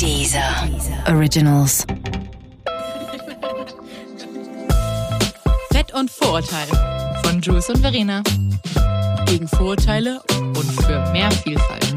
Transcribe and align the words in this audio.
Dieser 0.00 0.66
Originals. 1.08 1.86
Fett 5.70 5.92
und 5.92 6.10
Vorurteile 6.10 7.20
von 7.22 7.42
Jules 7.42 7.68
und 7.68 7.80
Verena. 7.80 8.22
Gegen 9.26 9.46
Vorurteile 9.46 10.22
und 10.30 10.72
für 10.82 11.12
mehr 11.12 11.30
Vielfalt. 11.30 11.94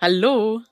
Hallo. 0.00 0.62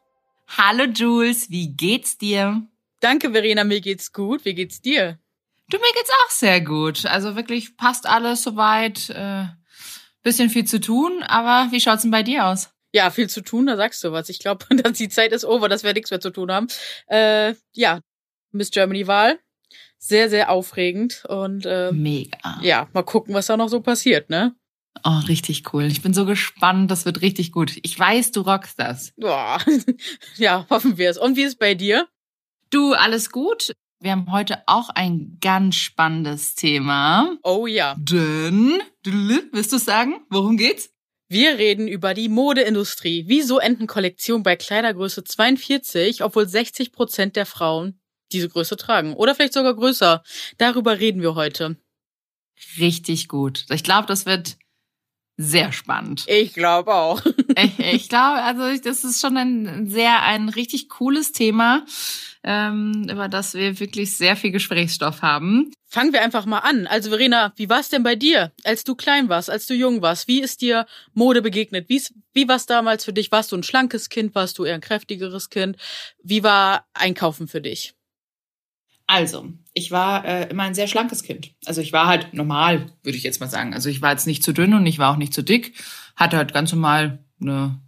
Hallo 0.58 0.84
Jules, 0.86 1.48
wie 1.50 1.68
geht's 1.68 2.18
dir? 2.18 2.66
Danke, 2.98 3.30
Verena, 3.30 3.62
mir 3.62 3.80
geht's 3.80 4.12
gut. 4.12 4.44
Wie 4.44 4.54
geht's 4.54 4.80
dir? 4.80 5.20
Du, 5.68 5.76
mir 5.76 5.92
geht's 5.94 6.10
auch 6.10 6.30
sehr 6.30 6.60
gut. 6.62 7.06
Also 7.06 7.36
wirklich 7.36 7.76
passt 7.76 8.08
alles 8.08 8.42
soweit. 8.42 9.08
Äh, 9.10 9.44
bisschen 10.24 10.50
viel 10.50 10.64
zu 10.64 10.80
tun, 10.80 11.22
aber 11.22 11.70
wie 11.70 11.80
schaut's 11.80 12.02
denn 12.02 12.10
bei 12.10 12.24
dir 12.24 12.46
aus? 12.46 12.70
Ja, 12.92 13.10
viel 13.10 13.28
zu 13.28 13.40
tun, 13.42 13.66
da 13.66 13.76
sagst 13.76 14.02
du 14.02 14.12
was. 14.12 14.28
Ich 14.28 14.38
glaube, 14.38 14.64
dass 14.82 14.98
die 14.98 15.08
Zeit 15.08 15.32
ist 15.32 15.44
over, 15.44 15.68
dass 15.68 15.84
wir 15.84 15.92
nichts 15.92 16.10
mehr 16.10 16.20
zu 16.20 16.30
tun 16.30 16.50
haben. 16.50 16.68
Äh, 17.06 17.54
ja, 17.72 18.00
Miss 18.52 18.70
Germany-Wahl. 18.70 19.38
Sehr, 19.98 20.30
sehr 20.30 20.50
aufregend. 20.50 21.24
Und 21.28 21.66
äh, 21.66 21.92
Mega. 21.92 22.58
ja, 22.62 22.88
mal 22.92 23.02
gucken, 23.02 23.34
was 23.34 23.46
da 23.46 23.56
noch 23.56 23.68
so 23.68 23.80
passiert, 23.80 24.30
ne? 24.30 24.54
Oh, 25.04 25.20
richtig 25.28 25.72
cool. 25.72 25.84
Ich 25.84 26.02
bin 26.02 26.14
so 26.14 26.26
gespannt. 26.26 26.90
Das 26.90 27.04
wird 27.04 27.22
richtig 27.22 27.52
gut. 27.52 27.78
Ich 27.82 27.98
weiß, 27.98 28.32
du 28.32 28.40
rockst 28.40 28.78
das. 28.78 29.12
Boah. 29.16 29.58
ja, 30.36 30.66
hoffen 30.68 30.98
wir 30.98 31.10
es. 31.10 31.18
Und 31.18 31.36
wie 31.36 31.42
ist 31.42 31.58
bei 31.58 31.74
dir? 31.74 32.08
Du, 32.70 32.94
alles 32.94 33.30
gut? 33.30 33.72
Wir 34.00 34.12
haben 34.12 34.32
heute 34.32 34.62
auch 34.66 34.88
ein 34.88 35.36
ganz 35.40 35.76
spannendes 35.76 36.54
Thema. 36.54 37.36
Oh 37.42 37.66
ja. 37.66 37.96
Denn, 37.98 38.80
willst 39.04 39.72
du 39.72 39.78
sagen, 39.78 40.24
worum 40.30 40.56
geht's? 40.56 40.90
Wir 41.32 41.58
reden 41.58 41.86
über 41.86 42.12
die 42.12 42.28
Modeindustrie. 42.28 43.22
Wieso 43.28 43.60
enden 43.60 43.86
Kollektionen 43.86 44.42
bei 44.42 44.56
Kleidergröße 44.56 45.22
42, 45.22 46.24
obwohl 46.24 46.48
60 46.48 46.90
Prozent 46.90 47.36
der 47.36 47.46
Frauen 47.46 48.00
diese 48.32 48.48
Größe 48.48 48.76
tragen? 48.76 49.14
Oder 49.14 49.36
vielleicht 49.36 49.52
sogar 49.52 49.76
größer. 49.76 50.24
Darüber 50.58 50.98
reden 50.98 51.22
wir 51.22 51.36
heute. 51.36 51.76
Richtig 52.80 53.28
gut. 53.28 53.64
Ich 53.70 53.84
glaube, 53.84 54.08
das 54.08 54.26
wird 54.26 54.58
sehr 55.40 55.72
spannend. 55.72 56.24
Ich 56.26 56.52
glaube 56.52 56.94
auch. 56.94 57.22
ich 57.56 57.78
ich 57.78 58.08
glaube, 58.08 58.42
also 58.42 58.82
das 58.82 59.04
ist 59.04 59.20
schon 59.20 59.36
ein 59.36 59.88
sehr, 59.88 60.22
ein 60.22 60.48
richtig 60.48 60.88
cooles 60.88 61.32
Thema, 61.32 61.84
ähm, 62.42 63.06
über 63.10 63.28
das 63.28 63.54
wir 63.54 63.80
wirklich 63.80 64.16
sehr 64.16 64.36
viel 64.36 64.50
Gesprächsstoff 64.50 65.22
haben. 65.22 65.72
Fangen 65.86 66.12
wir 66.12 66.22
einfach 66.22 66.46
mal 66.46 66.58
an. 66.58 66.86
Also 66.86 67.10
Verena, 67.10 67.52
wie 67.56 67.68
war 67.68 67.80
es 67.80 67.88
denn 67.88 68.02
bei 68.02 68.16
dir, 68.16 68.52
als 68.64 68.84
du 68.84 68.94
klein 68.94 69.28
warst, 69.28 69.50
als 69.50 69.66
du 69.66 69.74
jung 69.74 70.02
warst? 70.02 70.28
Wie 70.28 70.40
ist 70.40 70.60
dir 70.60 70.86
Mode 71.14 71.42
begegnet? 71.42 71.86
Wie's, 71.88 72.12
wie 72.32 72.46
war 72.46 72.56
es 72.56 72.66
damals 72.66 73.04
für 73.04 73.12
dich? 73.12 73.32
Warst 73.32 73.52
du 73.52 73.56
ein 73.56 73.62
schlankes 73.62 74.08
Kind? 74.08 74.34
Warst 74.34 74.58
du 74.58 74.64
eher 74.64 74.74
ein 74.74 74.80
kräftigeres 74.80 75.50
Kind? 75.50 75.76
Wie 76.22 76.42
war 76.42 76.86
Einkaufen 76.94 77.48
für 77.48 77.60
dich? 77.60 77.94
Also, 79.12 79.48
ich 79.74 79.90
war 79.90 80.24
äh, 80.24 80.48
immer 80.50 80.62
ein 80.62 80.74
sehr 80.74 80.86
schlankes 80.86 81.22
Kind. 81.24 81.50
Also 81.66 81.80
ich 81.80 81.92
war 81.92 82.06
halt 82.06 82.32
normal, 82.32 82.86
würde 83.02 83.18
ich 83.18 83.24
jetzt 83.24 83.40
mal 83.40 83.48
sagen. 83.48 83.74
Also 83.74 83.88
ich 83.88 84.00
war 84.02 84.12
jetzt 84.12 84.26
nicht 84.26 84.42
zu 84.44 84.52
dünn 84.52 84.72
und 84.74 84.86
ich 84.86 84.98
war 84.98 85.12
auch 85.12 85.16
nicht 85.16 85.34
zu 85.34 85.42
dick. 85.42 85.74
Hatte 86.16 86.36
halt 86.36 86.52
ganz 86.52 86.72
normal 86.72 87.18
eine 87.40 87.78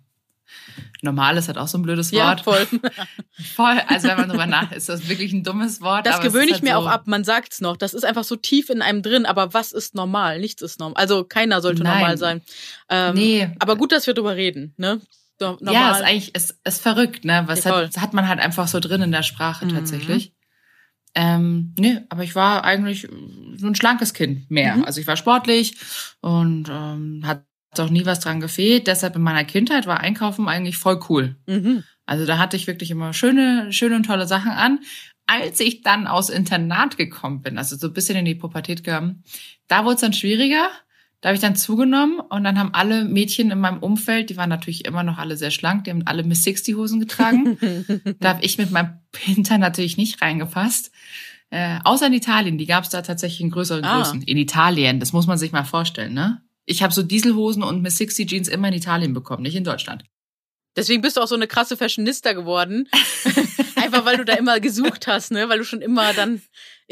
Normales 1.05 1.49
hat 1.49 1.59
auch 1.59 1.67
so 1.67 1.79
ein 1.79 1.83
blödes 1.83 2.13
Wort. 2.13 2.39
Ja, 2.39 2.43
voll. 2.45 2.67
voll. 3.57 3.81
Also 3.89 4.07
wenn 4.09 4.17
man 4.17 4.29
drüber 4.29 4.47
nach, 4.47 4.71
ist 4.71 4.89
das 4.89 5.09
wirklich 5.09 5.33
ein 5.33 5.43
dummes 5.43 5.81
Wort. 5.81 6.07
Das 6.07 6.17
es 6.17 6.23
gewöhne 6.23 6.45
ist 6.45 6.49
ich 6.51 6.55
halt 6.55 6.63
mir 6.63 6.73
so, 6.75 6.79
auch 6.81 6.87
ab. 6.87 7.07
Man 7.07 7.25
sagt's 7.25 7.61
noch. 7.61 7.77
Das 7.77 7.93
ist 7.95 8.05
einfach 8.05 8.23
so 8.25 8.37
tief 8.37 8.71
in 8.71 8.83
einem 8.83 9.03
drin. 9.03 9.27
Aber 9.27 9.53
was 9.53 9.73
ist 9.73 9.95
normal? 9.97 10.39
Nichts 10.39 10.63
ist 10.63 10.79
normal. 10.79 11.01
Also 11.01 11.25
keiner 11.25 11.61
sollte 11.61 11.83
Nein. 11.83 11.99
normal 11.99 12.19
sein. 12.19 12.43
Ähm, 12.89 13.15
Nee. 13.15 13.51
Aber 13.59 13.77
gut, 13.77 13.91
dass 13.93 14.07
wir 14.07 14.15
drüber 14.15 14.37
reden. 14.37 14.75
Ne? 14.77 15.01
Normal. 15.41 15.75
Ja, 15.75 15.91
ist 15.97 16.03
eigentlich 16.03 16.35
ist, 16.37 16.57
ist 16.65 16.81
verrückt, 16.83 17.25
ne? 17.25 17.43
Was 17.47 17.65
Ja, 17.65 17.75
hat, 17.77 17.97
hat 17.97 18.13
man 18.13 18.29
halt 18.29 18.39
einfach 18.39 18.69
so 18.69 18.79
drin 18.79 19.03
in 19.03 19.11
der 19.13 19.25
Sprache 19.25 19.67
Mhm. 19.67 19.75
tatsächlich. 19.75 20.33
Ähm, 21.15 21.75
nee, 21.79 22.01
aber 22.09 22.25
ich 22.25 22.35
war 22.35 22.65
eigentlich 22.65 23.09
so 23.57 23.67
ein 23.67 23.75
schlankes 23.75 24.15
Kind 24.15 24.51
mehr. 24.51 24.77
Mhm. 24.77 24.85
Also 24.85 25.01
ich 25.01 25.07
war 25.07 25.17
sportlich 25.17 25.77
und 26.21 26.69
ähm, 26.71 27.23
hat 27.25 27.45
auch 27.79 27.91
nie 27.91 28.07
was 28.07 28.21
dran 28.21 28.41
gefehlt. 28.41 28.87
Deshalb 28.87 29.17
in 29.17 29.23
meiner 29.23 29.45
Kindheit 29.45 29.87
war 29.87 30.01
Einkaufen 30.01 30.49
eigentlich 30.49 30.77
voll 30.77 31.01
cool. 31.09 31.37
Mhm. 31.47 31.85
Also 32.07 32.27
da 32.27 32.39
hatte 32.39 32.57
ich 32.57 32.67
wirklich 32.67 32.91
immer 32.91 33.13
schöne, 33.13 33.73
schöne 33.73 33.97
und 33.97 34.05
tolle 34.05 34.27
Sachen 34.27 34.51
an. 34.51 34.81
Als 35.27 35.61
ich 35.61 35.83
dann 35.83 36.07
aus 36.07 36.31
Internat 36.31 36.97
gekommen 36.97 37.43
bin, 37.43 37.57
also 37.57 37.77
so 37.77 37.87
ein 37.87 37.93
bisschen 37.93 38.17
in 38.17 38.25
die 38.25 38.35
Pubertät 38.35 38.83
gekommen, 38.83 39.23
da 39.69 39.85
wurde 39.85 39.95
es 39.95 40.01
dann 40.01 40.13
schwieriger. 40.13 40.69
Da 41.23 41.29
habe 41.29 41.37
ich 41.37 41.41
dann 41.41 41.55
zugenommen 41.55 42.19
und 42.19 42.43
dann 42.43 42.59
haben 42.59 42.75
alle 42.75 43.05
Mädchen 43.05 43.53
in 43.53 43.61
meinem 43.61 43.79
Umfeld, 43.79 44.29
die 44.29 44.37
waren 44.37 44.49
natürlich 44.49 44.85
immer 44.85 45.05
noch 45.05 45.19
alle 45.19 45.37
sehr 45.37 45.53
schlank, 45.53 45.85
die 45.85 45.91
haben 45.91 46.03
alle 46.05 46.25
Miss 46.25 46.43
60 46.43 46.75
Hosen 46.75 46.99
getragen. 46.99 47.59
da 48.21 48.31
habe 48.31 48.45
ich 48.45 48.59
mit 48.59 48.73
meinem 48.73 48.99
Hintern 49.17 49.61
natürlich 49.61 49.97
nicht 49.97 50.21
reingepasst. 50.21 50.91
Äh, 51.51 51.79
außer 51.85 52.09
in 52.09 52.13
Italien, 52.13 52.59
die 52.59 52.67
gab 52.67 52.83
es 52.83 52.91
da 52.91 53.03
tatsächlich 53.03 53.41
in 53.41 53.51
größeren 53.51 53.85
Ah. 53.85 53.99
Größen. 53.99 54.23
In 54.23 54.37
Italien, 54.37 54.99
das 54.99 55.13
muss 55.13 55.29
man 55.29 55.39
sich 55.39 55.53
mal 55.53 55.65
vorstellen, 55.65 56.13
ne? 56.13 56.43
Ich 56.65 56.83
habe 56.83 56.93
so 56.93 57.03
Dieselhosen 57.03 57.63
und 57.63 57.83
Miss 57.83 57.99
60 57.99 58.29
Jeans 58.29 58.49
immer 58.49 58.69
in 58.69 58.75
Italien 58.75 59.15
bekommen, 59.15 59.43
nicht 59.43 59.57
in 59.57 59.65
Deutschland. 59.65 60.05
Deswegen 60.77 61.03
bist 61.03 61.17
du 61.17 61.21
auch 61.21 61.29
so 61.29 61.35
eine 61.35 61.47
krasse 61.47 61.77
Fashionista 61.77 62.33
geworden. 62.33 62.89
Einfach 63.77 64.05
weil 64.07 64.17
du 64.17 64.25
da 64.25 64.33
immer 64.35 64.59
gesucht 64.59 65.07
hast, 65.07 65.31
ne? 65.31 65.49
Weil 65.49 65.59
du 65.59 65.65
schon 65.65 65.83
immer 65.83 66.15
dann 66.15 66.41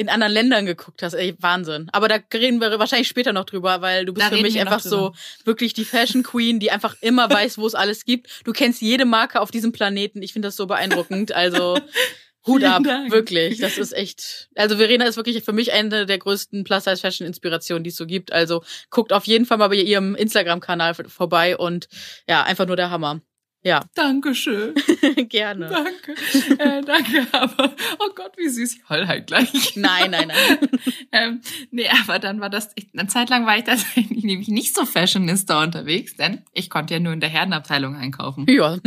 in 0.01 0.09
anderen 0.09 0.33
Ländern 0.33 0.65
geguckt 0.65 1.03
hast. 1.03 1.13
Ey, 1.13 1.35
Wahnsinn. 1.41 1.89
Aber 1.93 2.09
da 2.09 2.17
reden 2.33 2.59
wir 2.59 2.79
wahrscheinlich 2.79 3.09
später 3.09 3.35
noch 3.35 3.45
drüber, 3.45 3.83
weil 3.83 4.07
du 4.07 4.15
bist 4.15 4.27
Da 4.27 4.35
für 4.35 4.41
mich 4.41 4.59
einfach 4.59 4.81
so 4.81 5.13
wirklich 5.45 5.75
die 5.75 5.85
Fashion 5.85 6.23
Queen, 6.23 6.59
die 6.59 6.71
einfach 6.71 6.97
immer 7.03 7.29
weiß, 7.31 7.59
wo 7.59 7.67
es 7.67 7.75
alles 7.75 8.07
gibt. 8.07 8.41
Du 8.45 8.53
kennst 8.53 8.81
jede 8.81 9.05
Marke 9.05 9.41
auf 9.41 9.51
diesem 9.51 9.73
Planeten. 9.73 10.23
Ich 10.23 10.33
finde 10.33 10.49
das 10.49 10.57
so 10.57 10.67
beeindruckend. 10.67 11.33
Also 11.33 11.79
Hut 12.47 12.65
ab, 12.65 12.83
wirklich. 13.11 13.59
Das 13.59 13.77
ist 13.77 13.93
echt. 13.93 14.49
Also 14.55 14.79
Verena 14.79 15.05
ist 15.05 15.19
wirklich 15.19 15.45
für 15.45 15.53
mich 15.53 15.73
eine 15.73 16.07
der 16.07 16.19
größten 16.19 16.65
Plus-Size-Fashion-Inspirationen, 16.65 17.85
die 17.85 17.91
es 17.91 17.97
so 17.97 18.07
gibt. 18.07 18.33
Also 18.33 18.65
guckt 18.89 19.13
auf 19.13 19.27
jeden 19.27 19.45
Fall 19.45 19.59
mal 19.59 19.69
bei 19.69 19.77
ihrem 19.77 20.15
Instagram-Kanal 20.15 20.95
vorbei 20.95 21.59
und 21.59 21.89
ja, 22.27 22.43
einfach 22.43 22.67
nur 22.67 22.77
der 22.77 22.91
Hammer. 22.91 23.21
Ja, 23.63 23.83
Dankeschön. 23.95 24.75
gerne. 25.29 25.69
Danke. 25.69 26.15
Äh, 26.59 26.81
danke, 26.81 27.27
aber 27.33 27.75
oh 27.99 28.09
Gott, 28.15 28.33
wie 28.39 28.49
süß. 28.49 28.77
Ich 28.77 28.89
heul 28.89 29.07
halt 29.07 29.27
gleich. 29.27 29.77
Nein, 29.77 30.13
nein, 30.13 30.29
nein. 30.29 30.69
ähm, 31.13 31.41
nee, 31.71 31.87
aber 32.03 32.19
dann 32.19 32.41
war 32.41 32.49
das, 32.49 32.71
ich, 32.77 32.89
eine 32.97 33.07
Zeit 33.09 33.29
lang 33.29 33.45
war 33.45 33.59
ich 33.59 33.65
tatsächlich 33.65 34.25
nämlich 34.25 34.49
nicht 34.49 34.75
so 34.75 34.87
Fashionista 34.87 35.63
unterwegs, 35.63 36.17
denn 36.17 36.43
ich 36.55 36.71
konnte 36.71 36.95
ja 36.95 37.01
nur 37.01 37.13
in 37.13 37.21
der 37.21 37.29
Herrenabteilung 37.29 37.97
einkaufen. 37.97 38.47
Ja, 38.49 38.79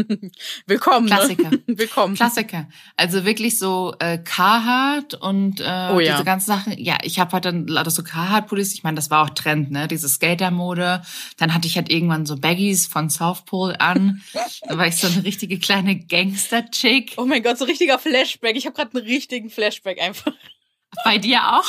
willkommen. 0.65 1.05
Klassiker. 1.05 1.51
Ne? 1.51 1.61
Willkommen. 1.67 2.15
Klassiker. 2.15 2.67
Also 2.97 3.25
wirklich 3.25 3.59
so 3.59 3.93
äh, 3.99 4.17
Carhartt 4.17 5.13
und 5.13 5.59
äh, 5.59 5.89
Oh 5.91 5.99
ja. 5.99 6.13
diese 6.13 6.25
ganzen 6.25 6.47
Sachen. 6.47 6.79
Ja, 6.79 6.97
ich 7.03 7.19
habe 7.19 7.31
halt 7.33 7.45
dann 7.45 7.67
lauter 7.67 7.91
so 7.91 8.01
Carhartt-Pullis. 8.01 8.73
Ich 8.73 8.83
meine, 8.83 8.95
das 8.95 9.11
war 9.11 9.23
auch 9.23 9.29
Trend, 9.29 9.69
ne? 9.69 9.87
Diese 9.87 10.09
Skater-Mode. 10.09 11.03
Dann 11.37 11.53
hatte 11.53 11.67
ich 11.67 11.75
halt 11.75 11.91
irgendwann 11.91 12.25
so 12.25 12.37
Baggies 12.37 12.87
von 12.87 13.11
South 13.11 13.45
Pole 13.45 13.79
an. 13.79 14.23
Da 14.67 14.77
war 14.77 14.87
ich 14.87 14.95
so 14.95 15.07
eine 15.07 15.23
richtige 15.23 15.59
kleine 15.59 15.97
Gangster-Chick. 15.97 17.13
Oh 17.17 17.25
mein 17.25 17.43
Gott, 17.43 17.57
so 17.57 17.65
richtiger 17.65 17.99
Flashback. 17.99 18.55
Ich 18.55 18.65
habe 18.65 18.75
gerade 18.75 18.97
einen 18.97 19.05
richtigen 19.07 19.49
Flashback 19.49 20.01
einfach. 20.01 20.33
Bei 21.03 21.17
dir 21.17 21.39
auch? 21.57 21.65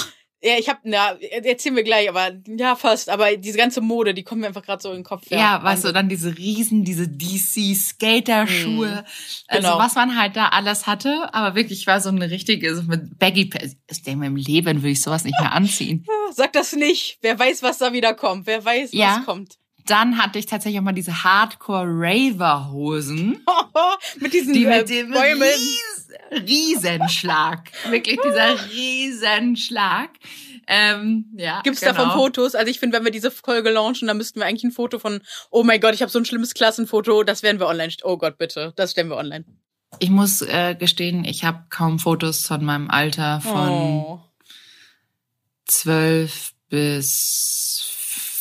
Ja, 0.47 0.59
ich 0.59 0.69
habe, 0.69 0.81
na, 0.85 1.13
erzählen 1.43 1.75
wir 1.75 1.85
gleich, 1.85 2.07
aber 2.07 2.33
ja, 2.47 2.77
fast. 2.77 3.09
Aber 3.09 3.35
diese 3.39 3.57
ganze 3.57 3.81
Mode, 3.81 4.13
die 4.13 4.25
kommt 4.25 4.43
mir 4.43 4.49
einfach 4.49 4.63
gerade 4.63 4.83
so 4.83 4.91
in 4.91 4.97
den 4.97 5.03
Kopf. 5.05 5.23
Ja, 5.31 5.63
weißt 5.65 5.85
du, 5.87 5.93
dann 5.93 6.11
diese 6.11 6.37
riesen, 6.37 6.85
diese 6.85 7.09
DC-Skater-Schuhe. 7.09 9.05
Also 9.49 9.69
Genau. 9.69 9.79
was 9.79 9.95
man 9.95 10.19
halt 10.19 10.37
da 10.37 10.49
alles 10.49 10.87
hatte. 10.87 11.33
Aber 11.33 11.55
wirklich, 11.57 11.81
ich 11.81 11.87
war 11.87 12.01
so 12.01 12.11
eine 12.11 12.31
richtige, 12.31 12.77
so 12.77 12.83
mit 12.83 13.19
baggy 13.19 13.51
Ich 13.91 14.03
denke, 14.03 14.27
im 14.27 14.37
Leben 14.37 14.83
würde 14.83 14.91
ich 14.91 15.01
sowas 15.01 15.25
nicht 15.25 15.41
mehr 15.41 15.53
anziehen. 15.53 16.05
Sag 16.33 16.53
das 16.53 16.75
nicht. 16.75 17.19
Wer 17.23 17.39
weiß, 17.39 17.63
was 17.63 17.79
da 17.79 17.93
wieder 17.95 18.13
kommt. 18.15 18.47
Wer 18.47 18.63
weiß, 18.65 18.93
Ja. 18.93 19.17
was 19.19 19.25
kommt. 19.27 19.55
Dann 19.87 20.17
hatte 20.19 20.39
ich 20.39 20.47
tatsächlich 20.47 20.81
auch 20.81 20.85
mal 20.85 20.93
diese 20.93 21.25
Hardcore-Raver-Hosen. 21.25 23.45
mit 24.21 24.33
diesen 24.33 24.55
Die 24.55 24.65
äh, 24.65 24.79
mit 24.79 24.89
dem 24.89 25.11
Bäumen. 25.11 25.43
Ries 25.43 25.95
Riesenschlag. 26.31 27.71
Wirklich 27.89 28.19
dieser 28.25 28.57
Riesenschlag. 28.71 30.11
Ähm, 30.67 31.27
ja, 31.37 31.61
Gibt's 31.63 31.81
genau. 31.81 31.93
davon 31.93 32.13
Fotos? 32.13 32.55
Also 32.55 32.71
ich 32.71 32.81
finde, 32.81 32.97
wenn 32.97 33.05
wir 33.05 33.11
diese 33.11 33.31
Folge 33.31 33.71
launchen, 33.71 34.09
dann 34.09 34.17
müssten 34.17 34.41
wir 34.41 34.47
eigentlich 34.47 34.65
ein 34.65 34.73
Foto 34.73 34.99
von, 34.99 35.21
oh 35.51 35.63
mein 35.63 35.81
Gott, 35.81 35.95
ich 35.95 36.01
habe 36.01 36.11
so 36.11 36.19
ein 36.19 36.25
schlimmes 36.25 36.55
Klassenfoto, 36.55 37.23
das 37.23 37.43
werden 37.43 37.61
wir 37.61 37.67
online. 37.67 37.93
Oh 38.03 38.17
Gott, 38.17 38.39
bitte, 38.39 38.73
das 38.77 38.93
stellen 38.93 39.09
wir 39.09 39.17
online. 39.17 39.45
Ich 39.99 40.11
muss 40.11 40.43
äh, 40.43 40.75
gestehen, 40.75 41.25
ich 41.25 41.45
habe 41.45 41.65
kaum 41.69 41.99
Fotos 41.99 42.47
von 42.47 42.65
meinem 42.65 42.91
Alter 42.91 43.41
von 43.41 43.69
Oh. 43.69 44.21
12 45.67 46.53
bis 46.69 47.85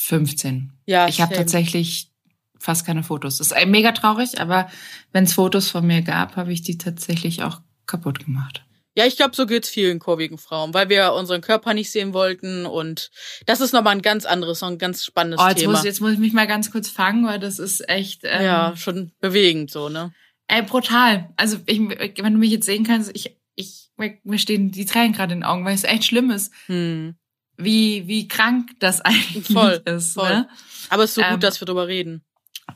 15. 0.06 0.73
Ja, 0.86 1.08
Ich 1.08 1.22
habe 1.22 1.36
tatsächlich 1.36 2.12
fast 2.60 2.86
keine 2.86 3.04
Fotos. 3.04 3.38
Das 3.38 3.48
ist 3.48 3.54
äh, 3.54 3.66
mega 3.66 3.92
traurig, 3.92 4.40
aber 4.40 4.70
wenn 5.12 5.26
es 5.26 5.34
Fotos 5.34 5.70
von 5.70 5.86
mir 5.86 6.02
gab, 6.02 6.36
habe 6.36 6.54
ich 6.54 6.62
die 6.62 6.78
tatsächlich 6.78 7.44
auch 7.44 7.62
kaputt 7.86 8.24
gemacht. 8.26 8.64
Ja, 8.96 9.06
ich 9.06 9.18
glaube, 9.18 9.36
so 9.36 9.48
geht's 9.48 9.70
vielen 9.70 9.98
kurvigen 9.98 10.38
Frauen, 10.38 10.74
weil 10.74 10.88
wir 10.88 11.14
unseren 11.14 11.42
Körper 11.42 11.74
nicht 11.74 11.92
sehen 11.92 12.14
wollten 12.14 12.66
und 12.68 13.10
das 13.48 13.60
ist 13.60 13.74
nochmal 13.74 13.96
ein 13.96 14.04
ganz 14.04 14.26
anderes, 14.26 14.62
noch 14.62 14.70
ein 14.70 14.78
ganz 14.78 15.04
spannendes 15.04 15.42
Oh, 15.44 15.48
jetzt 15.48 15.60
Thema. 15.60 15.74
muss, 15.74 15.84
jetzt 15.84 16.00
muss 16.00 16.14
ich 16.14 16.20
mich 16.20 16.32
mal 16.34 16.46
ganz 16.46 16.72
kurz 16.72 16.90
fangen, 16.90 17.26
weil 17.26 17.40
das 17.40 17.58
ist 17.58 17.90
echt, 17.90 18.22
ähm, 18.24 18.44
ja, 18.44 18.76
schon 18.78 19.12
bewegend 19.20 19.72
so, 19.72 19.90
ne? 19.90 20.14
Ey, 20.48 20.62
brutal. 20.62 21.30
Also, 21.38 21.58
ich, 21.66 21.80
wenn 21.80 22.34
du 22.34 22.40
mich 22.40 22.52
jetzt 22.52 22.68
sehen 22.68 22.84
kannst, 22.84 23.10
ich, 23.16 23.36
ich, 23.56 23.90
mir 23.98 24.38
stehen 24.38 24.72
die 24.72 24.86
Tränen 24.86 25.14
gerade 25.14 25.34
in 25.34 25.40
den 25.40 25.46
Augen, 25.46 25.66
weil 25.66 25.74
es 25.74 25.86
echt 25.86 26.06
schlimm 26.06 26.30
ist. 26.30 26.54
Hm. 26.68 27.16
Wie, 27.58 28.08
wie 28.08 28.28
krank 28.28 28.72
das 28.80 29.02
eigentlich 29.06 29.48
voll, 29.48 29.82
ist. 29.86 30.14
Voll. 30.14 30.30
Ne? 30.30 30.50
Aber 30.90 31.04
es 31.04 31.12
ist 31.12 31.16
so 31.16 31.22
ähm, 31.22 31.32
gut, 31.32 31.44
dass 31.44 31.62
wir 31.62 31.66
drüber 31.66 31.88
reden. 31.88 32.24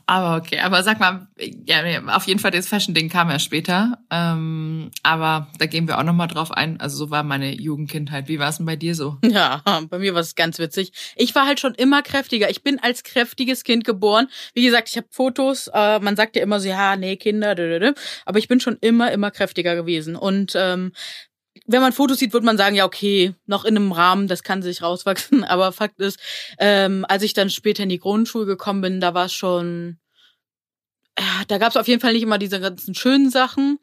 Aber 0.06 0.36
okay, 0.36 0.60
aber 0.60 0.82
sag 0.82 1.00
mal, 1.00 1.28
ja, 1.66 1.82
auf 2.14 2.26
jeden 2.26 2.40
Fall 2.40 2.50
das 2.50 2.68
Fashion-Ding 2.68 3.08
kam 3.08 3.30
ja 3.30 3.38
später. 3.38 3.98
Ähm, 4.10 4.90
aber 5.02 5.48
da 5.58 5.66
gehen 5.66 5.86
wir 5.86 5.98
auch 5.98 6.02
nochmal 6.02 6.28
drauf 6.28 6.50
ein. 6.50 6.80
Also 6.80 6.96
so 6.96 7.10
war 7.10 7.22
meine 7.22 7.54
Jugendkindheit. 7.54 8.28
Wie 8.28 8.38
war 8.38 8.48
es 8.48 8.56
denn 8.58 8.66
bei 8.66 8.76
dir 8.76 8.94
so? 8.94 9.18
Ja, 9.28 9.62
bei 9.88 9.98
mir 9.98 10.14
war 10.14 10.22
es 10.22 10.34
ganz 10.34 10.58
witzig. 10.58 10.92
Ich 11.14 11.34
war 11.34 11.46
halt 11.46 11.60
schon 11.60 11.74
immer 11.74 12.02
kräftiger. 12.02 12.50
Ich 12.50 12.62
bin 12.62 12.78
als 12.80 13.02
kräftiges 13.02 13.64
Kind 13.64 13.84
geboren. 13.84 14.28
Wie 14.54 14.64
gesagt, 14.64 14.88
ich 14.88 14.96
habe 14.96 15.06
Fotos. 15.10 15.68
Äh, 15.68 16.00
man 16.00 16.16
sagt 16.16 16.36
ja 16.36 16.42
immer 16.42 16.60
so, 16.60 16.68
ja, 16.68 16.96
nee, 16.96 17.16
Kinder, 17.16 17.54
aber 18.24 18.38
ich 18.38 18.48
bin 18.48 18.60
schon 18.60 18.78
immer, 18.80 19.12
immer 19.12 19.30
kräftiger 19.30 19.74
gewesen. 19.74 20.16
Und 20.16 20.52
ähm, 20.56 20.92
wenn 21.68 21.82
man 21.82 21.92
Fotos 21.92 22.18
sieht, 22.18 22.32
würde 22.32 22.46
man 22.46 22.56
sagen, 22.56 22.74
ja, 22.74 22.86
okay, 22.86 23.34
noch 23.46 23.64
in 23.64 23.76
einem 23.76 23.92
Rahmen, 23.92 24.26
das 24.26 24.42
kann 24.42 24.62
sich 24.62 24.82
rauswachsen. 24.82 25.44
Aber 25.44 25.70
Fakt 25.72 26.00
ist, 26.00 26.18
ähm, 26.58 27.04
als 27.08 27.22
ich 27.22 27.34
dann 27.34 27.50
später 27.50 27.82
in 27.82 27.90
die 27.90 27.98
Grundschule 27.98 28.46
gekommen 28.46 28.80
bin, 28.80 29.00
da 29.00 29.14
war 29.14 29.26
es 29.26 29.34
schon, 29.34 29.98
ja, 31.18 31.42
da 31.46 31.58
gab 31.58 31.70
es 31.70 31.76
auf 31.76 31.86
jeden 31.86 32.00
Fall 32.00 32.14
nicht 32.14 32.22
immer 32.22 32.38
diese 32.38 32.58
ganzen 32.58 32.94
schönen 32.94 33.30
Sachen. 33.30 33.78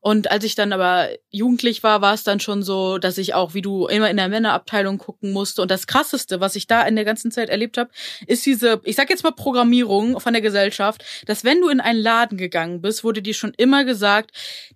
Und 0.00 0.30
als 0.30 0.44
ich 0.44 0.54
dann 0.54 0.72
aber 0.72 1.08
jugendlich 1.30 1.82
war, 1.82 2.00
war 2.00 2.14
es 2.14 2.24
dann 2.24 2.40
schon 2.40 2.62
so, 2.62 2.98
dass 2.98 3.18
ich 3.18 3.34
auch, 3.34 3.52
wie 3.52 3.62
du, 3.62 3.86
immer 3.86 4.08
in 4.08 4.16
der 4.16 4.28
Männerabteilung 4.28 4.98
gucken 4.98 5.32
musste. 5.32 5.60
Und 5.60 5.70
das 5.70 5.86
Krasseste, 5.86 6.40
was 6.40 6.56
ich 6.56 6.66
da 6.66 6.82
in 6.82 6.96
der 6.96 7.04
ganzen 7.04 7.30
Zeit 7.30 7.50
erlebt 7.50 7.76
habe, 7.76 7.90
ist 8.26 8.46
diese, 8.46 8.80
ich 8.84 8.96
sag 8.96 9.10
jetzt 9.10 9.24
mal 9.24 9.32
Programmierung 9.32 10.18
von 10.18 10.32
der 10.32 10.42
Gesellschaft, 10.42 11.04
dass 11.26 11.44
wenn 11.44 11.60
du 11.60 11.68
in 11.68 11.80
einen 11.80 12.00
Laden 12.00 12.38
gegangen 12.38 12.80
bist, 12.80 13.04
wurde 13.04 13.20
dir 13.20 13.34
schon 13.34 13.52
immer 13.56 13.84
gesagt, 13.84 14.30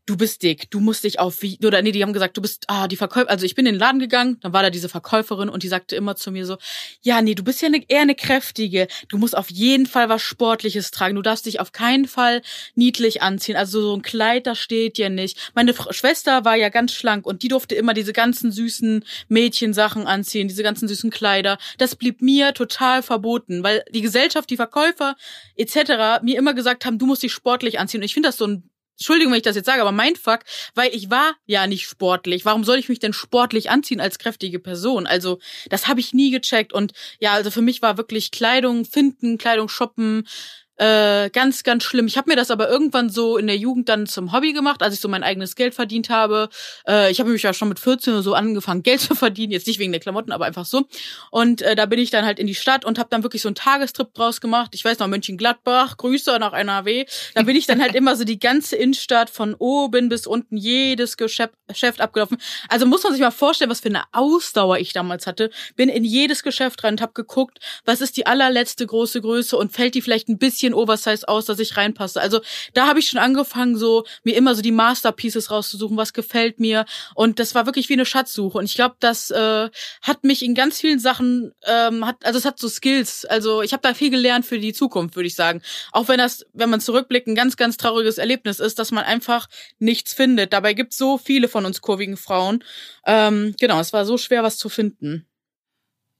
du 0.06 0.16
bist 0.16 0.42
dick, 0.42 0.70
du 0.70 0.80
musst 0.80 1.04
dich 1.04 1.18
auf 1.18 1.40
wie, 1.40 1.58
oder 1.64 1.80
nee, 1.80 1.92
die 1.92 2.02
haben 2.02 2.12
gesagt, 2.12 2.36
du 2.36 2.42
bist, 2.42 2.64
ah, 2.68 2.86
die 2.88 2.96
Verkäufer, 2.96 3.30
also 3.30 3.46
ich 3.46 3.54
bin 3.54 3.64
in 3.64 3.74
den 3.74 3.80
Laden 3.80 4.00
gegangen, 4.00 4.38
dann 4.42 4.52
war 4.52 4.62
da 4.62 4.70
diese 4.70 4.90
Verkäuferin 4.90 5.48
und 5.48 5.62
die 5.62 5.68
sagte 5.68 5.96
immer 5.96 6.16
zu 6.16 6.30
mir 6.30 6.44
so, 6.44 6.58
ja, 7.00 7.22
nee, 7.22 7.34
du 7.34 7.42
bist 7.42 7.62
ja 7.62 7.68
eine, 7.68 7.82
eher 7.88 8.02
eine 8.02 8.14
kräftige, 8.14 8.88
du 9.08 9.16
musst 9.16 9.36
auf 9.36 9.50
jeden 9.50 9.86
Fall 9.86 10.10
was 10.10 10.20
Sportliches 10.20 10.90
tragen, 10.90 11.14
du 11.14 11.22
darfst 11.22 11.46
dich 11.46 11.60
auf 11.60 11.72
keinen 11.72 12.06
Fall 12.06 12.42
niedlich 12.74 13.22
anziehen, 13.22 13.56
also 13.56 13.80
so 13.80 13.96
ein 13.96 14.02
Kleid, 14.02 14.46
da 14.46 14.54
steht 14.54 14.98
dir 14.98 15.13
nicht. 15.14 15.52
Meine 15.54 15.72
F 15.72 15.86
Schwester 15.90 16.44
war 16.44 16.56
ja 16.56 16.68
ganz 16.68 16.92
schlank 16.92 17.26
und 17.26 17.42
die 17.42 17.48
durfte 17.48 17.74
immer 17.74 17.94
diese 17.94 18.12
ganzen 18.12 18.52
süßen 18.52 19.04
Mädchensachen 19.28 20.06
anziehen, 20.06 20.48
diese 20.48 20.62
ganzen 20.62 20.88
süßen 20.88 21.10
Kleider. 21.10 21.58
Das 21.78 21.96
blieb 21.96 22.22
mir 22.22 22.54
total 22.54 23.02
verboten, 23.02 23.62
weil 23.62 23.84
die 23.90 24.02
Gesellschaft, 24.02 24.50
die 24.50 24.56
Verkäufer 24.56 25.16
etc. 25.56 26.22
mir 26.22 26.38
immer 26.38 26.54
gesagt 26.54 26.84
haben, 26.84 26.98
du 26.98 27.06
musst 27.06 27.22
dich 27.22 27.32
sportlich 27.32 27.78
anziehen. 27.78 28.00
Und 28.00 28.06
ich 28.06 28.14
finde 28.14 28.28
das 28.28 28.36
so 28.36 28.46
ein 28.46 28.70
Entschuldigung, 28.96 29.32
wenn 29.32 29.38
ich 29.38 29.44
das 29.44 29.56
jetzt 29.56 29.66
sage, 29.66 29.80
aber 29.80 29.90
mein 29.90 30.14
Fuck, 30.14 30.40
weil 30.74 30.94
ich 30.94 31.10
war 31.10 31.34
ja 31.46 31.66
nicht 31.66 31.86
sportlich. 31.86 32.44
Warum 32.44 32.62
soll 32.62 32.78
ich 32.78 32.88
mich 32.88 33.00
denn 33.00 33.12
sportlich 33.12 33.68
anziehen 33.68 34.00
als 34.00 34.18
kräftige 34.18 34.60
Person? 34.60 35.06
Also, 35.06 35.40
das 35.68 35.88
habe 35.88 35.98
ich 35.98 36.14
nie 36.14 36.30
gecheckt. 36.30 36.72
Und 36.72 36.92
ja, 37.18 37.32
also 37.32 37.50
für 37.50 37.62
mich 37.62 37.82
war 37.82 37.96
wirklich 37.96 38.30
Kleidung 38.30 38.84
finden, 38.84 39.36
Kleidung 39.36 39.68
shoppen, 39.68 40.28
äh, 40.76 41.30
ganz, 41.30 41.62
ganz 41.62 41.84
schlimm. 41.84 42.06
Ich 42.06 42.16
habe 42.16 42.30
mir 42.30 42.36
das 42.36 42.50
aber 42.50 42.68
irgendwann 42.68 43.08
so 43.08 43.36
in 43.36 43.46
der 43.46 43.56
Jugend 43.56 43.88
dann 43.88 44.06
zum 44.06 44.32
Hobby 44.32 44.52
gemacht, 44.52 44.82
als 44.82 44.94
ich 44.94 45.00
so 45.00 45.08
mein 45.08 45.22
eigenes 45.22 45.54
Geld 45.54 45.74
verdient 45.74 46.10
habe. 46.10 46.48
Äh, 46.86 47.10
ich 47.10 47.20
habe 47.20 47.30
mich 47.30 47.42
ja 47.42 47.52
schon 47.52 47.68
mit 47.68 47.78
14 47.78 48.12
oder 48.12 48.22
so 48.22 48.34
angefangen, 48.34 48.82
Geld 48.82 49.00
zu 49.00 49.14
verdienen. 49.14 49.52
Jetzt 49.52 49.66
nicht 49.66 49.78
wegen 49.78 49.92
der 49.92 50.00
Klamotten, 50.00 50.32
aber 50.32 50.46
einfach 50.46 50.64
so. 50.64 50.86
Und 51.30 51.62
äh, 51.62 51.76
da 51.76 51.86
bin 51.86 51.98
ich 51.98 52.10
dann 52.10 52.24
halt 52.24 52.38
in 52.38 52.46
die 52.46 52.54
Stadt 52.54 52.84
und 52.84 52.98
habe 52.98 53.08
dann 53.10 53.22
wirklich 53.22 53.42
so 53.42 53.48
einen 53.48 53.54
Tagestrip 53.54 54.14
draus 54.14 54.40
gemacht. 54.40 54.72
Ich 54.74 54.84
weiß 54.84 54.98
noch, 54.98 55.06
Mönchengladbach, 55.06 55.96
Grüße 55.96 56.38
nach 56.38 56.52
NRW. 56.52 57.06
Da 57.34 57.42
bin 57.42 57.56
ich 57.56 57.66
dann 57.66 57.80
halt 57.80 57.94
immer 57.94 58.16
so 58.16 58.24
die 58.24 58.38
ganze 58.38 58.76
Innenstadt 58.76 59.30
von 59.30 59.54
oben 59.54 60.08
bis 60.08 60.26
unten 60.26 60.56
jedes 60.56 61.16
Geschäft, 61.16 61.54
Geschäft 61.68 62.00
abgelaufen. 62.00 62.38
Also 62.68 62.86
muss 62.86 63.04
man 63.04 63.12
sich 63.12 63.22
mal 63.22 63.30
vorstellen, 63.30 63.70
was 63.70 63.80
für 63.80 63.88
eine 63.88 64.02
Ausdauer 64.12 64.78
ich 64.78 64.92
damals 64.92 65.26
hatte. 65.26 65.50
Bin 65.76 65.88
in 65.88 66.04
jedes 66.04 66.42
Geschäft 66.42 66.82
rein 66.82 66.94
und 66.94 67.00
habe 67.00 67.12
geguckt, 67.12 67.58
was 67.84 68.00
ist 68.00 68.16
die 68.16 68.26
allerletzte 68.26 68.86
große 68.86 69.20
Größe 69.20 69.56
und 69.56 69.72
fällt 69.72 69.94
die 69.94 70.02
vielleicht 70.02 70.28
ein 70.28 70.38
bisschen 70.38 70.63
bisschen 70.64 70.74
Oversize 70.74 71.28
aus, 71.28 71.44
dass 71.44 71.58
ich 71.58 71.76
reinpasse. 71.76 72.20
Also 72.20 72.40
da 72.72 72.86
habe 72.86 72.98
ich 72.98 73.08
schon 73.08 73.20
angefangen, 73.20 73.76
so 73.76 74.04
mir 74.22 74.36
immer 74.36 74.54
so 74.54 74.62
die 74.62 74.72
Masterpieces 74.72 75.50
rauszusuchen, 75.50 75.96
was 75.96 76.12
gefällt 76.12 76.60
mir. 76.60 76.86
Und 77.14 77.38
das 77.38 77.54
war 77.54 77.66
wirklich 77.66 77.88
wie 77.88 77.94
eine 77.94 78.06
Schatzsuche. 78.06 78.58
Und 78.58 78.64
ich 78.64 78.74
glaube, 78.74 78.96
das 79.00 79.30
äh, 79.30 79.68
hat 80.02 80.24
mich 80.24 80.42
in 80.42 80.54
ganz 80.54 80.80
vielen 80.80 80.98
Sachen, 80.98 81.52
ähm, 81.66 82.06
hat, 82.06 82.24
also 82.24 82.38
es 82.38 82.44
hat 82.44 82.58
so 82.58 82.68
Skills. 82.68 83.24
Also 83.26 83.62
ich 83.62 83.72
habe 83.72 83.82
da 83.82 83.94
viel 83.94 84.10
gelernt 84.10 84.46
für 84.46 84.58
die 84.58 84.72
Zukunft, 84.72 85.16
würde 85.16 85.26
ich 85.26 85.34
sagen. 85.34 85.62
Auch 85.92 86.08
wenn 86.08 86.18
das, 86.18 86.46
wenn 86.52 86.70
man 86.70 86.80
zurückblickt, 86.80 87.26
ein 87.26 87.34
ganz, 87.34 87.56
ganz 87.56 87.76
trauriges 87.76 88.18
Erlebnis 88.18 88.60
ist, 88.60 88.78
dass 88.78 88.90
man 88.90 89.04
einfach 89.04 89.48
nichts 89.78 90.14
findet. 90.14 90.52
Dabei 90.52 90.72
gibt 90.72 90.94
so 90.94 91.18
viele 91.18 91.48
von 91.48 91.66
uns 91.66 91.80
kurvigen 91.80 92.16
Frauen. 92.16 92.64
Ähm, 93.06 93.54
genau, 93.60 93.80
es 93.80 93.92
war 93.92 94.06
so 94.06 94.16
schwer, 94.16 94.42
was 94.42 94.56
zu 94.56 94.68
finden. 94.68 95.26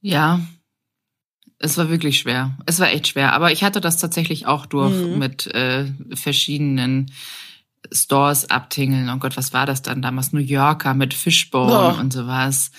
Ja, 0.01 0.39
es 1.59 1.77
war 1.77 1.89
wirklich 1.89 2.19
schwer. 2.19 2.57
Es 2.65 2.79
war 2.79 2.89
echt 2.89 3.07
schwer. 3.07 3.33
Aber 3.33 3.51
ich 3.51 3.63
hatte 3.63 3.81
das 3.81 3.97
tatsächlich 3.97 4.45
auch 4.45 4.65
durch 4.65 4.93
mhm. 4.93 5.17
mit 5.17 5.47
äh, 5.47 5.85
verschiedenen 6.13 7.11
Stores 7.91 8.49
abtingeln. 8.49 9.09
Oh 9.09 9.17
Gott, 9.17 9.37
was 9.37 9.53
war 9.53 9.65
das 9.65 9.81
dann 9.81 10.01
damals? 10.01 10.33
New 10.33 10.39
Yorker 10.39 10.93
mit 10.93 11.13
Fishbone 11.13 11.95
oh. 11.95 11.99
und 11.99 12.11
sowas. 12.11 12.71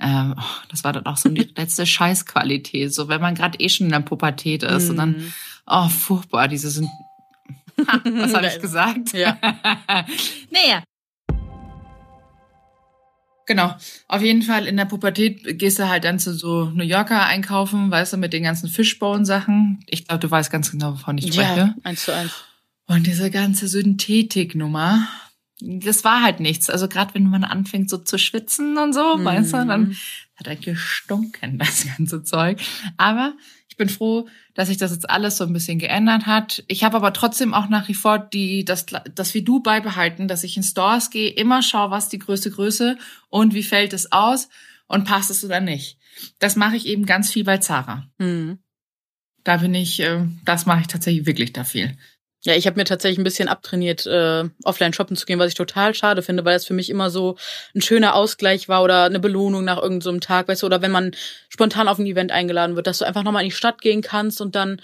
Ähm, 0.00 0.34
oh, 0.36 0.66
das 0.68 0.84
war 0.84 0.92
dann 0.92 1.06
auch 1.06 1.16
so 1.16 1.28
die 1.28 1.42
letzte 1.56 1.86
Scheißqualität. 1.86 2.92
So, 2.92 3.08
wenn 3.08 3.20
man 3.20 3.34
gerade 3.34 3.58
eh 3.60 3.68
schon 3.68 3.86
in 3.86 3.92
der 3.92 4.00
Pubertät 4.00 4.62
ist 4.62 4.84
mhm. 4.84 4.90
und 4.90 4.96
dann, 4.96 5.10
mhm. 5.10 5.32
oh, 5.66 5.88
furchtbar, 5.88 6.48
diese 6.48 6.70
sind. 6.70 6.88
Ha, 7.86 8.00
was 8.04 8.34
habe 8.34 8.46
ich 8.46 8.58
gesagt? 8.60 9.12
Ja. 9.12 9.38
naja, 10.50 10.82
Genau. 13.46 13.74
Auf 14.08 14.22
jeden 14.22 14.42
Fall 14.42 14.66
in 14.66 14.76
der 14.76 14.86
Pubertät 14.86 15.58
gehst 15.58 15.78
du 15.78 15.88
halt 15.88 16.04
dann 16.04 16.18
zu 16.18 16.34
so 16.34 16.66
New 16.66 16.84
Yorker 16.84 17.26
einkaufen, 17.26 17.90
weißt 17.90 18.14
du, 18.14 18.16
mit 18.16 18.32
den 18.32 18.42
ganzen 18.42 18.68
Fishbone-Sachen. 18.68 19.80
Ich 19.86 20.06
glaube, 20.06 20.20
du 20.20 20.30
weißt 20.30 20.50
ganz 20.50 20.70
genau, 20.70 20.94
wovon 20.94 21.18
ich 21.18 21.32
spreche. 21.32 21.56
Ja, 21.58 21.74
eins 21.82 22.04
zu 22.04 22.14
eins. 22.14 22.32
Und 22.86 23.06
diese 23.06 23.30
ganze 23.30 23.68
Synthetiknummer, 23.68 25.08
das 25.60 26.04
war 26.04 26.22
halt 26.22 26.40
nichts. 26.40 26.70
Also 26.70 26.88
gerade 26.88 27.14
wenn 27.14 27.28
man 27.28 27.44
anfängt 27.44 27.88
so 27.88 27.98
zu 27.98 28.18
schwitzen 28.18 28.78
und 28.78 28.92
so, 28.92 29.16
mhm. 29.16 29.24
weißt 29.24 29.52
du, 29.54 29.66
dann 29.66 29.96
hat 30.36 30.46
er 30.46 30.56
gestunken, 30.56 31.58
das 31.58 31.86
ganze 31.86 32.22
Zeug. 32.22 32.60
Aber 32.96 33.34
ich 33.74 33.76
bin 33.76 33.88
froh, 33.88 34.28
dass 34.54 34.68
sich 34.68 34.76
das 34.76 34.92
jetzt 34.92 35.10
alles 35.10 35.36
so 35.36 35.42
ein 35.42 35.52
bisschen 35.52 35.80
geändert 35.80 36.26
hat. 36.26 36.62
Ich 36.68 36.84
habe 36.84 36.96
aber 36.96 37.12
trotzdem 37.12 37.52
auch 37.52 37.68
nach 37.68 37.88
wie 37.88 37.94
vor 37.94 38.20
die, 38.20 38.64
das, 38.64 38.86
das 39.12 39.34
wie 39.34 39.42
du 39.42 39.58
beibehalten, 39.58 40.28
dass 40.28 40.44
ich 40.44 40.56
in 40.56 40.62
Stores 40.62 41.10
gehe, 41.10 41.30
immer 41.30 41.60
schaue, 41.60 41.90
was 41.90 42.08
die 42.08 42.20
größte 42.20 42.52
Größe 42.52 42.96
und 43.30 43.52
wie 43.52 43.64
fällt 43.64 43.92
es 43.92 44.12
aus 44.12 44.48
und 44.86 45.06
passt 45.06 45.28
es 45.30 45.44
oder 45.44 45.58
nicht. 45.58 45.98
Das 46.38 46.54
mache 46.54 46.76
ich 46.76 46.86
eben 46.86 47.04
ganz 47.04 47.32
viel 47.32 47.42
bei 47.42 47.58
Zara. 47.58 48.06
Mhm. 48.18 48.60
Da 49.42 49.56
bin 49.56 49.74
ich, 49.74 49.98
äh, 49.98 50.24
das 50.44 50.66
mache 50.66 50.82
ich 50.82 50.86
tatsächlich 50.86 51.26
wirklich 51.26 51.52
da 51.52 51.64
viel. 51.64 51.96
Ja, 52.46 52.54
ich 52.54 52.66
habe 52.66 52.78
mir 52.78 52.84
tatsächlich 52.84 53.18
ein 53.18 53.24
bisschen 53.24 53.48
abtrainiert, 53.48 54.04
äh, 54.04 54.44
offline 54.64 54.92
shoppen 54.92 55.16
zu 55.16 55.24
gehen, 55.24 55.38
was 55.38 55.48
ich 55.48 55.54
total 55.54 55.94
schade 55.94 56.20
finde, 56.20 56.44
weil 56.44 56.52
das 56.52 56.66
für 56.66 56.74
mich 56.74 56.90
immer 56.90 57.08
so 57.08 57.36
ein 57.74 57.80
schöner 57.80 58.14
Ausgleich 58.14 58.68
war 58.68 58.82
oder 58.82 59.04
eine 59.04 59.18
Belohnung 59.18 59.64
nach 59.64 59.78
irgendeinem 59.78 60.16
so 60.16 60.20
Tag, 60.20 60.48
weißt 60.48 60.62
du, 60.62 60.66
oder 60.66 60.82
wenn 60.82 60.90
man 60.90 61.12
spontan 61.48 61.88
auf 61.88 61.98
ein 61.98 62.04
Event 62.06 62.32
eingeladen 62.32 62.76
wird, 62.76 62.86
dass 62.86 62.98
du 62.98 63.06
einfach 63.06 63.22
nochmal 63.22 63.44
in 63.44 63.48
die 63.48 63.54
Stadt 63.54 63.80
gehen 63.80 64.02
kannst 64.02 64.42
und 64.42 64.54
dann 64.54 64.82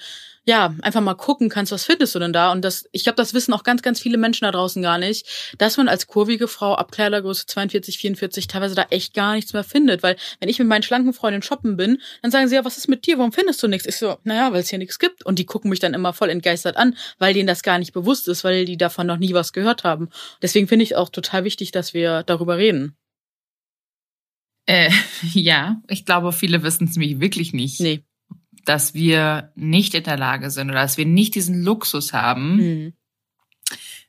ja, 0.50 0.74
einfach 0.82 1.00
mal 1.00 1.14
gucken 1.14 1.48
kannst, 1.48 1.70
was 1.70 1.84
findest 1.84 2.12
du 2.12 2.18
denn 2.18 2.32
da? 2.32 2.50
Und 2.50 2.64
das, 2.64 2.88
ich 2.90 3.04
glaube, 3.04 3.14
das 3.14 3.34
wissen 3.34 3.54
auch 3.54 3.62
ganz, 3.62 3.82
ganz 3.82 4.00
viele 4.00 4.18
Menschen 4.18 4.46
da 4.46 4.50
draußen 4.50 4.82
gar 4.82 4.98
nicht, 4.98 5.54
dass 5.58 5.76
man 5.76 5.86
als 5.86 6.08
kurvige 6.08 6.48
Frau 6.48 6.74
ab 6.74 6.90
Kleidergröße 6.90 7.46
42, 7.46 7.98
44 7.98 8.48
teilweise 8.48 8.74
da 8.74 8.82
echt 8.90 9.14
gar 9.14 9.34
nichts 9.36 9.52
mehr 9.52 9.62
findet. 9.62 10.02
Weil 10.02 10.16
wenn 10.40 10.48
ich 10.48 10.58
mit 10.58 10.66
meinen 10.66 10.82
schlanken 10.82 11.12
Freundinnen 11.12 11.44
shoppen 11.44 11.76
bin, 11.76 11.98
dann 12.22 12.32
sagen 12.32 12.48
sie, 12.48 12.56
ja, 12.56 12.64
was 12.64 12.78
ist 12.78 12.88
mit 12.88 13.06
dir? 13.06 13.18
Warum 13.18 13.30
findest 13.30 13.62
du 13.62 13.68
nichts? 13.68 13.86
Ich 13.86 13.96
so, 13.96 14.18
naja, 14.24 14.52
weil 14.52 14.62
es 14.62 14.70
hier 14.70 14.80
nichts 14.80 14.98
gibt. 14.98 15.24
Und 15.24 15.38
die 15.38 15.46
gucken 15.46 15.70
mich 15.70 15.78
dann 15.78 15.94
immer 15.94 16.12
voll 16.12 16.30
entgeistert 16.30 16.76
an, 16.76 16.96
weil 17.20 17.32
denen 17.32 17.46
das 17.46 17.62
gar 17.62 17.78
nicht 17.78 17.92
bewusst 17.92 18.26
ist, 18.26 18.42
weil 18.42 18.64
die 18.64 18.76
davon 18.76 19.06
noch 19.06 19.18
nie 19.18 19.34
was 19.34 19.52
gehört 19.52 19.84
haben. 19.84 20.08
Deswegen 20.42 20.66
finde 20.66 20.82
ich 20.82 20.96
auch 20.96 21.10
total 21.10 21.44
wichtig, 21.44 21.70
dass 21.70 21.94
wir 21.94 22.24
darüber 22.24 22.58
reden. 22.58 22.96
Äh, 24.66 24.90
ja, 25.32 25.80
ich 25.86 26.04
glaube, 26.04 26.32
viele 26.32 26.64
wissen 26.64 26.88
es 26.88 26.96
nämlich 26.96 27.20
wirklich 27.20 27.52
nicht. 27.52 27.78
Nee 27.78 28.02
dass 28.70 28.94
wir 28.94 29.50
nicht 29.56 29.94
in 29.94 30.04
der 30.04 30.16
Lage 30.16 30.48
sind 30.48 30.70
oder 30.70 30.82
dass 30.82 30.96
wir 30.96 31.04
nicht 31.04 31.34
diesen 31.34 31.60
Luxus 31.60 32.12
haben, 32.12 32.56
mhm. 32.56 32.92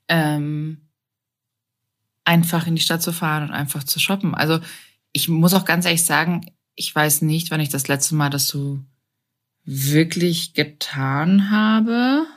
ähm, 0.07 0.87
einfach 2.25 2.67
in 2.67 2.75
die 2.75 2.81
Stadt 2.83 3.01
zu 3.01 3.11
fahren 3.11 3.49
und 3.49 3.55
einfach 3.55 3.83
zu 3.83 3.99
shoppen. 3.99 4.35
Also 4.35 4.59
ich 5.13 5.27
muss 5.27 5.55
auch 5.55 5.65
ganz 5.65 5.85
ehrlich 5.85 6.05
sagen, 6.05 6.45
ich 6.75 6.93
weiß 6.93 7.23
nicht, 7.23 7.49
wann 7.49 7.59
ich 7.59 7.69
das 7.69 7.87
letzte 7.87 8.13
Mal 8.13 8.29
das 8.29 8.47
so 8.47 8.79
wirklich 9.63 10.53
getan 10.53 11.49
habe. 11.49 12.27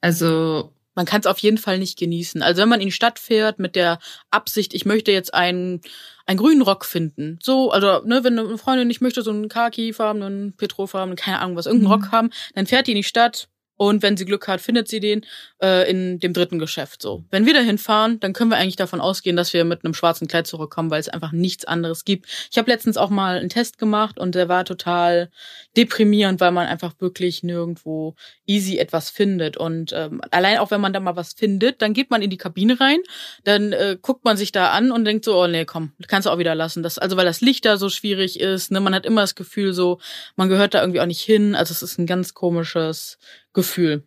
Also 0.00 0.72
man 0.94 1.06
kann 1.06 1.20
es 1.20 1.26
auf 1.26 1.40
jeden 1.40 1.58
Fall 1.58 1.80
nicht 1.80 1.98
genießen. 1.98 2.42
Also 2.42 2.62
wenn 2.62 2.68
man 2.68 2.80
in 2.80 2.86
die 2.86 2.92
Stadt 2.92 3.18
fährt 3.18 3.58
mit 3.58 3.74
der 3.74 3.98
Absicht, 4.30 4.72
ich 4.72 4.84
möchte 4.84 5.10
jetzt 5.10 5.34
einen, 5.34 5.80
einen 6.26 6.38
grünen 6.38 6.62
Rock 6.62 6.84
finden. 6.84 7.38
So, 7.42 7.70
also, 7.70 8.02
ne, 8.04 8.24
wenn 8.24 8.38
eine 8.38 8.58
Freundin 8.58 8.88
nicht 8.88 9.00
möchte, 9.00 9.22
so 9.22 9.30
einen 9.30 9.48
Khaki-farbenen, 9.48 10.54
Petrolfarben, 10.56 11.16
keine 11.16 11.40
Ahnung 11.40 11.56
was, 11.56 11.66
irgendeinen 11.66 11.98
mhm. 11.98 12.04
Rock 12.04 12.12
haben, 12.12 12.30
dann 12.54 12.66
fährt 12.66 12.86
die 12.86 12.92
in 12.92 12.96
die 12.96 13.04
Stadt 13.04 13.48
und 13.80 14.02
wenn 14.02 14.18
sie 14.18 14.26
Glück 14.26 14.46
hat, 14.46 14.60
findet 14.60 14.88
sie 14.88 15.00
den 15.00 15.24
äh, 15.62 15.90
in 15.90 16.18
dem 16.18 16.34
dritten 16.34 16.58
Geschäft 16.58 17.00
so. 17.00 17.24
Wenn 17.30 17.46
wir 17.46 17.54
dahin 17.54 17.78
fahren, 17.78 18.20
dann 18.20 18.34
können 18.34 18.50
wir 18.50 18.58
eigentlich 18.58 18.76
davon 18.76 19.00
ausgehen, 19.00 19.36
dass 19.36 19.54
wir 19.54 19.64
mit 19.64 19.86
einem 19.86 19.94
schwarzen 19.94 20.28
Kleid 20.28 20.46
zurückkommen, 20.46 20.90
weil 20.90 21.00
es 21.00 21.08
einfach 21.08 21.32
nichts 21.32 21.64
anderes 21.64 22.04
gibt. 22.04 22.26
Ich 22.50 22.58
habe 22.58 22.70
letztens 22.70 22.98
auch 22.98 23.08
mal 23.08 23.38
einen 23.38 23.48
Test 23.48 23.78
gemacht 23.78 24.18
und 24.18 24.34
der 24.34 24.50
war 24.50 24.66
total 24.66 25.30
deprimierend, 25.78 26.40
weil 26.40 26.50
man 26.50 26.66
einfach 26.66 26.92
wirklich 26.98 27.42
nirgendwo 27.42 28.16
easy 28.46 28.76
etwas 28.76 29.08
findet 29.08 29.56
und 29.56 29.94
ähm, 29.94 30.20
allein 30.30 30.58
auch 30.58 30.70
wenn 30.70 30.82
man 30.82 30.92
da 30.92 31.00
mal 31.00 31.16
was 31.16 31.32
findet, 31.32 31.80
dann 31.80 31.94
geht 31.94 32.10
man 32.10 32.20
in 32.20 32.28
die 32.28 32.36
Kabine 32.36 32.78
rein, 32.80 32.98
dann 33.44 33.72
äh, 33.72 33.96
guckt 34.02 34.26
man 34.26 34.36
sich 34.36 34.52
da 34.52 34.72
an 34.72 34.92
und 34.92 35.06
denkt 35.06 35.24
so, 35.24 35.42
oh 35.42 35.46
nee, 35.46 35.64
komm, 35.64 35.92
kannst 36.06 36.26
du 36.26 36.30
auch 36.30 36.38
wieder 36.38 36.54
lassen. 36.54 36.82
Das 36.82 36.98
also 36.98 37.16
weil 37.16 37.24
das 37.24 37.40
Licht 37.40 37.64
da 37.64 37.78
so 37.78 37.88
schwierig 37.88 38.40
ist, 38.40 38.72
ne, 38.72 38.80
man 38.80 38.94
hat 38.94 39.06
immer 39.06 39.22
das 39.22 39.34
Gefühl 39.34 39.72
so, 39.72 40.00
man 40.36 40.50
gehört 40.50 40.74
da 40.74 40.82
irgendwie 40.82 41.00
auch 41.00 41.06
nicht 41.06 41.22
hin, 41.22 41.54
also 41.54 41.72
es 41.72 41.80
ist 41.80 41.98
ein 41.98 42.06
ganz 42.06 42.34
komisches 42.34 43.16
Gefühl. 43.52 44.06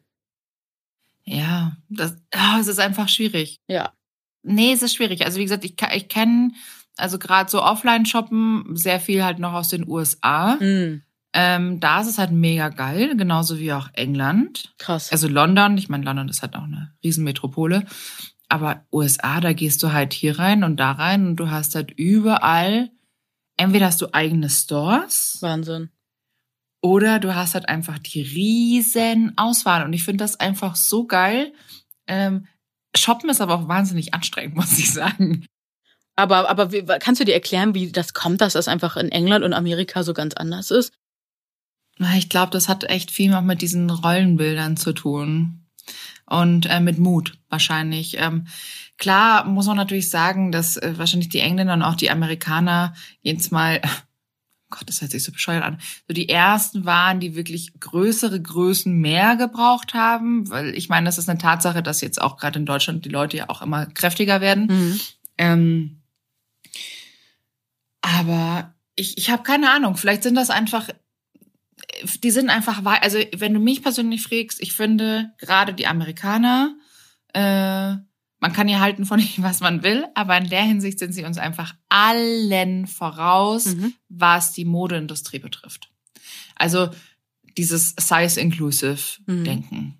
Ja, 1.25 1.77
das, 1.89 2.15
oh, 2.35 2.59
es 2.59 2.67
ist 2.67 2.79
einfach 2.79 3.09
schwierig. 3.09 3.61
Ja. 3.67 3.93
Nee, 4.43 4.73
es 4.73 4.81
ist 4.81 4.95
schwierig. 4.95 5.25
Also 5.25 5.39
wie 5.39 5.43
gesagt, 5.43 5.63
ich, 5.63 5.75
ich 5.93 6.09
kenne 6.09 6.51
also 6.97 7.17
gerade 7.17 7.49
so 7.49 7.63
Offline-Shoppen 7.63 8.75
sehr 8.75 8.99
viel 8.99 9.23
halt 9.23 9.39
noch 9.39 9.53
aus 9.53 9.69
den 9.69 9.87
USA. 9.87 10.55
Mm. 10.55 11.01
Ähm, 11.35 11.79
da 11.79 12.01
ist 12.01 12.07
es 12.07 12.17
halt 12.19 12.31
mega 12.31 12.69
geil, 12.69 13.17
genauso 13.17 13.57
wie 13.57 13.73
auch 13.73 13.89
England. 13.93 14.73
Krass. 14.77 15.11
Also 15.11 15.27
London, 15.27 15.77
ich 15.77 15.89
meine, 15.89 16.05
London 16.05 16.29
ist 16.29 16.43
halt 16.43 16.55
auch 16.55 16.63
eine 16.63 16.93
Riesenmetropole. 17.03 17.85
Aber 18.49 18.85
USA, 18.91 19.41
da 19.41 19.53
gehst 19.53 19.81
du 19.81 19.93
halt 19.93 20.13
hier 20.13 20.37
rein 20.37 20.63
und 20.63 20.79
da 20.79 20.91
rein 20.91 21.25
und 21.25 21.37
du 21.37 21.49
hast 21.49 21.73
halt 21.73 21.89
überall, 21.91 22.91
entweder 23.57 23.87
hast 23.87 24.01
du 24.01 24.13
eigene 24.13 24.49
Stores. 24.49 25.39
Wahnsinn. 25.41 25.89
Oder 26.83 27.19
du 27.19 27.33
hast 27.33 27.53
halt 27.53 27.69
einfach 27.69 27.97
die 27.97 28.21
riesen 28.21 29.31
Auswahl. 29.37 29.85
Und 29.85 29.93
ich 29.93 30.03
finde 30.03 30.21
das 30.21 30.41
einfach 30.41 30.75
so 30.75 31.07
geil. 31.07 31.53
Ähm, 32.07 32.45
Shoppen 32.93 33.29
ist 33.29 33.39
aber 33.39 33.55
auch 33.55 33.69
wahnsinnig 33.69 34.13
anstrengend, 34.13 34.55
muss 34.57 34.77
ich 34.77 34.91
sagen. 34.91 35.45
Aber, 36.17 36.49
aber 36.49 36.73
wie, 36.73 36.83
kannst 36.99 37.21
du 37.21 37.25
dir 37.25 37.33
erklären, 37.33 37.73
wie 37.73 37.91
das 37.91 38.13
kommt, 38.13 38.41
dass 38.41 38.53
das 38.53 38.67
einfach 38.67 38.97
in 38.97 39.09
England 39.09 39.45
und 39.45 39.53
Amerika 39.53 40.03
so 40.03 40.13
ganz 40.13 40.33
anders 40.33 40.71
ist? 40.71 40.93
Ich 42.17 42.27
glaube, 42.27 42.51
das 42.51 42.67
hat 42.67 42.83
echt 42.83 43.11
viel 43.11 43.31
noch 43.31 43.41
mit 43.41 43.61
diesen 43.61 43.89
Rollenbildern 43.89 44.75
zu 44.75 44.91
tun. 44.91 45.65
Und 46.25 46.65
äh, 46.65 46.81
mit 46.81 46.99
Mut 46.99 47.37
wahrscheinlich. 47.47 48.17
Ähm, 48.19 48.47
klar 48.97 49.45
muss 49.45 49.67
man 49.67 49.77
natürlich 49.77 50.09
sagen, 50.09 50.51
dass 50.51 50.75
äh, 50.75 50.97
wahrscheinlich 50.97 51.29
die 51.29 51.39
Engländer 51.39 51.75
und 51.75 51.81
auch 51.81 51.95
die 51.95 52.11
Amerikaner 52.11 52.93
jetzt 53.21 53.53
mal 53.53 53.81
Gott, 54.73 54.89
das 54.89 55.01
hört 55.01 55.11
sich 55.11 55.23
so 55.23 55.31
bescheuert 55.31 55.63
an, 55.63 55.79
so 56.07 56.13
die 56.13 56.29
ersten 56.29 56.85
waren, 56.85 57.19
die 57.19 57.35
wirklich 57.35 57.79
größere 57.79 58.41
Größen 58.41 58.93
mehr 58.93 59.35
gebraucht 59.35 59.93
haben, 59.93 60.49
weil 60.49 60.75
ich 60.75 60.89
meine, 60.89 61.05
das 61.05 61.17
ist 61.17 61.29
eine 61.29 61.37
Tatsache, 61.37 61.83
dass 61.83 62.01
jetzt 62.01 62.19
auch 62.19 62.37
gerade 62.37 62.59
in 62.59 62.65
Deutschland 62.65 63.05
die 63.05 63.09
Leute 63.09 63.37
ja 63.37 63.49
auch 63.49 63.61
immer 63.61 63.85
kräftiger 63.85 64.41
werden. 64.41 64.65
Mhm. 64.65 64.99
Ähm, 65.37 66.01
aber 68.01 68.73
ich, 68.95 69.17
ich 69.17 69.29
habe 69.29 69.43
keine 69.43 69.71
Ahnung, 69.71 69.95
vielleicht 69.95 70.23
sind 70.23 70.35
das 70.35 70.49
einfach, 70.49 70.89
die 72.23 72.31
sind 72.31 72.49
einfach, 72.49 72.83
also 73.01 73.19
wenn 73.35 73.53
du 73.53 73.59
mich 73.59 73.83
persönlich 73.83 74.23
fragst, 74.23 74.61
ich 74.61 74.73
finde 74.73 75.31
gerade 75.37 75.73
die 75.73 75.87
Amerikaner, 75.87 76.75
äh, 77.33 77.95
man 78.43 78.51
kann 78.53 78.67
ja 78.67 78.79
halten 78.81 79.05
von 79.05 79.19
ihnen, 79.19 79.37
was 79.43 79.61
man 79.61 79.83
will, 79.83 80.05
aber 80.15 80.37
in 80.37 80.49
der 80.49 80.63
Hinsicht 80.63 80.99
sind 80.99 81.13
sie 81.13 81.23
uns 81.23 81.37
einfach 81.37 81.73
allen 81.89 82.87
voraus, 82.87 83.67
Mhm. 83.67 83.93
was 84.09 84.51
die 84.51 84.65
Modeindustrie 84.65 85.39
betrifft. 85.39 85.89
Also 86.55 86.89
dieses 87.57 87.95
Size 87.99 88.39
Inclusive 88.41 89.21
Mhm. 89.25 89.43
Denken. 89.45 89.97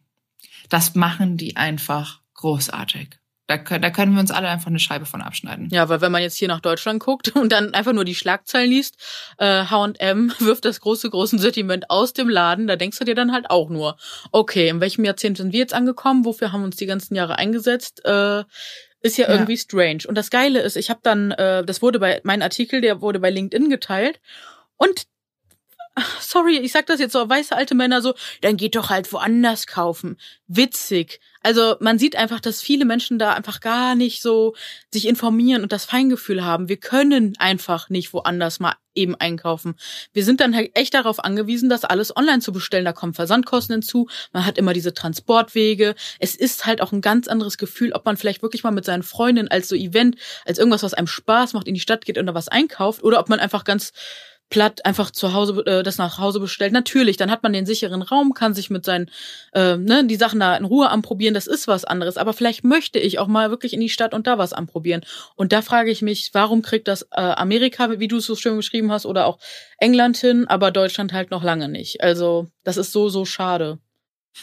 Das 0.70 0.94
machen 0.94 1.38
die 1.38 1.56
einfach 1.56 2.22
großartig. 2.34 3.18
Da 3.48 3.58
können, 3.58 3.82
da 3.82 3.90
können 3.90 4.14
wir 4.14 4.22
uns 4.22 4.32
alle 4.32 4.48
einfach 4.48 4.68
eine 4.68 4.80
Scheibe 4.80 5.06
von 5.06 5.22
abschneiden. 5.22 5.68
Ja, 5.70 5.90
weil 5.90 6.00
wenn 6.00 6.14
man 6.14 6.22
jetzt 6.22 6.38
hier 6.38 6.48
nach 6.48 6.62
Deutschland 6.62 7.02
guckt 7.02 7.30
und 7.36 7.52
dann 7.52 7.74
einfach 7.74 7.92
nur 7.94 8.06
die 8.06 8.16
Schlagzeilen 8.16 8.70
liest, 8.70 8.96
äh, 9.38 9.66
H&M 9.66 10.34
wirft 10.40 10.66
das 10.66 10.80
große, 10.80 11.10
große 11.10 11.38
Sortiment 11.40 11.90
aus 11.90 12.14
dem 12.14 12.30
Laden, 12.30 12.68
da 12.68 12.76
denkst 12.78 13.00
du 13.00 13.06
dir 13.06 13.16
dann 13.16 13.34
halt 13.34 13.50
auch 13.50 13.70
nur, 13.70 13.98
okay, 14.32 14.70
in 14.70 14.80
welchem 14.80 15.04
Jahrzehnt 15.04 15.38
sind 15.38 15.52
wir 15.52 15.60
jetzt 15.60 15.74
angekommen? 15.74 16.24
Wofür 16.26 16.52
haben 16.54 16.62
wir 16.62 16.66
uns 16.66 16.78
die 16.78 16.86
ganzen 16.86 17.16
Jahre 17.16 17.38
eingesetzt? 17.38 18.04
Äh, 18.06 18.44
ist 19.02 19.18
ja, 19.18 19.26
Ja. 19.28 19.34
irgendwie 19.34 19.58
strange. 19.58 20.00
Und 20.08 20.18
das 20.18 20.30
Geile 20.30 20.62
ist, 20.62 20.78
ich 20.78 20.90
habe 20.90 21.02
dann, 21.04 21.32
äh, 21.32 21.66
das 21.66 21.82
wurde 21.82 22.00
bei, 22.00 22.22
mein 22.24 22.42
Artikel, 22.42 22.80
der 22.80 23.02
wurde 23.02 23.20
bei 23.20 23.30
LinkedIn 23.30 23.70
geteilt 23.70 24.22
und 24.78 25.04
Sorry, 26.20 26.58
ich 26.58 26.72
sag 26.72 26.88
das 26.88 27.00
jetzt 27.00 27.14
so, 27.14 27.28
weiße 27.30 27.56
alte 27.56 27.76
Männer 27.76 28.02
so, 28.02 28.16
dann 28.42 28.58
geht 28.58 28.76
doch 28.76 28.90
halt 28.90 29.12
woanders 29.14 29.68
kaufen. 29.68 30.18
Witzig. 30.48 31.20
Also 31.44 31.76
man 31.82 32.00
sieht 32.00 32.16
einfach, 32.16 32.40
dass 32.40 32.62
viele 32.62 32.86
Menschen 32.86 33.20
da 33.20 33.34
einfach 33.34 33.60
gar 33.60 33.96
nicht 33.96 34.22
so 34.22 34.56
sich 34.92 35.08
informieren 35.08 35.62
und 35.62 35.72
das 35.72 35.86
Feingefühl 35.86 36.44
haben. 36.44 36.70
Wir 36.70 36.78
können 36.78 37.36
einfach 37.38 37.90
nicht 37.90 38.14
woanders 38.14 38.60
mal 38.60 38.76
eben 38.96 39.16
einkaufen. 39.16 39.76
Wir 40.14 40.24
sind 40.24 40.40
dann 40.40 40.56
halt 40.56 40.72
echt 40.76 40.94
darauf 40.94 41.24
angewiesen, 41.24 41.70
das 41.70 41.84
alles 41.84 42.16
online 42.16 42.40
zu 42.40 42.54
bestellen. 42.54 42.86
Da 42.86 42.94
kommen 42.94 43.14
Versandkosten 43.14 43.74
hinzu. 43.74 44.08
Man 44.32 44.46
hat 44.46 44.58
immer 44.58 44.74
diese 44.74 44.94
Transportwege. 44.94 45.96
Es 46.20 46.36
ist 46.36 46.66
halt 46.66 46.82
auch 46.82 46.92
ein 46.92 47.02
ganz 47.02 47.28
anderes 47.28 47.58
Gefühl, 47.58 47.92
ob 47.94 48.06
man 48.06 48.18
vielleicht 48.18 48.42
wirklich 48.42 48.64
mal 48.64 48.72
mit 48.72 48.86
seinen 48.86 49.04
Freundinnen 49.04 49.50
als 49.50 49.68
so 49.68 49.76
Event, 49.76 50.16
als 50.46 50.60
irgendwas, 50.60 50.84
was 50.84 50.94
einem 50.94 51.08
Spaß 51.08 51.54
macht, 51.54 51.68
in 51.68 51.74
die 51.74 51.80
Stadt 51.80 52.06
geht 52.06 52.18
und 52.18 52.26
da 52.26 52.34
was 52.34 52.48
einkauft 52.48 53.04
oder 53.04 53.20
ob 53.20 53.30
man 53.30 53.40
einfach 53.40 53.64
ganz 53.64 53.92
platt 54.54 54.86
einfach 54.86 55.10
zu 55.10 55.34
Hause 55.34 55.64
äh, 55.66 55.82
das 55.82 55.98
nach 55.98 56.20
Hause 56.20 56.40
bestellt. 56.40 56.74
Natürlich, 56.74 57.18
dann 57.18 57.32
hat 57.32 57.42
man 57.42 57.54
den 57.54 57.66
sicheren 57.66 58.04
Raum, 58.04 58.36
kann 58.36 58.54
sich 58.54 58.70
mit 58.70 58.86
seinen 58.86 59.10
äh, 59.54 59.78
ne, 59.78 60.06
die 60.06 60.16
Sachen 60.16 60.40
da 60.40 60.56
in 60.56 60.64
Ruhe 60.64 60.92
anprobieren. 60.92 61.34
Das 61.34 61.48
ist 61.48 61.68
was 61.68 61.86
anderes. 61.86 62.18
Aber 62.18 62.34
vielleicht 62.34 62.64
möchte 62.64 63.00
ich 63.00 63.18
auch 63.18 63.26
mal 63.26 63.50
wirklich 63.50 63.74
in 63.74 63.80
die 63.80 63.90
Stadt 63.90 64.14
und 64.14 64.28
da 64.28 64.38
was 64.38 64.54
anprobieren. 64.54 65.02
Und 65.36 65.54
da 65.54 65.64
frage 65.64 65.90
ich 65.90 66.04
mich, 66.04 66.30
warum 66.34 66.62
kriegt 66.62 66.88
das 66.88 67.02
äh, 67.02 67.22
Amerika, 67.22 68.00
wie 68.00 68.08
du 68.08 68.18
es 68.18 68.28
so 68.28 68.36
schön 68.36 68.58
geschrieben 68.58 68.92
hast, 68.92 69.08
oder 69.08 69.26
auch 69.26 69.40
England 69.80 70.18
hin, 70.18 70.46
aber 70.48 70.70
Deutschland 70.70 71.14
halt 71.14 71.32
noch 71.32 71.44
lange 71.44 71.68
nicht. 71.68 72.02
Also 72.02 72.46
das 72.64 72.78
ist 72.78 72.92
so 72.92 73.10
so 73.10 73.26
schade. 73.26 73.80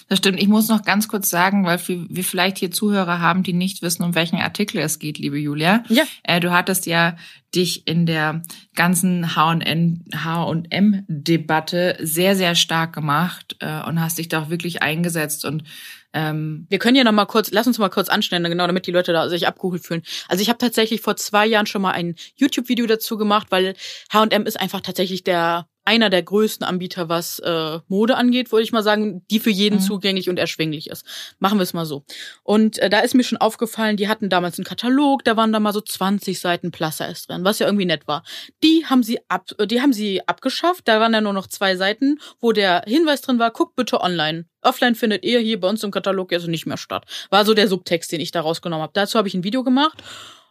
Das 0.09 0.19
stimmt. 0.19 0.41
Ich 0.41 0.49
muss 0.49 0.69
noch 0.69 0.83
ganz 0.83 1.09
kurz 1.09 1.31
sagen, 1.31 1.65
weil 1.65 1.81
wir 1.87 2.25
vielleicht 2.25 2.59
hier 2.59 2.71
Zuhörer 2.71 3.21
haben, 3.21 3.43
die 3.43 3.53
nicht 3.53 3.83
wissen, 3.83 4.03
um 4.03 4.15
welchen 4.15 4.39
Artikel 4.39 4.79
es 4.79 4.99
geht, 4.99 5.19
liebe 5.19 5.39
Julia. 5.39 5.85
Ja. 5.89 6.05
Äh, 6.23 6.41
du 6.41 6.51
hattest 6.51 6.87
ja 6.87 7.17
dich 7.55 7.87
in 7.87 8.07
der 8.07 8.43
ganzen 8.75 9.35
H&M 9.35 10.05
H&M-Debatte 10.15 11.97
sehr, 12.01 12.37
sehr 12.37 12.55
stark 12.55 12.93
gemacht 12.93 13.57
äh, 13.61 13.83
und 13.83 14.01
hast 14.01 14.19
dich 14.19 14.29
da 14.29 14.43
auch 14.43 14.51
wirklich 14.51 14.83
eingesetzt 14.83 15.45
und 15.45 15.65
ähm, 16.13 16.67
Wir 16.69 16.79
können 16.79 16.97
ja 16.97 17.05
noch 17.05 17.13
mal 17.13 17.27
kurz, 17.27 17.51
lass 17.53 17.67
uns 17.67 17.79
mal 17.79 17.89
kurz 17.89 18.09
anstellen, 18.09 18.43
genau, 18.45 18.67
damit 18.67 18.87
die 18.87 18.91
Leute 18.91 19.13
da 19.13 19.29
sich 19.29 19.47
abgeholt 19.47 19.85
fühlen. 19.85 20.03
Also 20.29 20.43
ich 20.43 20.49
habe 20.49 20.59
tatsächlich 20.59 21.01
vor 21.01 21.17
zwei 21.17 21.47
Jahren 21.47 21.67
schon 21.67 21.83
mal 21.83 21.93
ein 21.93 22.17
YouTube-Video 22.37 22.87
dazu 22.87 23.17
gemacht, 23.17 23.49
weil 23.51 23.75
H&M 24.13 24.45
ist 24.45 24.61
einfach 24.61 24.81
tatsächlich 24.81 25.23
der 25.23 25.67
einer 25.85 26.11
der 26.11 26.23
größten 26.23 26.65
Anbieter, 26.67 27.09
was 27.09 27.39
äh, 27.41 27.79
Mode 27.89 28.17
angeht, 28.17 28.53
würde 28.53 28.63
ich 28.63 28.73
mal 28.73 28.83
sagen, 28.83 29.25
die 29.31 29.41
für 29.41 29.51
jeden 29.51 29.77
Mhm. 29.77 29.81
zugänglich 29.81 30.29
und 30.29 30.39
erschwinglich 30.39 30.89
ist. 30.91 31.05
Machen 31.39 31.59
wir 31.59 31.63
es 31.63 31.73
mal 31.73 31.87
so. 31.87 32.05
Und 32.43 32.79
äh, 32.79 32.91
da 32.91 33.01
ist 33.01 33.15
mir 33.15 33.25
schon 33.25 33.39
aufgefallen, 33.39 33.97
die 33.97 34.09
hatten 34.09 34.29
damals 34.29 34.59
einen 34.59 34.65
Katalog, 34.67 35.25
da 35.25 35.37
waren 35.37 35.53
da 35.53 35.61
mal 35.61 35.73
so 35.73 35.81
20 35.81 36.39
Seiten 36.39 36.71
Plus-Size 36.71 37.27
drin, 37.27 37.45
was 37.45 37.59
ja 37.59 37.67
irgendwie 37.67 37.87
nett 37.87 38.07
war. 38.07 38.23
Die 38.63 38.85
haben 38.87 39.03
sie 39.03 39.19
ab, 39.29 39.47
äh, 39.59 39.67
die 39.67 39.81
haben 39.81 39.93
sie 39.93 40.27
abgeschafft. 40.29 40.87
Da 40.87 41.01
waren 41.01 41.13
ja 41.15 41.21
nur 41.21 41.33
noch 41.33 41.47
zwei 41.47 41.77
Seiten, 41.77 42.19
wo 42.41 42.53
der 42.53 42.83
Hinweis 42.87 43.23
drin 43.23 43.39
war: 43.39 43.51
Guckt 43.51 43.75
bitte 43.77 44.01
online. 44.01 44.47
Offline 44.63 44.95
findet 44.95 45.25
ihr 45.25 45.41
hier 45.41 45.59
bei 45.59 45.69
uns 45.69 45.83
im 45.83 45.91
Katalog 45.91 46.33
also 46.33 46.49
nicht 46.51 46.67
mehr 46.67 46.77
statt. 46.77 47.07
War 47.31 47.45
so 47.47 47.55
der 47.55 47.67
Subtext, 47.69 48.13
den 48.13 48.21
ich 48.21 48.31
da 48.31 48.43
rausgenommen 48.43 48.83
habe. 48.83 48.93
Dazu 48.95 49.17
habe 49.19 49.27
ich 49.27 49.35
ein 49.35 49.43
Video 49.45 49.65
gemacht. 49.65 50.03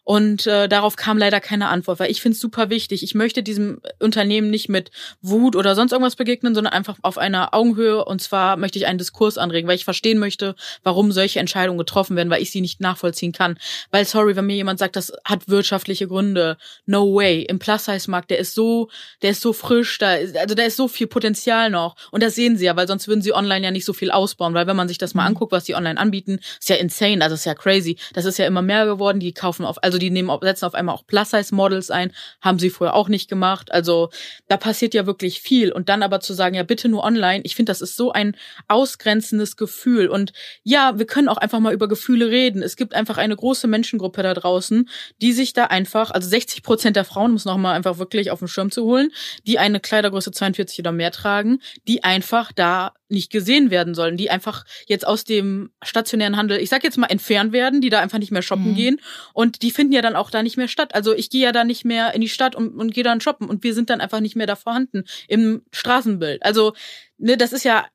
Und 0.09 0.47
äh, 0.47 0.67
darauf 0.67 0.95
kam 0.95 1.19
leider 1.19 1.39
keine 1.39 1.67
Antwort, 1.67 1.99
weil 1.99 2.09
ich 2.09 2.19
finde 2.19 2.33
es 2.33 2.41
super 2.41 2.71
wichtig. 2.71 3.03
Ich 3.03 3.13
möchte 3.13 3.43
diesem 3.43 3.79
Unternehmen 3.99 4.49
nicht 4.49 4.67
mit 4.67 4.89
Wut 5.21 5.55
oder 5.55 5.75
sonst 5.75 5.91
irgendwas 5.91 6.15
begegnen, 6.15 6.55
sondern 6.55 6.73
einfach 6.73 6.97
auf 7.03 7.19
einer 7.19 7.53
Augenhöhe. 7.53 8.03
Und 8.03 8.19
zwar 8.19 8.57
möchte 8.57 8.79
ich 8.79 8.87
einen 8.87 8.97
Diskurs 8.97 9.37
anregen, 9.37 9.67
weil 9.67 9.75
ich 9.75 9.85
verstehen 9.85 10.17
möchte, 10.17 10.55
warum 10.81 11.11
solche 11.11 11.39
Entscheidungen 11.39 11.77
getroffen 11.77 12.15
werden, 12.15 12.31
weil 12.31 12.41
ich 12.41 12.49
sie 12.49 12.59
nicht 12.59 12.81
nachvollziehen 12.81 13.33
kann. 13.33 13.59
Weil, 13.91 14.03
sorry, 14.03 14.35
wenn 14.35 14.47
mir 14.47 14.55
jemand 14.55 14.79
sagt, 14.79 14.95
das 14.95 15.13
hat 15.25 15.47
wirtschaftliche 15.47 16.07
Gründe, 16.07 16.57
no 16.87 17.13
way. 17.13 17.43
Im 17.43 17.59
Plus-Size-Markt, 17.59 18.31
der 18.31 18.39
ist 18.39 18.55
so, 18.55 18.89
der 19.21 19.29
ist 19.29 19.41
so 19.41 19.53
frisch, 19.53 19.99
da 19.99 20.15
ist, 20.15 20.35
also 20.35 20.55
da 20.55 20.63
ist 20.63 20.75
so 20.77 20.87
viel 20.87 21.05
Potenzial 21.05 21.69
noch. 21.69 21.95
Und 22.09 22.23
das 22.23 22.33
sehen 22.33 22.57
sie 22.57 22.65
ja, 22.65 22.75
weil 22.75 22.87
sonst 22.87 23.07
würden 23.07 23.21
sie 23.21 23.33
online 23.35 23.63
ja 23.63 23.69
nicht 23.69 23.85
so 23.85 23.93
viel 23.93 24.09
ausbauen. 24.09 24.55
Weil 24.55 24.65
wenn 24.65 24.75
man 24.75 24.87
sich 24.87 24.97
das 24.97 25.13
mal 25.13 25.21
Mhm. 25.25 25.35
anguckt, 25.35 25.51
was 25.51 25.65
die 25.65 25.75
online 25.75 25.99
anbieten, 25.99 26.39
ist 26.59 26.67
ja 26.69 26.77
insane, 26.77 27.23
also 27.23 27.35
ist 27.35 27.45
ja 27.45 27.53
crazy. 27.53 27.97
Das 28.13 28.25
ist 28.25 28.39
ja 28.39 28.47
immer 28.47 28.63
mehr 28.63 28.87
geworden. 28.87 29.19
Die 29.19 29.33
kaufen 29.33 29.65
auf, 29.65 29.83
also 29.83 29.98
die 29.99 30.09
nehmen, 30.09 30.35
setzen 30.41 30.65
auf 30.65 30.73
einmal 30.73 30.95
auch 30.95 31.05
Plus-Size-Models 31.05 31.91
ein, 31.91 32.11
haben 32.41 32.59
sie 32.59 32.69
vorher 32.69 32.95
auch 32.95 33.09
nicht 33.09 33.29
gemacht. 33.29 33.71
Also 33.71 34.09
da 34.47 34.57
passiert 34.57 34.93
ja 34.93 35.05
wirklich 35.05 35.41
viel. 35.41 35.71
Und 35.71 35.89
dann 35.89 36.03
aber 36.03 36.19
zu 36.19 36.33
sagen, 36.33 36.55
ja, 36.55 36.63
bitte 36.63 36.89
nur 36.89 37.03
online, 37.03 37.41
ich 37.43 37.55
finde, 37.55 37.69
das 37.71 37.81
ist 37.81 37.95
so 37.95 38.11
ein 38.11 38.35
ausgrenzendes 38.67 39.57
Gefühl. 39.57 40.07
Und 40.07 40.33
ja, 40.63 40.97
wir 40.97 41.05
können 41.05 41.29
auch 41.29 41.37
einfach 41.37 41.59
mal 41.59 41.73
über 41.73 41.87
Gefühle 41.87 42.29
reden. 42.29 42.61
Es 42.61 42.75
gibt 42.75 42.93
einfach 42.93 43.17
eine 43.17 43.35
große 43.35 43.67
Menschengruppe 43.67 44.23
da 44.23 44.33
draußen, 44.33 44.89
die 45.21 45.33
sich 45.33 45.53
da 45.53 45.65
einfach, 45.65 46.11
also 46.11 46.27
60 46.27 46.63
Prozent 46.63 46.95
der 46.95 47.05
Frauen, 47.05 47.31
muss 47.31 47.45
noch 47.45 47.57
mal 47.57 47.73
einfach 47.73 47.97
wirklich 47.97 48.31
auf 48.31 48.39
den 48.39 48.47
Schirm 48.47 48.71
zu 48.71 48.83
holen, 48.83 49.11
die 49.45 49.59
eine 49.59 49.79
Kleidergröße 49.79 50.31
42 50.31 50.79
oder 50.79 50.91
mehr 50.91 51.11
tragen, 51.11 51.59
die 51.87 52.03
einfach 52.03 52.51
da 52.51 52.93
nicht 53.09 53.31
gesehen 53.31 53.71
werden 53.71 53.95
sollen, 53.95 54.17
die 54.17 54.29
einfach 54.29 54.65
jetzt 54.87 55.05
aus 55.05 55.23
dem 55.23 55.71
stationären 55.83 56.37
Handel, 56.37 56.59
ich 56.59 56.69
sag 56.69 56.83
jetzt 56.83 56.97
mal, 56.97 57.07
entfernt 57.07 57.51
werden, 57.51 57.81
die 57.81 57.89
da 57.89 57.99
einfach 57.99 58.19
nicht 58.19 58.31
mehr 58.31 58.41
shoppen 58.41 58.71
mhm. 58.71 58.75
gehen 58.75 59.01
und 59.33 59.61
die 59.61 59.71
finden 59.71 59.93
ja 59.93 60.01
dann 60.01 60.15
auch 60.15 60.31
da 60.31 60.43
nicht 60.43 60.57
mehr 60.57 60.67
statt. 60.67 60.95
Also 60.95 61.13
ich 61.13 61.29
gehe 61.29 61.43
ja 61.43 61.51
da 61.51 61.63
nicht 61.63 61.85
mehr 61.85 62.13
in 62.13 62.21
die 62.21 62.29
Stadt 62.29 62.55
und, 62.55 62.75
und 62.75 62.93
gehe 62.93 63.03
dann 63.03 63.21
shoppen 63.21 63.49
und 63.49 63.63
wir 63.63 63.73
sind 63.73 63.89
dann 63.89 64.01
einfach 64.01 64.19
nicht 64.19 64.35
mehr 64.35 64.47
da 64.47 64.55
vorhanden 64.55 65.03
im 65.27 65.63
Straßenbild. 65.71 66.43
Also 66.43 66.73
ne, 67.17 67.37
das 67.37 67.53
ist 67.53 67.63
ja 67.63 67.85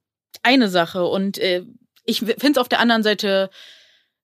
eine 0.42 0.68
Sache 0.68 1.04
und 1.04 1.38
äh, 1.38 1.64
ich 2.04 2.20
finde 2.20 2.50
es 2.52 2.58
auf 2.58 2.68
der 2.68 2.80
anderen 2.80 3.02
Seite 3.02 3.50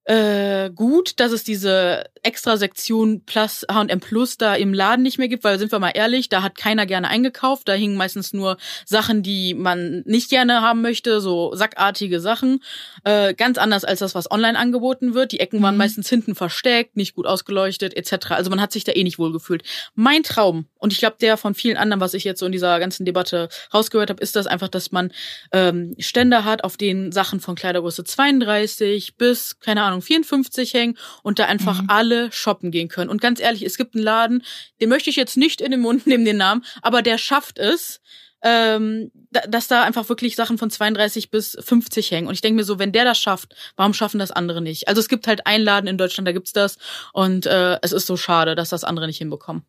äh, 0.05 0.71
gut, 0.71 1.19
dass 1.19 1.31
es 1.31 1.43
diese 1.43 2.05
extra 2.23 2.57
Sektion 2.57 3.23
Plus 3.23 3.65
H&M 3.71 3.99
Plus 3.99 4.37
da 4.37 4.55
im 4.55 4.73
Laden 4.73 5.03
nicht 5.03 5.19
mehr 5.19 5.27
gibt, 5.27 5.43
weil 5.43 5.59
sind 5.59 5.71
wir 5.71 5.79
mal 5.79 5.91
ehrlich, 5.91 6.27
da 6.27 6.41
hat 6.41 6.57
keiner 6.57 6.87
gerne 6.87 7.07
eingekauft, 7.07 7.67
da 7.67 7.73
hingen 7.73 7.95
meistens 7.95 8.33
nur 8.33 8.57
Sachen, 8.85 9.21
die 9.21 9.53
man 9.53 10.01
nicht 10.05 10.29
gerne 10.29 10.61
haben 10.61 10.81
möchte, 10.81 11.21
so 11.21 11.53
sackartige 11.53 12.19
Sachen, 12.19 12.63
äh, 13.03 13.35
ganz 13.35 13.59
anders 13.59 13.85
als 13.85 13.99
das, 13.99 14.15
was 14.15 14.29
online 14.31 14.57
angeboten 14.57 15.13
wird. 15.13 15.33
Die 15.33 15.39
Ecken 15.39 15.61
waren 15.61 15.75
mhm. 15.75 15.79
meistens 15.79 16.09
hinten 16.09 16.33
versteckt, 16.33 16.97
nicht 16.97 17.15
gut 17.15 17.27
ausgeleuchtet 17.27 17.95
etc. 17.95 18.31
Also 18.31 18.49
man 18.49 18.61
hat 18.61 18.71
sich 18.71 18.83
da 18.83 18.93
eh 18.93 19.03
nicht 19.03 19.19
wohl 19.19 19.31
gefühlt. 19.31 19.63
Mein 19.93 20.23
Traum 20.23 20.65
und 20.79 20.93
ich 20.93 20.99
glaube 20.99 21.17
der 21.21 21.37
von 21.37 21.53
vielen 21.53 21.77
anderen, 21.77 22.01
was 22.01 22.15
ich 22.15 22.23
jetzt 22.23 22.39
so 22.39 22.47
in 22.47 22.51
dieser 22.51 22.79
ganzen 22.79 23.05
Debatte 23.05 23.49
rausgehört 23.71 24.09
habe, 24.09 24.21
ist 24.21 24.35
das 24.35 24.47
einfach, 24.47 24.67
dass 24.67 24.91
man 24.91 25.11
ähm, 25.51 25.95
Ständer 25.99 26.43
hat, 26.43 26.63
auf 26.63 26.75
denen 26.75 27.11
Sachen 27.11 27.39
von 27.39 27.55
Kleidergröße 27.55 28.03
32 28.03 29.17
bis 29.17 29.59
keine 29.59 29.83
Ahnung 29.83 29.90
Ahnung, 29.91 30.01
54 30.01 30.73
hängen 30.73 30.97
und 31.23 31.39
da 31.39 31.45
einfach 31.45 31.81
mhm. 31.81 31.89
alle 31.89 32.31
shoppen 32.31 32.71
gehen 32.71 32.87
können. 32.87 33.09
Und 33.09 33.21
ganz 33.21 33.39
ehrlich, 33.39 33.63
es 33.63 33.77
gibt 33.77 33.95
einen 33.95 34.03
Laden, 34.03 34.43
den 34.79 34.89
möchte 34.89 35.09
ich 35.09 35.15
jetzt 35.15 35.37
nicht 35.37 35.61
in 35.61 35.71
den 35.71 35.81
Mund 35.81 36.07
nehmen, 36.07 36.25
den 36.25 36.37
Namen, 36.37 36.65
aber 36.81 37.01
der 37.01 37.17
schafft 37.17 37.59
es, 37.59 38.01
ähm, 38.43 39.11
dass 39.29 39.67
da 39.67 39.83
einfach 39.83 40.09
wirklich 40.09 40.35
Sachen 40.35 40.57
von 40.57 40.71
32 40.71 41.29
bis 41.29 41.57
50 41.59 42.11
hängen. 42.11 42.27
Und 42.27 42.33
ich 42.33 42.41
denke 42.41 42.55
mir 42.55 42.63
so, 42.63 42.79
wenn 42.79 42.91
der 42.91 43.05
das 43.05 43.19
schafft, 43.19 43.55
warum 43.75 43.93
schaffen 43.93 44.19
das 44.19 44.31
andere 44.31 44.61
nicht? 44.61 44.87
Also 44.87 44.99
es 44.99 45.09
gibt 45.09 45.27
halt 45.27 45.45
einen 45.45 45.63
Laden 45.63 45.87
in 45.87 45.97
Deutschland, 45.97 46.27
da 46.27 46.31
gibt's 46.31 46.53
das. 46.53 46.77
Und 47.13 47.45
äh, 47.45 47.77
es 47.81 47.91
ist 47.91 48.07
so 48.07 48.17
schade, 48.17 48.55
dass 48.55 48.69
das 48.69 48.83
andere 48.83 49.07
nicht 49.07 49.19
hinbekommen. 49.19 49.63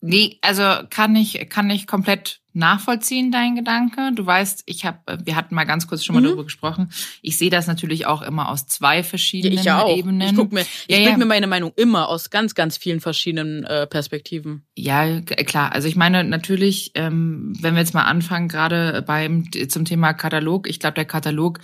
Nee, 0.00 0.38
also 0.40 0.86
kann 0.90 1.14
ich, 1.14 1.48
kann 1.48 1.70
ich 1.70 1.86
komplett 1.86 2.41
nachvollziehen, 2.54 3.32
dein 3.32 3.56
Gedanke. 3.56 4.12
Du 4.14 4.24
weißt, 4.24 4.64
ich 4.66 4.84
habe, 4.84 4.98
wir 5.24 5.36
hatten 5.36 5.54
mal 5.54 5.64
ganz 5.64 5.86
kurz 5.86 6.04
schon 6.04 6.14
mal 6.14 6.20
mhm. 6.20 6.26
darüber 6.26 6.44
gesprochen. 6.44 6.90
Ich 7.22 7.38
sehe 7.38 7.50
das 7.50 7.66
natürlich 7.66 8.06
auch 8.06 8.22
immer 8.22 8.48
aus 8.48 8.66
zwei 8.66 9.02
verschiedenen 9.02 9.58
ich 9.58 9.70
auch. 9.70 9.96
Ebenen. 9.96 10.20
Ich 10.20 10.36
guck 10.36 10.52
mir, 10.52 10.62
ich 10.86 10.98
ja, 10.98 11.10
ja. 11.10 11.16
mir 11.16 11.26
meine 11.26 11.46
Meinung 11.46 11.72
immer 11.76 12.08
aus 12.08 12.30
ganz, 12.30 12.54
ganz 12.54 12.76
vielen 12.76 13.00
verschiedenen 13.00 13.64
äh, 13.64 13.86
Perspektiven. 13.86 14.64
Ja, 14.76 15.20
klar. 15.20 15.72
Also 15.72 15.88
ich 15.88 15.96
meine 15.96 16.24
natürlich, 16.24 16.92
ähm, 16.94 17.54
wenn 17.60 17.74
wir 17.74 17.80
jetzt 17.80 17.94
mal 17.94 18.04
anfangen, 18.04 18.48
gerade 18.48 19.02
beim 19.02 19.50
zum 19.68 19.84
Thema 19.84 20.12
Katalog. 20.12 20.68
Ich 20.68 20.80
glaube, 20.80 20.94
der 20.94 21.04
Katalog 21.04 21.60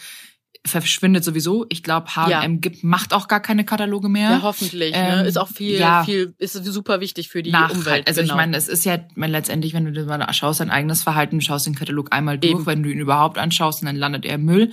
verschwindet 0.67 1.25
sowieso. 1.25 1.67
Ich 1.69 1.83
glaube, 1.83 2.15
H&M 2.15 2.31
ja. 2.31 2.47
gibt 2.59 2.85
macht 2.85 3.13
auch 3.13 3.29
gar 3.29 3.41
keine 3.41 3.65
Kataloge 3.65 4.09
mehr. 4.09 4.31
Ja, 4.31 4.43
hoffentlich. 4.43 4.93
Ne? 4.93 4.99
Ähm, 4.99 5.19
ne? 5.21 5.27
Ist 5.27 5.39
auch 5.39 5.49
viel, 5.49 5.79
ja, 5.79 6.05
viel, 6.05 6.35
ist 6.39 6.53
super 6.53 7.01
wichtig 7.01 7.29
für 7.29 7.43
die 7.43 7.51
nach, 7.51 7.71
Umwelt. 7.71 8.07
Also 8.07 8.21
genau. 8.21 8.35
ich 8.35 8.37
meine, 8.37 8.57
es 8.57 8.69
ist 8.69 8.85
ja 8.85 8.99
letztendlich, 9.17 9.75
wenn 9.75 9.93
du 9.93 10.05
mal 10.05 10.33
schaust, 10.33 10.61
dein 10.61 10.71
eigenes 10.71 11.03
Verhalten, 11.03 11.41
schaust 11.41 11.67
den 11.67 11.75
Katalog 11.75 12.13
einmal 12.13 12.39
durch, 12.39 12.53
Eben. 12.53 12.67
wenn 12.67 12.83
du 12.83 12.91
ihn 12.91 12.99
überhaupt 12.99 13.39
anschaust, 13.39 13.83
und 13.83 13.87
dann 13.87 13.97
landet 13.97 14.25
er 14.25 14.35
im 14.35 14.45
Müll, 14.45 14.73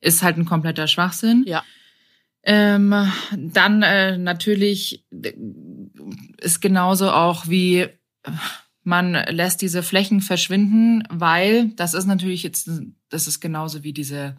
ist 0.00 0.22
halt 0.22 0.36
ein 0.36 0.44
kompletter 0.44 0.86
Schwachsinn. 0.86 1.44
Ja. 1.46 1.64
Ähm, 2.44 2.94
dann 3.36 3.82
äh, 3.82 4.16
natürlich 4.16 5.04
ist 6.38 6.60
genauso 6.60 7.10
auch 7.10 7.48
wie 7.48 7.86
man 8.84 9.12
lässt 9.12 9.60
diese 9.60 9.82
Flächen 9.82 10.22
verschwinden, 10.22 11.04
weil 11.10 11.68
das 11.76 11.92
ist 11.92 12.06
natürlich 12.06 12.42
jetzt, 12.42 12.70
das 13.10 13.26
ist 13.26 13.40
genauso 13.40 13.84
wie 13.84 13.92
diese 13.92 14.36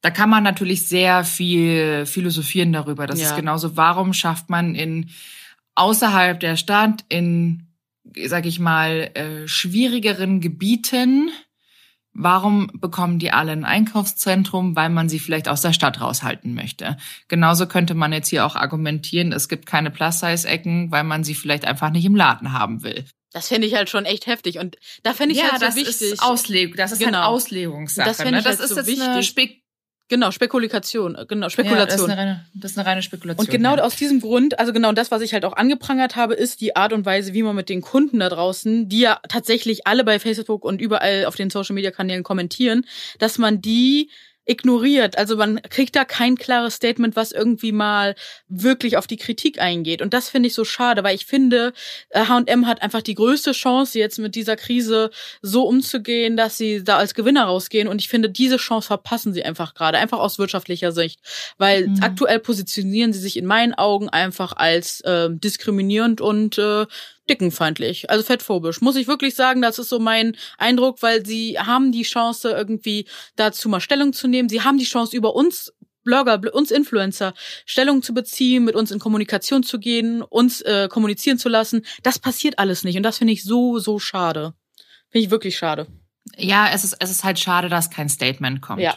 da 0.00 0.10
kann 0.10 0.30
man 0.30 0.42
natürlich 0.44 0.88
sehr 0.88 1.24
viel 1.24 2.06
philosophieren 2.06 2.72
darüber. 2.72 3.06
Das 3.06 3.20
ja. 3.20 3.30
ist 3.30 3.36
genauso, 3.36 3.76
warum 3.76 4.12
schafft 4.12 4.48
man 4.48 4.74
in 4.74 5.10
außerhalb 5.74 6.38
der 6.38 6.56
Stadt 6.56 7.04
in, 7.08 7.68
sag 8.26 8.46
ich 8.46 8.60
mal, 8.60 9.10
äh, 9.14 9.48
schwierigeren 9.48 10.40
Gebieten, 10.40 11.30
warum 12.12 12.70
bekommen 12.74 13.18
die 13.18 13.32
alle 13.32 13.52
ein 13.52 13.64
Einkaufszentrum? 13.64 14.76
Weil 14.76 14.90
man 14.90 15.08
sie 15.08 15.18
vielleicht 15.18 15.48
aus 15.48 15.62
der 15.62 15.72
Stadt 15.72 16.00
raushalten 16.00 16.54
möchte. 16.54 16.96
Genauso 17.28 17.66
könnte 17.66 17.94
man 17.94 18.12
jetzt 18.12 18.28
hier 18.28 18.44
auch 18.44 18.56
argumentieren, 18.56 19.32
es 19.32 19.48
gibt 19.48 19.66
keine 19.66 19.90
Plus-Size-Ecken, 19.90 20.90
weil 20.90 21.04
man 21.04 21.24
sie 21.24 21.34
vielleicht 21.34 21.64
einfach 21.64 21.90
nicht 21.90 22.04
im 22.04 22.16
Laden 22.16 22.52
haben 22.52 22.82
will. 22.82 23.04
Das 23.32 23.48
finde 23.48 23.66
ich 23.66 23.74
halt 23.74 23.90
schon 23.90 24.04
echt 24.04 24.26
heftig 24.26 24.58
und 24.58 24.76
da 25.02 25.12
finde 25.12 25.34
ich 25.34 25.40
ja, 25.40 25.50
halt 25.50 25.60
so 25.60 25.66
das 25.66 25.76
wichtig. 25.76 26.12
Ist 26.12 26.22
Auslegung, 26.22 26.76
das 26.76 26.92
ist 26.92 26.98
halt 27.00 27.08
genau. 27.08 27.18
halt 27.18 27.28
Auslegungssache. 27.28 28.08
Das, 28.08 28.18
ne? 28.20 28.30
das 28.32 28.44
halt 28.46 28.60
ist 28.60 28.68
so 28.70 28.76
jetzt 28.76 28.86
wichtig. 28.86 29.06
eine 29.06 29.22
Spek 29.22 29.62
Genau, 30.08 30.30
Spekulation, 30.30 31.14
äh, 31.14 31.26
genau, 31.26 31.50
Spekulation. 31.50 31.78
Ja, 31.78 31.86
das, 31.86 31.94
ist 31.96 32.04
eine 32.04 32.16
reine, 32.16 32.46
das 32.54 32.70
ist 32.70 32.78
eine 32.78 32.86
reine 32.86 33.02
Spekulation. 33.02 33.46
Und 33.46 33.50
genau 33.50 33.76
ja. 33.76 33.82
aus 33.82 33.96
diesem 33.96 34.20
Grund, 34.20 34.58
also 34.58 34.72
genau 34.72 34.92
das, 34.92 35.10
was 35.10 35.20
ich 35.20 35.34
halt 35.34 35.44
auch 35.44 35.54
angeprangert 35.54 36.16
habe, 36.16 36.34
ist 36.34 36.62
die 36.62 36.76
Art 36.76 36.94
und 36.94 37.04
Weise, 37.04 37.34
wie 37.34 37.42
man 37.42 37.54
mit 37.54 37.68
den 37.68 37.82
Kunden 37.82 38.20
da 38.20 38.30
draußen, 38.30 38.88
die 38.88 39.00
ja 39.00 39.20
tatsächlich 39.28 39.86
alle 39.86 40.04
bei 40.04 40.18
Facebook 40.18 40.64
und 40.64 40.80
überall 40.80 41.26
auf 41.26 41.36
den 41.36 41.50
Social 41.50 41.74
Media 41.74 41.90
Kanälen 41.90 42.22
kommentieren, 42.22 42.86
dass 43.18 43.36
man 43.36 43.60
die 43.60 44.10
ignoriert. 44.48 45.18
Also 45.18 45.36
man 45.36 45.60
kriegt 45.62 45.94
da 45.94 46.04
kein 46.04 46.36
klares 46.36 46.74
Statement, 46.74 47.16
was 47.16 47.32
irgendwie 47.32 47.70
mal 47.70 48.14
wirklich 48.48 48.96
auf 48.96 49.06
die 49.06 49.18
Kritik 49.18 49.60
eingeht. 49.60 50.00
Und 50.00 50.14
das 50.14 50.30
finde 50.30 50.46
ich 50.46 50.54
so 50.54 50.64
schade, 50.64 51.04
weil 51.04 51.14
ich 51.14 51.26
finde, 51.26 51.72
H&M 52.14 52.66
hat 52.66 52.82
einfach 52.82 53.02
die 53.02 53.14
größte 53.14 53.52
Chance, 53.52 53.98
jetzt 53.98 54.18
mit 54.18 54.34
dieser 54.34 54.56
Krise 54.56 55.10
so 55.42 55.64
umzugehen, 55.64 56.36
dass 56.36 56.56
sie 56.56 56.82
da 56.82 56.96
als 56.96 57.14
Gewinner 57.14 57.44
rausgehen. 57.44 57.88
Und 57.88 58.00
ich 58.00 58.08
finde, 58.08 58.30
diese 58.30 58.56
Chance 58.56 58.86
verpassen 58.86 59.34
sie 59.34 59.44
einfach 59.44 59.74
gerade, 59.74 59.98
einfach 59.98 60.18
aus 60.18 60.38
wirtschaftlicher 60.38 60.92
Sicht. 60.92 61.20
Weil 61.58 61.88
mhm. 61.88 61.98
aktuell 62.00 62.38
positionieren 62.38 63.12
sie 63.12 63.20
sich 63.20 63.36
in 63.36 63.44
meinen 63.44 63.74
Augen 63.74 64.08
einfach 64.08 64.54
als 64.56 65.02
äh, 65.02 65.28
diskriminierend 65.30 66.22
und 66.22 66.56
äh, 66.56 66.86
dickenfeindlich, 67.28 68.10
also 68.10 68.24
fettphobisch. 68.24 68.80
Muss 68.80 68.96
ich 68.96 69.06
wirklich 69.06 69.34
sagen, 69.34 69.62
das 69.62 69.78
ist 69.78 69.88
so 69.88 69.98
mein 69.98 70.36
Eindruck, 70.56 71.02
weil 71.02 71.24
sie 71.24 71.58
haben 71.58 71.92
die 71.92 72.02
Chance 72.02 72.50
irgendwie 72.50 73.06
dazu 73.36 73.68
mal 73.68 73.80
Stellung 73.80 74.12
zu 74.12 74.28
nehmen. 74.28 74.48
Sie 74.48 74.62
haben 74.62 74.78
die 74.78 74.84
Chance 74.84 75.16
über 75.16 75.34
uns 75.34 75.72
Blogger, 76.04 76.40
uns 76.54 76.70
Influencer 76.70 77.34
Stellung 77.66 78.02
zu 78.02 78.14
beziehen, 78.14 78.64
mit 78.64 78.74
uns 78.74 78.90
in 78.90 78.98
Kommunikation 78.98 79.62
zu 79.62 79.78
gehen, 79.78 80.22
uns 80.22 80.62
äh, 80.62 80.88
kommunizieren 80.88 81.38
zu 81.38 81.48
lassen. 81.48 81.84
Das 82.02 82.18
passiert 82.18 82.58
alles 82.58 82.84
nicht 82.84 82.96
und 82.96 83.02
das 83.02 83.18
finde 83.18 83.34
ich 83.34 83.44
so 83.44 83.78
so 83.78 83.98
schade. 83.98 84.54
Finde 85.10 85.26
ich 85.26 85.30
wirklich 85.30 85.58
schade. 85.58 85.86
Ja, 86.36 86.70
es 86.72 86.84
ist 86.84 86.96
es 86.98 87.10
ist 87.10 87.24
halt 87.24 87.38
schade, 87.38 87.68
dass 87.68 87.90
kein 87.90 88.08
Statement 88.08 88.62
kommt. 88.62 88.80
Ja. 88.80 88.96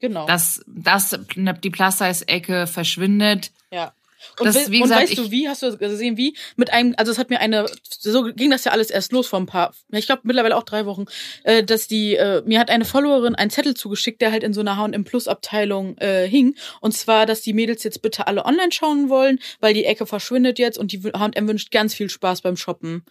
Genau. 0.00 0.26
Dass, 0.26 0.64
dass 0.66 1.18
die 1.36 1.70
Plus-Size-Ecke 1.70 2.66
verschwindet. 2.66 3.52
Ja. 3.70 3.92
Und, 4.38 4.46
das, 4.46 4.70
wie 4.70 4.80
gesagt, 4.80 5.00
und 5.00 5.08
weißt 5.08 5.18
du 5.18 5.30
wie, 5.30 5.48
hast 5.48 5.62
du 5.62 5.76
gesehen, 5.76 6.16
wie? 6.16 6.36
Mit 6.56 6.72
einem, 6.72 6.94
also 6.96 7.12
es 7.12 7.18
hat 7.18 7.30
mir 7.30 7.40
eine, 7.40 7.66
so 7.88 8.24
ging 8.24 8.50
das 8.50 8.64
ja 8.64 8.72
alles 8.72 8.90
erst 8.90 9.12
los 9.12 9.26
vor 9.26 9.40
ein 9.40 9.46
paar, 9.46 9.74
ich 9.90 10.06
glaube 10.06 10.22
mittlerweile 10.24 10.56
auch 10.56 10.62
drei 10.62 10.86
Wochen, 10.86 11.06
äh, 11.44 11.62
dass 11.62 11.88
die, 11.88 12.16
äh, 12.16 12.42
mir 12.44 12.58
hat 12.58 12.70
eine 12.70 12.84
Followerin 12.84 13.34
einen 13.34 13.50
Zettel 13.50 13.74
zugeschickt, 13.74 14.20
der 14.20 14.32
halt 14.32 14.42
in 14.42 14.52
so 14.52 14.60
einer 14.60 14.76
H&M 14.76 15.04
Plus 15.04 15.28
Abteilung 15.28 15.96
äh, 15.98 16.26
hing. 16.28 16.56
Und 16.80 16.92
zwar, 16.92 17.26
dass 17.26 17.40
die 17.40 17.52
Mädels 17.52 17.82
jetzt 17.84 18.02
bitte 18.02 18.26
alle 18.26 18.44
online 18.44 18.72
schauen 18.72 19.08
wollen, 19.08 19.38
weil 19.60 19.74
die 19.74 19.84
Ecke 19.84 20.06
verschwindet 20.06 20.58
jetzt 20.58 20.78
und 20.78 20.92
die 20.92 21.00
H&M 21.02 21.48
wünscht 21.48 21.70
ganz 21.70 21.94
viel 21.94 22.10
Spaß 22.10 22.42
beim 22.42 22.56
Shoppen. 22.56 23.04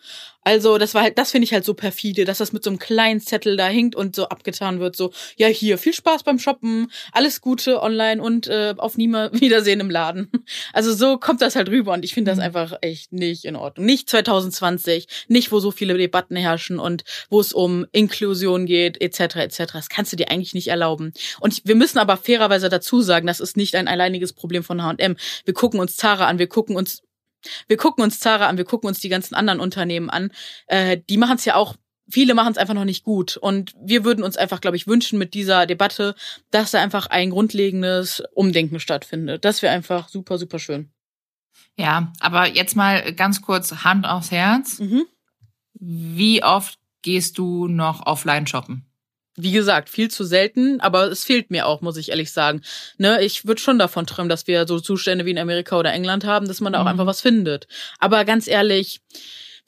Also 0.44 0.78
das 0.78 0.94
war 0.94 1.04
halt, 1.04 1.18
das 1.18 1.32
finde 1.32 1.46
ich 1.46 1.54
halt 1.54 1.66
so 1.66 1.74
perfide, 1.74 2.26
dass 2.26 2.40
das 2.40 2.54
mit 2.54 2.64
so 2.64 2.70
einem 2.70 2.80
kleinen 2.80 3.20
Zettel 3.20 3.58
da 3.58 3.68
hinkt 3.68 3.96
und 3.96 4.16
so 4.16 4.30
abgetan 4.30 4.80
wird, 4.80 4.96
so, 4.96 5.12
ja 5.38 5.48
hier, 5.48 5.78
viel 5.78 5.94
Spaß 5.94 6.24
beim 6.24 6.40
Shoppen, 6.40 6.92
alles 7.12 7.42
Gute 7.42 7.82
online 7.82 8.22
und 8.22 8.48
äh, 8.48 8.74
auf 8.78 8.98
nie 8.98 9.08
mehr 9.08 9.32
Wiedersehen 9.40 9.80
im 9.80 9.90
Laden. 9.90 10.32
Also 10.74 10.94
so 11.00 11.18
kommt 11.18 11.42
das 11.42 11.56
halt 11.56 11.70
rüber 11.70 11.94
und 11.94 12.06
ich 12.06 12.14
finde 12.14 12.32
das 12.32 12.38
mhm. 12.38 12.44
einfach 12.44 12.74
echt 12.82 13.12
nicht 13.12 13.46
in 13.46 13.56
Ordnung. 13.56 13.86
Nicht 13.86 14.10
2020, 14.10 15.08
nicht 15.28 15.52
wo 15.52 15.60
so 15.60 15.72
viele 15.72 15.98
Debatten 15.98 16.36
herrschen 16.36 16.80
und 16.80 17.04
wo 17.30 17.40
es 17.40 17.54
um 17.54 17.86
Inklusion 17.92 18.66
geht, 18.66 19.02
etc. 19.02 19.38
etc. 19.38 19.74
Das 19.74 19.90
kannst 19.90 20.14
du 20.14 20.18
dir 20.18 20.30
eigentlich 20.30 20.54
nicht 20.54 20.68
erlauben. 20.68 21.14
Und 21.40 21.62
wir 21.66 21.76
müssen 21.76 21.98
aber 21.98 22.18
fairerweise 22.18 22.70
dazu 22.70 23.02
sagen, 23.02 23.26
das 23.26 23.40
ist 23.40 23.58
nicht 23.58 23.76
ein 23.76 23.88
alleiniges 23.88 24.34
Problem 24.34 24.64
von 24.64 24.84
H&M. 24.84 25.16
Wir 25.46 25.54
gucken 25.54 25.80
uns 25.80 25.96
Zara 25.96 26.28
an, 26.28 26.38
wir 26.38 26.48
gucken 26.48 26.76
uns 26.76 27.02
wir 27.70 27.78
gucken 27.78 28.04
uns 28.04 28.20
Zara 28.20 28.48
an, 28.48 28.58
wir 28.58 28.66
gucken 28.66 28.90
uns 28.90 29.00
die 29.00 29.08
ganzen 29.08 29.34
anderen 29.34 29.62
Unternehmen 29.62 30.10
an. 30.10 30.32
Äh, 30.68 31.00
die 31.10 31.16
machen 31.16 31.38
es 31.38 31.46
ja 31.46 31.56
auch 31.56 31.76
viele 32.10 32.34
machen 32.34 32.52
es 32.52 32.58
einfach 32.58 32.74
noch 32.74 32.86
nicht 32.86 33.04
gut. 33.04 33.38
Und 33.38 33.74
wir 33.80 34.04
würden 34.04 34.24
uns 34.24 34.38
einfach, 34.38 34.62
glaube 34.62 34.78
ich, 34.78 34.88
wünschen 34.88 35.20
mit 35.20 35.34
dieser 35.34 35.66
Debatte, 35.66 36.16
dass 36.52 36.72
da 36.72 36.82
einfach 36.82 37.08
ein 37.08 37.30
grundlegendes 37.30 38.24
Umdenken 38.34 38.80
stattfindet. 38.80 39.46
Das 39.46 39.62
wäre 39.62 39.74
einfach 39.74 40.10
super, 40.10 40.38
super 40.38 40.60
schön. 40.60 40.92
Ja, 41.78 42.12
aber 42.20 42.48
jetzt 42.48 42.76
mal 42.76 43.14
ganz 43.14 43.42
kurz 43.42 43.72
Hand 43.84 44.06
aufs 44.06 44.32
Herz. 44.32 44.80
Mhm. 44.80 45.06
Wie 45.74 46.44
oft 46.44 46.78
gehst 47.02 47.38
du 47.38 47.68
noch 47.68 48.06
offline 48.06 48.48
shoppen? 48.48 48.86
Wie 49.38 49.54
gesagt, 49.54 49.90
viel 49.90 50.12
zu 50.12 50.26
selten, 50.26 50.82
aber 50.82 51.10
es 51.10 51.24
fehlt 51.24 51.50
mir 51.50 51.66
auch, 51.66 51.80
muss 51.80 51.96
ich 51.96 52.10
ehrlich 52.10 52.34
sagen. 52.34 52.62
Ne, 52.98 53.24
ich 53.24 53.46
würde 53.46 53.62
schon 53.62 53.80
davon 53.80 54.06
träumen, 54.06 54.28
dass 54.28 54.48
wir 54.48 54.68
so 54.68 54.82
Zustände 54.82 55.26
wie 55.26 55.32
in 55.32 55.38
Amerika 55.38 55.80
oder 55.80 55.94
England 55.94 56.26
haben, 56.26 56.46
dass 56.46 56.60
man 56.60 56.74
da 56.74 56.80
auch 56.80 56.84
mhm. 56.84 56.90
einfach 56.90 57.06
was 57.06 57.22
findet. 57.22 57.68
Aber 58.00 58.26
ganz 58.26 58.48
ehrlich, 58.48 59.00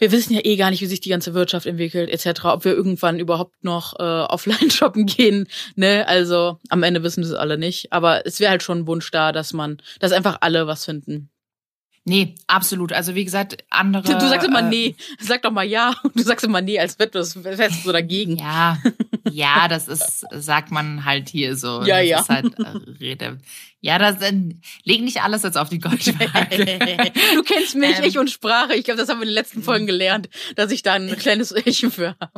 wir 0.02 0.12
wissen 0.12 0.34
ja 0.34 0.42
eh 0.44 0.56
gar 0.56 0.72
nicht, 0.72 0.82
wie 0.82 0.88
sich 0.88 1.00
die 1.00 1.10
ganze 1.10 1.36
Wirtschaft 1.36 1.68
entwickelt, 1.68 2.10
etc., 2.10 2.46
ob 2.46 2.66
wir 2.66 2.74
irgendwann 2.74 3.20
überhaupt 3.20 3.64
noch 3.64 4.00
äh, 4.00 4.04
offline 4.30 4.72
shoppen 4.72 5.06
gehen. 5.06 5.48
Ne? 5.76 6.08
Also 6.08 6.58
am 6.70 6.82
Ende 6.82 7.04
wissen 7.04 7.24
wir 7.24 7.30
es 7.30 7.36
alle 7.36 7.60
nicht. 7.60 7.94
Aber 7.94 8.26
es 8.26 8.40
wäre 8.40 8.50
halt 8.50 8.64
schon 8.64 8.80
ein 8.80 8.88
Wunsch 8.88 9.12
da, 9.12 9.32
dass 9.32 9.54
man, 9.54 9.78
dass 10.00 10.12
einfach 10.12 10.40
alle 10.42 10.66
was 10.66 10.86
finden. 10.86 11.30
Nee, 12.04 12.34
absolut. 12.48 12.94
Also 12.94 13.14
wie 13.14 13.26
gesagt, 13.26 13.64
andere. 13.70 14.18
Du 14.18 14.28
sagst 14.28 14.48
immer 14.48 14.62
äh, 14.62 14.70
nee. 14.70 14.96
Sag 15.20 15.44
doch 15.44 15.52
mal 15.52 15.66
ja. 15.66 15.94
Und 16.02 16.16
du 16.16 16.24
sagst 16.24 16.44
immer 16.44 16.62
nee, 16.62 16.80
als 16.80 16.98
wärst 16.98 17.14
du 17.14 17.24
so 17.24 17.92
dagegen. 17.92 18.38
Ja, 18.38 18.80
ja, 19.30 19.68
das 19.68 19.88
ist, 19.88 20.26
sagt 20.32 20.72
man 20.72 21.06
halt 21.06 21.30
hier 21.30 21.56
so. 21.56 21.84
Ja, 21.84 22.00
das 22.00 22.08
ja. 22.08 22.20
Ist 22.22 22.30
halt, 22.30 22.60
äh, 22.60 22.92
Rede. 23.00 23.38
Ja, 23.80 23.98
das 23.98 24.20
sind, 24.20 24.62
leg 24.84 25.02
nicht 25.02 25.22
alles 25.24 25.44
jetzt 25.44 25.58
auf 25.58 25.70
die 25.70 25.80
Goldwaage. 25.80 27.12
Du 27.36 27.44
kennst 27.44 27.76
mich, 27.76 27.98
Ähm. 27.98 28.04
ich 28.04 28.18
und 28.18 28.30
Sprache. 28.30 28.76
Ich 28.76 28.84
glaube, 28.86 29.00
das 29.00 29.10
haben 29.10 29.20
wir 29.20 29.24
in 29.24 29.30
den 29.30 29.36
letzten 29.36 29.64
Folgen 29.64 29.88
gelernt, 29.88 30.30
dass 30.56 30.72
ich 30.72 30.84
da 30.84 30.94
ein 30.94 31.08
kleines 31.18 31.52
Öhrchen 31.54 31.92
für 31.92 32.16
habe. 32.20 32.32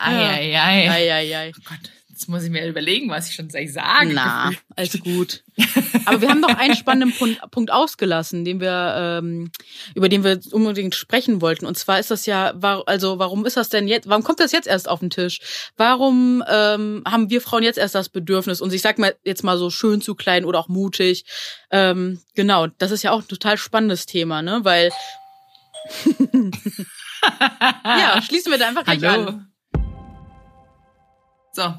ei, 0.00 0.56
ei, 0.56 0.60
ei. 0.60 0.90
Eieiei. 0.90 1.52
Oh 1.56 1.60
Gott, 1.64 1.90
jetzt 2.14 2.28
muss 2.28 2.44
ich 2.44 2.50
mir 2.50 2.64
überlegen, 2.68 3.10
was 3.10 3.28
ich 3.28 3.34
schon 3.34 3.48
gleich 3.48 3.72
sage. 3.72 4.12
Na, 4.14 4.52
alles 4.76 5.00
gut. 5.00 5.42
Aber 6.04 6.20
wir 6.20 6.28
haben 6.28 6.38
noch 6.38 6.56
einen 6.56 6.76
spannenden 6.76 7.12
Punkt, 7.18 7.40
Punkt 7.50 7.72
ausgelassen, 7.72 8.44
den 8.44 8.60
wir, 8.60 8.94
ähm, 8.96 9.50
über 9.96 10.08
den 10.08 10.22
wir 10.22 10.38
unbedingt 10.52 10.94
sprechen 10.94 11.40
wollten. 11.40 11.66
Und 11.66 11.76
zwar 11.76 11.98
ist 11.98 12.12
das 12.12 12.24
ja, 12.26 12.52
war, 12.54 12.84
also 12.86 13.18
warum 13.18 13.44
ist 13.46 13.56
das 13.56 13.68
denn 13.68 13.88
jetzt, 13.88 14.08
warum 14.08 14.22
kommt 14.22 14.38
das 14.38 14.52
jetzt 14.52 14.68
erst 14.68 14.88
auf 14.88 15.00
den 15.00 15.10
Tisch? 15.10 15.40
Warum 15.76 16.44
ähm, 16.48 17.02
haben 17.04 17.30
wir 17.30 17.40
Frauen 17.40 17.64
jetzt 17.64 17.78
erst 17.78 17.96
das 17.96 18.08
Bedürfnis, 18.08 18.60
uns, 18.60 18.72
ich 18.72 18.82
sag 18.82 19.00
mal 19.00 19.16
jetzt 19.24 19.42
mal 19.42 19.58
so 19.58 19.70
schön 19.70 20.00
zu 20.00 20.14
kleiden 20.14 20.46
oder 20.46 20.60
auch 20.60 20.68
mutig? 20.68 21.24
Ähm, 21.72 22.20
genau, 22.36 22.68
das 22.68 22.92
ist 22.92 23.02
ja 23.02 23.10
auch 23.10 23.22
ein 23.22 23.28
total 23.28 23.58
spannendes 23.58 24.06
Thema, 24.06 24.40
ne? 24.40 24.60
Weil 24.62 24.92
ja, 27.84 28.22
schließen 28.22 28.52
wir 28.52 28.58
da 28.58 28.68
einfach 28.68 28.84
gleich 28.84 29.02
Hallo. 29.02 29.26
an. 29.30 29.50
So, 31.52 31.74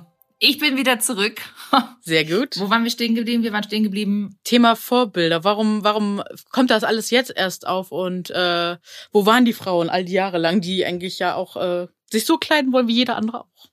ich 0.46 0.60
bin 0.60 0.78
wieder 0.78 1.00
zurück. 1.00 1.42
Sehr 2.02 2.26
gut. 2.26 2.60
Wo 2.60 2.70
waren 2.70 2.84
wir 2.84 2.92
stehen 2.92 3.16
geblieben? 3.16 3.44
Wir 3.44 3.52
waren 3.52 3.64
stehen 3.64 3.84
geblieben. 3.84 4.38
Thema 4.44 4.76
Vorbilder. 4.76 5.44
Warum, 5.44 5.84
warum 5.84 6.24
kommt 6.52 6.70
das 6.70 6.84
alles 6.84 7.10
jetzt 7.10 7.34
erst 7.36 7.68
auf? 7.68 7.92
Und 7.92 8.30
äh, 8.30 8.78
wo 9.12 9.26
waren 9.26 9.46
die 9.46 9.54
Frauen 9.54 9.90
all 9.90 10.06
die 10.06 10.14
Jahre 10.14 10.38
lang, 10.38 10.62
die 10.62 10.86
eigentlich 10.86 11.20
ja 11.20 11.36
auch 11.36 11.58
äh, 11.58 11.88
sich 12.12 12.26
so 12.26 12.38
kleiden 12.38 12.72
wollen 12.72 12.88
wie 12.88 12.96
jeder 12.96 13.16
andere 13.16 13.42
auch? 13.42 13.70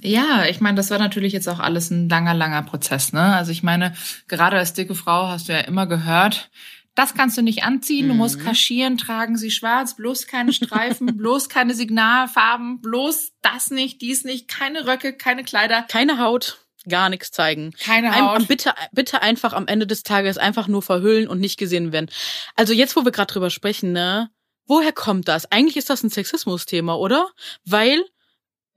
Ja, 0.00 0.44
ich 0.44 0.60
meine, 0.60 0.76
das 0.76 0.90
war 0.90 0.98
natürlich 0.98 1.32
jetzt 1.32 1.48
auch 1.48 1.58
alles 1.58 1.90
ein 1.90 2.08
langer, 2.08 2.34
langer 2.34 2.62
Prozess. 2.62 3.12
Ne? 3.12 3.34
Also 3.34 3.50
ich 3.50 3.62
meine, 3.62 3.94
gerade 4.28 4.56
als 4.56 4.74
dicke 4.74 4.94
Frau 4.94 5.26
hast 5.26 5.48
du 5.48 5.52
ja 5.52 5.60
immer 5.60 5.86
gehört, 5.86 6.50
das 6.98 7.14
kannst 7.14 7.38
du 7.38 7.42
nicht 7.42 7.62
anziehen, 7.62 8.08
du 8.08 8.14
musst 8.14 8.38
Mhm. 8.40 8.44
kaschieren, 8.44 8.98
tragen 8.98 9.36
sie 9.36 9.50
schwarz, 9.50 9.94
bloß 9.96 10.26
keine 10.26 10.52
Streifen, 10.52 11.06
bloß 11.16 11.48
keine 11.48 11.74
Signalfarben, 11.74 12.80
bloß 12.80 13.32
das 13.42 13.70
nicht, 13.70 14.00
dies 14.02 14.24
nicht, 14.24 14.48
keine 14.48 14.86
Röcke, 14.86 15.12
keine 15.12 15.44
Kleider, 15.44 15.82
Keine 15.88 16.18
Haut, 16.18 16.58
gar 16.88 17.08
nichts 17.08 17.30
zeigen. 17.30 17.72
keine 17.80 18.12
Ein, 18.12 18.24
Haut. 18.24 18.48
bitte, 18.48 18.74
bitte 18.92 19.22
einfach 19.22 19.52
am 19.52 19.66
Ende 19.66 19.86
des 19.86 20.02
Tages 20.02 20.38
einfach 20.38 20.68
nur 20.68 20.82
verhüllen 20.82 21.28
und 21.28 21.38
nicht 21.40 21.58
gesehen 21.58 21.92
werden. 21.92 22.10
Also 22.56 22.72
jetzt, 22.72 22.96
wo 22.96 23.04
wir 23.04 23.12
gerade 23.12 23.32
drüber 23.32 23.50
sprechen, 23.50 23.92
ne? 23.92 24.30
Woher 24.66 24.92
kommt 24.92 25.28
das? 25.28 25.50
Eigentlich 25.50 25.76
ist 25.76 25.88
das 25.90 26.02
ein 26.02 26.10
Sexismus-Thema, 26.10 26.96
oder? 26.98 27.28
Weil, 27.64 28.04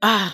ah, 0.00 0.30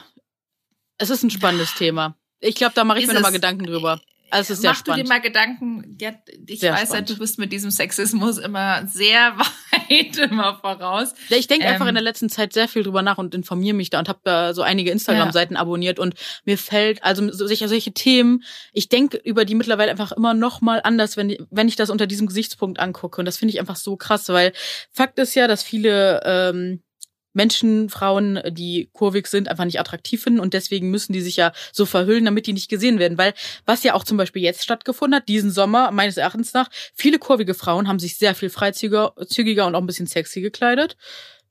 es 0.98 1.11
ist 1.11 1.22
ein 1.24 1.31
spannendes 1.31 1.74
Thema. 1.74 2.16
Ich 2.40 2.55
glaube, 2.55 2.74
da 2.74 2.85
mache 2.85 2.98
ich 2.98 3.05
Ist 3.05 3.09
mir 3.09 3.14
nochmal 3.14 3.33
Gedanken 3.33 3.64
drüber. 3.64 4.01
Also 4.30 4.54
sehr 4.54 4.70
Mach 4.70 4.78
du 4.82 4.84
dir 4.84 4.90
spannend. 5.06 5.08
mal 5.08 5.20
Gedanken, 5.20 5.96
ja, 6.00 6.12
ich 6.46 6.60
Sehr 6.60 6.72
weiß 6.72 6.80
ja, 6.80 6.86
spannend. 6.86 7.10
du 7.10 7.18
bist 7.18 7.38
mit 7.38 7.52
diesem 7.52 7.70
Sexismus 7.70 8.38
immer 8.38 8.86
sehr 8.86 9.36
weit 9.88 10.16
immer 10.18 10.58
voraus. 10.60 11.14
Ja, 11.28 11.36
ich 11.36 11.46
denke 11.46 11.66
einfach 11.66 11.86
Ähm, 11.86 11.90
in 11.90 11.94
der 11.94 12.04
letzten 12.04 12.28
Zeit 12.28 12.52
sehr 12.52 12.68
viel 12.68 12.82
drüber 12.82 13.02
nach 13.02 13.18
und 13.18 13.34
informiere 13.34 13.74
mich 13.74 13.90
da 13.90 13.98
und 13.98 14.08
habe 14.08 14.20
da 14.24 14.52
so 14.54 14.62
einige 14.62 14.90
Instagram-Seiten 14.90 15.56
abonniert 15.56 15.98
und 15.98 16.14
mir 16.44 16.58
fällt, 16.58 17.02
also 17.02 17.26
so- 17.32 17.46
solche, 17.46 17.68
solche 17.68 17.92
Themen, 17.92 18.42
ich 18.72 18.88
denke 18.88 19.16
über 19.18 19.44
die 19.44 19.54
mittlerweile 19.54 19.90
einfach 19.90 20.12
immer 20.12 20.34
noch 20.34 20.60
mal 20.60 20.80
anders, 20.84 21.16
wenn, 21.16 21.30
ich- 21.30 21.40
wenn 21.50 21.68
ich 21.68 21.76
das 21.76 21.88
unter 21.90 22.06
diesem 22.06 22.26
Gesichtspunkt 22.26 22.78
angucke. 22.80 23.20
Und 23.20 23.24
das 23.24 23.38
finde 23.38 23.54
ich 23.54 23.60
einfach 23.60 23.76
so 23.76 23.96
krass, 23.96 24.28
weil 24.28 24.52
Fakt 24.92 25.18
ist 25.18 25.34
ja, 25.34 25.46
dass 25.48 25.62
viele 25.62 26.20
ähm, 26.24 26.82
Menschen, 27.38 27.88
Frauen, 27.88 28.40
die 28.51 28.90
kurvig 28.92 29.29
sind, 29.29 29.48
einfach 29.48 29.64
nicht 29.64 29.79
attraktiv 29.79 30.20
finden 30.24 30.40
und 30.40 30.55
deswegen 30.55 30.90
müssen 30.90 31.12
die 31.12 31.20
sich 31.20 31.37
ja 31.37 31.53
so 31.72 31.87
verhüllen, 31.87 32.24
damit 32.24 32.48
die 32.48 32.53
nicht 32.53 32.68
gesehen 32.68 32.98
werden. 32.98 33.16
Weil 33.16 33.33
was 33.64 33.85
ja 33.85 33.94
auch 33.94 34.03
zum 34.03 34.16
Beispiel 34.16 34.42
jetzt 34.42 34.64
stattgefunden 34.64 35.14
hat, 35.14 35.29
diesen 35.29 35.53
Sommer, 35.53 35.92
meines 35.92 36.16
Erachtens 36.16 36.53
nach, 36.53 36.68
viele 36.94 37.20
kurvige 37.20 37.55
Frauen 37.55 37.87
haben 37.87 38.01
sich 38.01 38.18
sehr 38.18 38.35
viel 38.35 38.51
freizügiger 38.51 39.14
zügiger 39.29 39.66
und 39.68 39.77
auch 39.77 39.81
ein 39.81 39.87
bisschen 39.87 40.09
sexy 40.09 40.40
gekleidet 40.40 40.96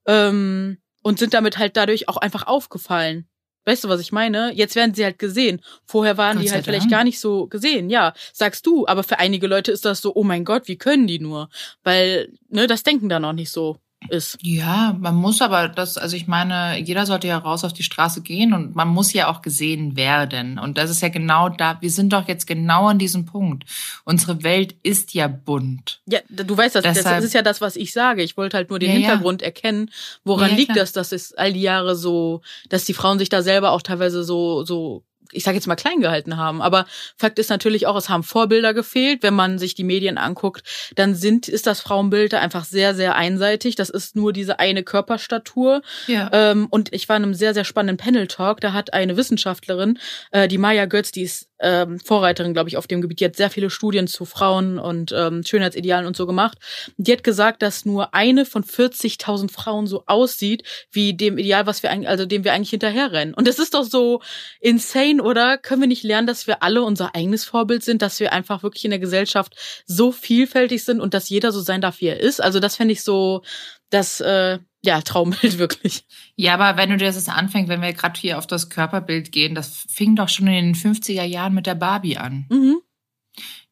ähm, 0.05 0.77
und 1.03 1.19
sind 1.19 1.33
damit 1.33 1.57
halt 1.57 1.77
dadurch 1.77 2.09
auch 2.09 2.17
einfach 2.17 2.47
aufgefallen. 2.47 3.29
Weißt 3.63 3.85
du, 3.85 3.89
was 3.89 4.01
ich 4.01 4.11
meine? 4.11 4.51
Jetzt 4.53 4.75
werden 4.75 4.93
sie 4.93 5.05
halt 5.05 5.19
gesehen. 5.19 5.61
Vorher 5.85 6.17
waren 6.17 6.37
Gott 6.37 6.45
die 6.45 6.51
halt 6.51 6.65
vielleicht 6.65 6.83
Dank. 6.83 6.91
gar 6.91 7.03
nicht 7.05 7.19
so 7.19 7.47
gesehen. 7.47 7.89
Ja, 7.89 8.13
sagst 8.33 8.65
du. 8.65 8.87
Aber 8.87 9.03
für 9.03 9.19
einige 9.19 9.47
Leute 9.47 9.71
ist 9.71 9.85
das 9.85 10.01
so, 10.01 10.15
oh 10.15 10.23
mein 10.23 10.45
Gott, 10.45 10.69
wie 10.69 10.77
können 10.77 11.07
die 11.07 11.19
nur? 11.19 11.49
Weil, 11.83 12.33
ne, 12.49 12.67
das 12.67 12.83
Denken 12.83 13.09
da 13.09 13.19
noch 13.19 13.33
nicht 13.33 13.51
so 13.51 13.77
ist. 14.09 14.37
Ja, 14.41 14.95
man 14.99 15.15
muss 15.15 15.41
aber 15.41 15.67
das, 15.67 15.97
also 15.97 16.15
ich 16.15 16.27
meine, 16.27 16.79
jeder 16.79 17.05
sollte 17.05 17.27
ja 17.27 17.37
raus 17.37 17.63
auf 17.63 17.73
die 17.73 17.83
Straße 17.83 18.21
gehen 18.21 18.53
und 18.53 18.75
man 18.75 18.87
muss 18.87 19.11
ja 19.13 19.27
auch 19.27 19.41
gesehen 19.41 19.95
werden. 19.95 20.59
Und 20.59 20.77
das 20.77 20.89
ist 20.89 21.01
ja 21.01 21.09
genau 21.09 21.49
da, 21.49 21.77
wir 21.81 21.89
sind 21.91 22.13
doch 22.13 22.27
jetzt 22.27 22.45
genau 22.47 22.87
an 22.87 22.99
diesem 22.99 23.25
Punkt. 23.25 23.65
Unsere 24.05 24.43
Welt 24.43 24.75
ist 24.83 25.13
ja 25.13 25.27
bunt. 25.27 26.01
Ja, 26.05 26.19
du 26.29 26.55
weißt 26.55 26.75
das, 26.75 26.83
das 26.83 26.97
Deshalb- 26.97 27.23
ist 27.23 27.33
ja 27.33 27.41
das, 27.41 27.59
was 27.59 27.75
ich 27.75 27.91
sage. 27.91 28.23
Ich 28.23 28.37
wollte 28.37 28.57
halt 28.57 28.69
nur 28.69 28.79
den 28.79 28.89
Ja, 28.91 28.95
ja. 28.95 29.01
Hintergrund 29.07 29.41
erkennen, 29.41 29.89
woran 30.23 30.47
Ja, 30.49 30.51
ja, 30.53 30.57
liegt 30.57 30.75
das, 30.77 30.93
dass 30.93 31.11
es 31.11 31.33
all 31.33 31.53
die 31.53 31.61
Jahre 31.61 31.95
so, 31.95 32.41
dass 32.69 32.85
die 32.85 32.93
Frauen 32.93 33.19
sich 33.19 33.29
da 33.29 33.41
selber 33.41 33.71
auch 33.71 33.81
teilweise 33.81 34.23
so, 34.23 34.63
so, 34.63 35.03
ich 35.31 35.43
sage 35.43 35.55
jetzt 35.55 35.67
mal 35.67 35.75
klein 35.75 36.01
gehalten 36.01 36.37
haben. 36.37 36.61
Aber 36.61 36.85
Fakt 37.17 37.39
ist 37.39 37.49
natürlich 37.49 37.87
auch, 37.87 37.95
es 37.95 38.09
haben 38.09 38.23
Vorbilder 38.23 38.73
gefehlt. 38.73 39.23
Wenn 39.23 39.33
man 39.33 39.59
sich 39.59 39.75
die 39.75 39.83
Medien 39.83 40.17
anguckt, 40.17 40.63
dann 40.95 41.15
sind, 41.15 41.47
ist 41.47 41.67
das 41.67 41.79
Frauenbild 41.81 42.33
da 42.33 42.39
einfach 42.39 42.65
sehr, 42.65 42.95
sehr 42.95 43.15
einseitig. 43.15 43.75
Das 43.75 43.89
ist 43.89 44.15
nur 44.15 44.33
diese 44.33 44.59
eine 44.59 44.83
Körperstatur. 44.83 45.81
Ja. 46.07 46.29
Ähm, 46.31 46.67
und 46.69 46.93
ich 46.93 47.07
war 47.09 47.17
in 47.17 47.23
einem 47.23 47.33
sehr, 47.33 47.53
sehr 47.53 47.65
spannenden 47.65 47.97
Panel-Talk. 47.97 48.61
Da 48.61 48.73
hat 48.73 48.93
eine 48.93 49.17
Wissenschaftlerin, 49.17 49.99
äh, 50.31 50.47
die 50.47 50.57
Maya 50.57 50.85
Götz, 50.85 51.11
die 51.11 51.23
ist 51.23 51.46
ähm, 51.59 51.99
Vorreiterin, 51.99 52.53
glaube 52.53 52.69
ich, 52.69 52.77
auf 52.77 52.87
dem 52.87 53.01
Gebiet. 53.01 53.19
Die 53.19 53.25
hat 53.25 53.35
sehr 53.35 53.49
viele 53.49 53.69
Studien 53.69 54.07
zu 54.07 54.25
Frauen 54.25 54.79
und 54.79 55.11
ähm, 55.15 55.43
Schönheitsidealen 55.43 56.05
und 56.05 56.15
so 56.15 56.25
gemacht. 56.25 56.57
Die 56.97 57.11
hat 57.11 57.23
gesagt, 57.23 57.61
dass 57.61 57.85
nur 57.85 58.13
eine 58.13 58.45
von 58.45 58.63
40.000 58.63 59.51
Frauen 59.51 59.87
so 59.87 60.03
aussieht 60.05 60.63
wie 60.91 61.13
dem 61.13 61.37
Ideal, 61.37 61.65
was 61.65 61.83
wir 61.83 61.91
eigentlich, 61.91 62.09
also 62.09 62.25
dem 62.25 62.43
wir 62.43 62.53
eigentlich 62.53 62.69
hinterherrennen. 62.69 63.33
Und 63.33 63.47
das 63.47 63.59
ist 63.59 63.73
doch 63.73 63.83
so 63.83 64.21
insane, 64.59 65.21
oder? 65.21 65.57
Können 65.57 65.81
wir 65.81 65.87
nicht 65.87 66.03
lernen, 66.03 66.27
dass 66.27 66.47
wir 66.47 66.63
alle 66.63 66.83
unser 66.83 67.15
eigenes 67.15 67.45
Vorbild 67.45 67.83
sind, 67.83 68.01
dass 68.01 68.19
wir 68.19 68.33
einfach 68.33 68.63
wirklich 68.63 68.85
in 68.85 68.91
der 68.91 68.99
Gesellschaft 68.99 69.55
so 69.85 70.11
vielfältig 70.11 70.83
sind 70.83 71.01
und 71.01 71.13
dass 71.13 71.29
jeder 71.29 71.51
so 71.51 71.61
sein 71.61 71.81
darf, 71.81 71.99
wie 72.01 72.07
er 72.07 72.19
ist? 72.19 72.41
Also 72.41 72.59
das 72.59 72.75
fände 72.75 72.93
ich 72.93 73.03
so, 73.03 73.41
das 73.89 74.19
äh, 74.19 74.59
ja 74.83 75.01
Traumbild 75.01 75.57
wirklich. 75.57 76.05
Ja, 76.35 76.53
aber 76.53 76.77
wenn 76.77 76.89
du 76.89 76.97
dir 76.97 77.05
das 77.11 77.29
anfängst, 77.29 77.69
wenn 77.69 77.81
wir 77.81 77.93
gerade 77.93 78.19
hier 78.19 78.37
auf 78.37 78.47
das 78.47 78.69
Körperbild 78.69 79.31
gehen, 79.31 79.55
das 79.55 79.85
fing 79.89 80.15
doch 80.15 80.29
schon 80.29 80.47
in 80.47 80.73
den 80.73 80.75
50er 80.75 81.23
Jahren 81.23 81.53
mit 81.53 81.65
der 81.65 81.75
Barbie 81.75 82.17
an. 82.17 82.45
Mhm, 82.49 82.81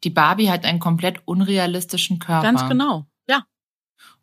Die 0.03 0.09
Barbie 0.09 0.49
hat 0.49 0.65
einen 0.65 0.79
komplett 0.79 1.21
unrealistischen 1.25 2.19
Körper. 2.19 2.43
ganz 2.43 2.67
genau. 2.67 3.07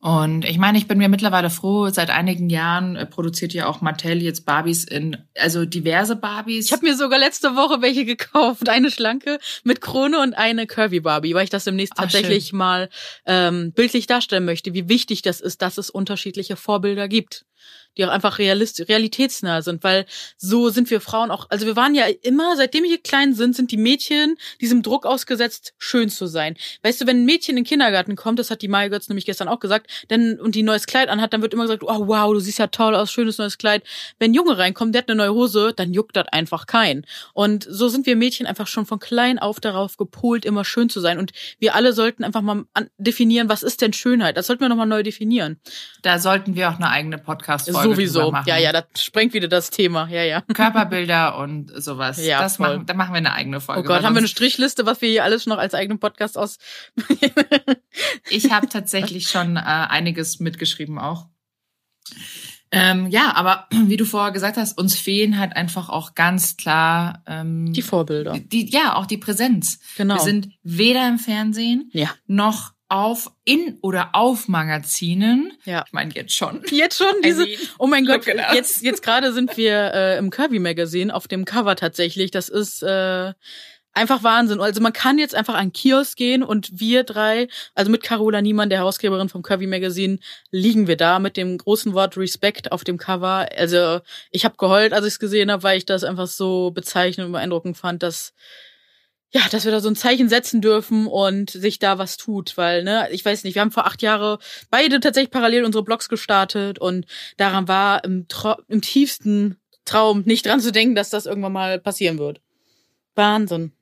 Und 0.03 0.45
ich 0.45 0.59
meine, 0.59 0.79
ich 0.79 0.89
bin 0.89 0.99
mir 0.99 1.09
mittlerweile 1.09 1.49
froh, 1.49 1.89
seit 1.91 2.11
einigen 2.11 2.51
Jahren 2.51 2.97
äh, 2.97 3.07
produziert 3.07 3.55
ja 3.55 3.67
auch 3.67 3.83
Mattel 3.83 4.21
jetzt 4.21 4.45
Barbies 4.45 4.83
in, 4.83 5.17
also 5.39 5.65
diverse 5.65 6.17
Barbies. 6.17 6.67
Ich 6.67 6.73
habe 6.73 6.85
mir 6.85 6.97
sogar 6.97 7.21
letzte 7.21 7.55
Woche 7.55 7.83
welche 7.83 8.05
gekauft. 8.05 8.69
Eine 8.69 8.91
schlanke 8.91 9.39
mit 9.63 9.81
Krone 9.81 10.21
und 10.21 10.35
eine 10.35 10.67
Curvy 10.67 10.99
Barbie, 10.99 11.37
weil 11.37 11.45
ich 11.45 11.51
das 11.51 11.63
demnächst 11.63 11.93
Ach, 11.97 12.03
tatsächlich 12.03 12.53
mal 12.53 12.89
ähm, 13.27 13.71
bildlich 13.71 14.09
darstellen 14.09 14.45
möchte, 14.45 14.75
wie 14.75 14.89
wichtig 14.89 15.23
das 15.23 15.41
ist, 15.41 15.63
dass 15.63 15.79
es 15.79 15.89
unterschiedliche 15.89 16.57
Vorbilder 16.57 17.07
gibt, 17.07 17.45
die 17.97 18.05
auch 18.05 18.11
einfach 18.11 18.39
realist 18.39 18.89
realitätsnah 18.89 19.63
sind, 19.63 19.85
weil 19.85 20.07
so 20.37 20.71
sind 20.71 20.91
wir 20.91 21.01
Frauen 21.01 21.31
auch, 21.31 21.47
also 21.51 21.67
wir 21.67 21.77
waren 21.77 21.95
ja 21.95 22.07
immer, 22.23 22.57
seitdem 22.57 22.85
wir 22.85 22.99
klein 22.99 23.35
sind, 23.35 23.55
sind 23.55 23.71
die 23.71 23.77
Mädchen 23.77 24.37
diesem 24.61 24.83
Druck 24.83 25.07
ausgesetzt, 25.07 25.75
schön 25.79 26.09
zu 26.09 26.27
sein. 26.27 26.57
Weißt 26.83 27.01
du, 27.01 27.07
wenn 27.07 27.23
ein 27.23 27.25
Mädchen 27.25 27.57
in 27.57 27.65
den 27.65 27.69
Kindergarten 27.69 28.17
kommt, 28.17 28.39
das 28.39 28.51
hat 28.51 28.63
die 28.63 28.69
Maya 28.69 28.89
Götz 28.89 29.09
nämlich 29.09 29.27
gestern 29.27 29.49
auch 29.49 29.61
gesagt, 29.61 29.91
denn, 30.11 30.41
und 30.41 30.55
die 30.55 30.63
neues 30.63 30.87
Kleid 30.87 31.09
anhat, 31.09 31.33
dann 31.33 31.43
wird 31.43 31.53
immer 31.53 31.65
gesagt, 31.65 31.83
oh 31.83 32.07
wow, 32.07 32.33
du 32.33 32.41
siehst 32.41 32.59
ja 32.59 32.69
toll 32.69 32.95
aus, 32.95 33.13
schönes 33.13 33.39
neues 33.39 33.59
Kleid. 33.59 33.83
Wenn 34.19 34.35
Junge 34.35 34.57
reinkommt, 34.57 34.95
der 34.95 35.03
hat 35.03 35.09
eine 35.09 35.17
neue 35.17 35.35
Hose, 35.35 35.73
dann 35.75 35.93
juckt 35.93 36.17
das 36.17 36.29
einfach 36.29 36.67
kein. 36.67 37.05
Und 37.35 37.67
so 37.69 37.89
sind 37.89 38.07
wir 38.07 38.17
Mädchen 38.17 38.47
einfach 38.47 38.67
schon 38.67 38.87
von 38.87 38.99
klein 38.99 39.39
auf 39.39 39.61
darauf 39.61 39.97
gepolt, 39.97 40.45
immer 40.45 40.65
schön 40.65 40.89
zu 40.89 41.01
sein. 41.01 41.19
Und 41.19 41.33
wir 41.59 41.75
alle 41.75 41.93
sollten 41.93 42.25
einfach 42.25 42.43
mal 42.43 42.65
definieren, 42.99 43.49
was 43.49 43.63
ist 43.63 43.81
denn 43.83 43.93
Schönheit? 43.93 44.37
Das 44.37 44.47
sollten 44.47 44.63
wir 44.63 44.69
nochmal 44.69 44.87
neu 44.87 45.03
definieren. 45.03 45.61
da 46.03 46.19
sollten 46.19 46.55
wir 46.55 46.71
auch 46.71 46.77
eine 46.77 46.91
eigene 46.91 47.19
Podcast-Folge 47.19 47.82
Sowieso. 47.83 48.33
Ja, 48.47 48.57
ja, 48.57 48.73
das 48.73 48.85
sprengt 49.03 49.35
wieder 49.35 49.49
das 49.49 49.71
Thema. 49.71 50.09
Ja, 50.09 50.23
ja. 50.23 50.41
Körperbilder 50.41 51.39
und 51.39 51.71
sowas. 51.83 52.25
Ja, 52.25 52.41
das 52.41 52.57
voll. 52.57 52.77
machen, 52.77 52.87
da 52.87 52.95
machen 52.95 53.13
wir 53.13 53.19
eine 53.19 53.33
eigene 53.33 53.61
Folge. 53.61 53.83
Oh 53.83 53.85
Gott, 53.85 54.03
haben 54.03 54.15
wir 54.15 54.19
eine 54.19 54.29
Strichliste, 54.29 54.87
was 54.87 55.01
wir 55.01 55.09
hier 55.09 55.25
alles 55.25 55.47
noch 55.47 55.59
als 55.59 55.75
eigenen 55.75 55.99
Podcast 55.99 56.39
aus. 56.39 56.59
ich 58.31 58.51
habe 58.51 58.69
tatsächlich 58.69 59.29
schon 59.29 59.57
äh, 59.57 59.61
einiges 59.61 60.41
mitgeschrieben 60.41 60.99
auch. 60.99 61.27
Ähm, 62.75 63.09
ja, 63.09 63.35
aber 63.35 63.69
wie 63.87 63.97
du 63.97 64.05
vorher 64.05 64.33
gesagt 64.33 64.57
hast, 64.57 64.79
uns 64.79 64.97
fehlen 64.97 65.39
halt 65.39 65.55
einfach 65.55 65.89
auch 65.91 66.15
ganz 66.15 66.57
klar 66.57 67.23
ähm, 67.27 67.73
die 67.73 67.83
Vorbilder. 67.83 68.39
Die, 68.39 68.71
ja, 68.71 68.97
auch 68.97 69.07
die 69.07 69.19
Präsenz. 69.19 69.79
Genau. 69.97 70.15
Wir 70.15 70.23
sind 70.23 70.49
weder 70.63 71.07
im 71.07 71.19
Fernsehen 71.19 71.91
Ja. 71.93 72.11
noch 72.27 72.73
auf 72.93 73.31
in 73.45 73.79
oder 73.81 74.11
auf 74.13 74.49
Magazinen. 74.49 75.55
Ja. 75.65 75.83
Ich 75.87 75.93
meine 75.95 76.13
jetzt 76.15 76.35
schon. 76.35 76.63
Jetzt 76.71 76.99
schon 76.99 77.15
diese. 77.25 77.47
Oh 77.79 77.87
mein 77.87 78.05
Gott, 78.05 78.27
jetzt 78.53 78.83
jetzt 78.83 79.03
gerade 79.03 79.33
sind 79.33 79.57
wir 79.57 79.95
äh, 79.95 80.19
im 80.19 80.29
Kirby 80.29 80.59
Magazine 80.59 81.15
auf 81.15 81.27
dem 81.27 81.47
Cover 81.47 81.75
tatsächlich. 81.75 82.31
Das 82.31 82.51
ist 82.51 82.83
äh, 82.83 83.33
einfach 83.95 84.23
Wahnsinn. 84.23 84.61
Also 84.61 84.83
man 84.83 84.93
kann 84.93 85.17
jetzt 85.17 85.35
einfach 85.35 85.55
an 85.55 85.73
Kiosk 85.73 86.19
gehen 86.19 86.43
und 86.43 86.81
wir 86.81 87.05
drei, 87.05 87.49
also 87.75 87.91
mit 87.91 88.03
Carola 88.03 88.43
Niemann, 88.43 88.69
der 88.69 88.81
Herausgeberin 88.81 89.31
vom 89.31 89.43
Kirby 89.43 89.67
Magazine, 89.67 90.19
liegen 90.51 90.87
wir 90.87 90.99
da 90.99 91.19
mit 91.19 91.39
dem 91.39 91.57
großen 91.57 91.95
Wort 91.95 92.19
Respect 92.19 92.73
auf 92.73 92.85
dem 92.85 92.99
Cover. 92.99 93.49
Also 93.57 94.01
ich 94.31 94.45
habe 94.45 94.57
geheult, 94.59 94.93
als 94.93 95.07
ich 95.07 95.15
es 95.15 95.19
gesehen 95.19 95.51
habe, 95.51 95.63
weil 95.63 95.79
ich 95.79 95.87
das 95.87 96.05
einfach 96.05 96.27
so 96.27 96.73
bezeichnend 96.73 97.29
und 97.29 97.33
beeindruckend 97.33 97.79
fand, 97.79 98.03
dass 98.03 98.35
ja, 99.35 99.41
dass 99.51 99.65
wir 99.65 99.73
da 99.73 99.81
so 99.81 99.89
ein 99.89 99.97
Zeichen 99.97 100.29
setzen 100.29 100.61
dürfen 100.61 101.07
und 101.07 101.51
sich 101.51 101.79
da 101.79 101.99
was 101.99 102.17
tut, 102.19 102.57
weil, 102.57 102.85
ne, 102.85 103.09
ich 103.11 103.25
weiß 103.25 103.45
nicht, 103.45 103.55
wir 103.55 103.63
haben 103.63 103.71
vor 103.71 103.87
acht 103.87 104.03
Jahre 104.03 104.39
beide 104.71 105.01
tatsächlich 105.01 105.31
parallel 105.31 105.65
unsere 105.65 105.85
Blogs 105.85 106.09
gestartet 106.09 106.79
und 106.79 107.07
daran 107.39 107.67
war 107.67 108.05
im, 108.05 108.29
Tra 108.29 108.59
im 108.69 108.83
tiefsten 108.83 109.57
Traum 109.85 110.23
nicht 110.27 110.45
dran 110.47 110.61
zu 110.61 110.71
denken, 110.71 110.95
dass 110.95 111.11
das 111.11 111.27
irgendwann 111.27 111.53
mal 111.53 111.79
passieren 111.81 112.19
wird. 112.19 112.41
Wahnsinn. 113.15 113.73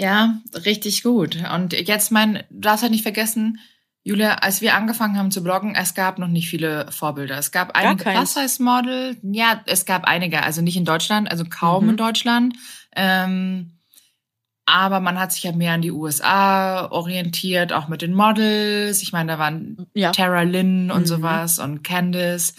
Ja, 0.00 0.40
richtig 0.64 1.02
gut. 1.02 1.36
Und 1.54 1.74
jetzt 1.74 2.10
mein, 2.10 2.42
du 2.50 2.60
darfst 2.60 2.82
halt 2.82 2.92
nicht 2.92 3.02
vergessen, 3.02 3.58
Julia, 4.04 4.36
als 4.36 4.60
wir 4.62 4.74
angefangen 4.74 5.16
haben 5.16 5.30
zu 5.30 5.44
bloggen, 5.44 5.76
es 5.76 5.94
gab 5.94 6.18
noch 6.18 6.26
nicht 6.26 6.48
viele 6.48 6.90
Vorbilder. 6.90 7.38
Es 7.38 7.52
gab 7.52 7.76
einige. 7.76 8.02
Plus-Size-Model. 8.10 9.16
Ja, 9.22 9.62
es 9.66 9.84
gab 9.84 10.04
einige, 10.04 10.42
also 10.42 10.60
nicht 10.60 10.76
in 10.76 10.84
Deutschland, 10.84 11.30
also 11.30 11.44
kaum 11.44 11.84
Mhm. 11.84 11.90
in 11.90 11.96
Deutschland. 11.98 12.56
Ähm, 12.96 13.70
aber 14.66 15.00
man 15.00 15.18
hat 15.18 15.32
sich 15.32 15.42
ja 15.44 15.52
mehr 15.52 15.72
an 15.72 15.82
die 15.82 15.90
USA 15.92 16.86
orientiert, 16.90 17.72
auch 17.72 17.88
mit 17.88 18.02
den 18.02 18.14
Models. 18.14 19.02
Ich 19.02 19.12
meine, 19.12 19.32
da 19.32 19.38
waren 19.38 19.86
Ja. 19.94 20.12
Tara 20.12 20.42
Lynn 20.42 20.90
und 20.90 21.02
Mhm. 21.02 21.06
sowas 21.06 21.58
und 21.58 21.82
Candice. 21.84 22.54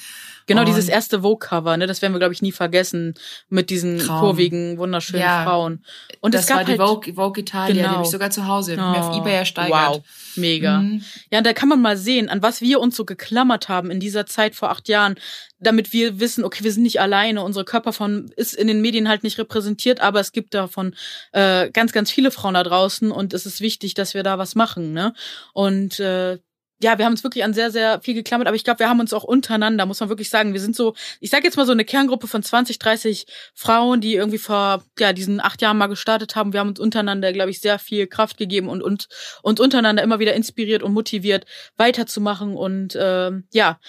Genau, 0.46 0.62
Und- 0.62 0.68
dieses 0.68 0.90
erste 0.90 1.22
Vogue-Cover, 1.22 1.78
ne, 1.78 1.88
das 1.88 2.02
werden 2.02 2.14
wir, 2.14 2.20
glaube 2.20 2.34
ich, 2.34 2.42
nie 2.42 2.52
vergessen, 2.52 3.14
mit 3.50 3.70
diesen 3.70 4.00
Traum. 4.00 4.20
kurvigen, 4.20 4.78
wunderschönen 4.78 5.22
Ja. 5.24 5.44
Frauen. 5.44 5.84
Und 6.22 6.34
das 6.34 6.42
es 6.42 6.48
gab 6.48 6.58
war 6.58 6.64
die 6.66 6.72
halt, 6.72 6.82
Vogue, 6.82 7.14
Vogue 7.14 7.42
Italia, 7.42 7.74
die 7.74 7.80
Genau. 7.80 7.90
habe 7.94 8.04
ich 8.04 8.10
sogar 8.12 8.30
zu 8.30 8.48
Hause, 8.48 8.72
die 8.72 8.78
ich 8.78 8.84
mir 8.84 9.00
auf 9.04 9.14
Oh, 9.16 9.20
Ebay 9.22 9.34
ersteigert. 9.36 9.72
Wow, 9.90 10.02
mega. 10.36 10.80
Mhm. 10.80 11.04
Ja, 11.32 11.38
und 11.40 11.48
da 11.48 11.54
kann 11.54 11.70
man 11.70 11.82
mal 11.82 11.98
sehen, 11.98 12.30
an 12.30 12.42
was 12.42 12.62
wir 12.62 12.80
uns 12.80 12.96
so 12.96 13.06
geklammert 13.06 13.70
haben 13.70 13.90
in 13.92 14.00
dieser 14.00 14.26
Zeit 14.26 14.56
vor 14.56 14.70
acht 14.70 14.88
Jahren, 14.90 15.16
damit 15.60 15.94
wir 15.94 16.20
wissen, 16.20 16.44
okay, 16.44 16.64
wir 16.66 16.72
sind 16.74 16.84
nicht 16.84 17.00
alleine, 17.00 17.42
unsere 17.42 17.64
Körperform 17.64 18.26
ist 18.36 18.54
in 18.54 18.68
den 18.68 18.82
Medien 18.82 19.08
halt 19.08 19.24
nicht 19.24 19.38
repräsentiert, 19.40 20.02
aber 20.02 20.20
es 20.20 20.32
gibt 20.34 20.54
davon 20.54 20.94
äh, 21.32 21.70
ganz, 21.72 21.94
ganz 21.94 22.12
viele 22.12 22.32
Frauen 22.32 22.56
da 22.56 22.64
draußen 22.64 23.12
und 23.12 23.34
es 23.34 23.46
ist 23.46 23.62
wichtig, 23.62 23.94
dass 23.94 24.14
wir 24.14 24.24
da 24.24 24.38
was 24.38 24.56
machen, 24.56 24.92
ne? 24.94 25.14
Und 25.54 26.00
äh, 26.02 26.40
ja, 26.84 26.98
wir 26.98 27.06
haben 27.06 27.13
uns 27.13 27.24
wirklich 27.24 27.43
an 27.43 27.54
sehr, 27.54 27.72
sehr 27.72 28.02
viel 28.02 28.13
geklammert, 28.13 28.48
aber 28.48 28.56
ich 28.56 28.63
glaube, 28.63 28.80
wir 28.80 28.89
haben 28.89 29.00
uns 29.00 29.13
auch 29.13 29.24
untereinander, 29.24 29.86
muss 29.86 30.02
man 30.02 30.10
wirklich 30.10 30.30
sagen, 30.30 30.54
wir 30.54 30.60
sind 30.60 30.76
so, 30.76 30.93
ich 31.19 31.30
sage 31.30 31.46
jetzt 31.46 31.56
mal 31.56 31.65
so 31.65 31.72
eine 31.72 31.86
Kerngruppe 31.86 32.28
von 32.28 32.43
20, 32.43 32.78
30 32.78 33.26
Frauen, 33.56 34.02
die 34.02 34.15
irgendwie 34.15 34.38
vor 34.38 34.84
ja, 35.00 35.13
diesen 35.13 35.39
acht 35.39 35.62
Jahren 35.62 35.78
mal 35.78 35.88
gestartet 35.88 36.36
haben. 36.36 36.54
Wir 36.54 36.60
haben 36.60 36.69
uns 36.69 36.80
untereinander, 36.80 37.32
glaube 37.34 37.52
ich, 37.52 37.62
sehr 37.62 37.80
viel 37.80 38.06
Kraft 38.06 38.38
gegeben 38.38 38.67
und, 38.67 38.84
und 38.84 39.08
uns 39.41 39.60
untereinander 39.60 40.04
immer 40.04 40.19
wieder 40.19 40.34
inspiriert 40.34 40.84
und 40.84 40.93
motiviert, 40.93 41.46
weiterzumachen 41.78 42.56
und 42.56 42.98
ähm, 43.00 43.46
ja, 43.54 43.80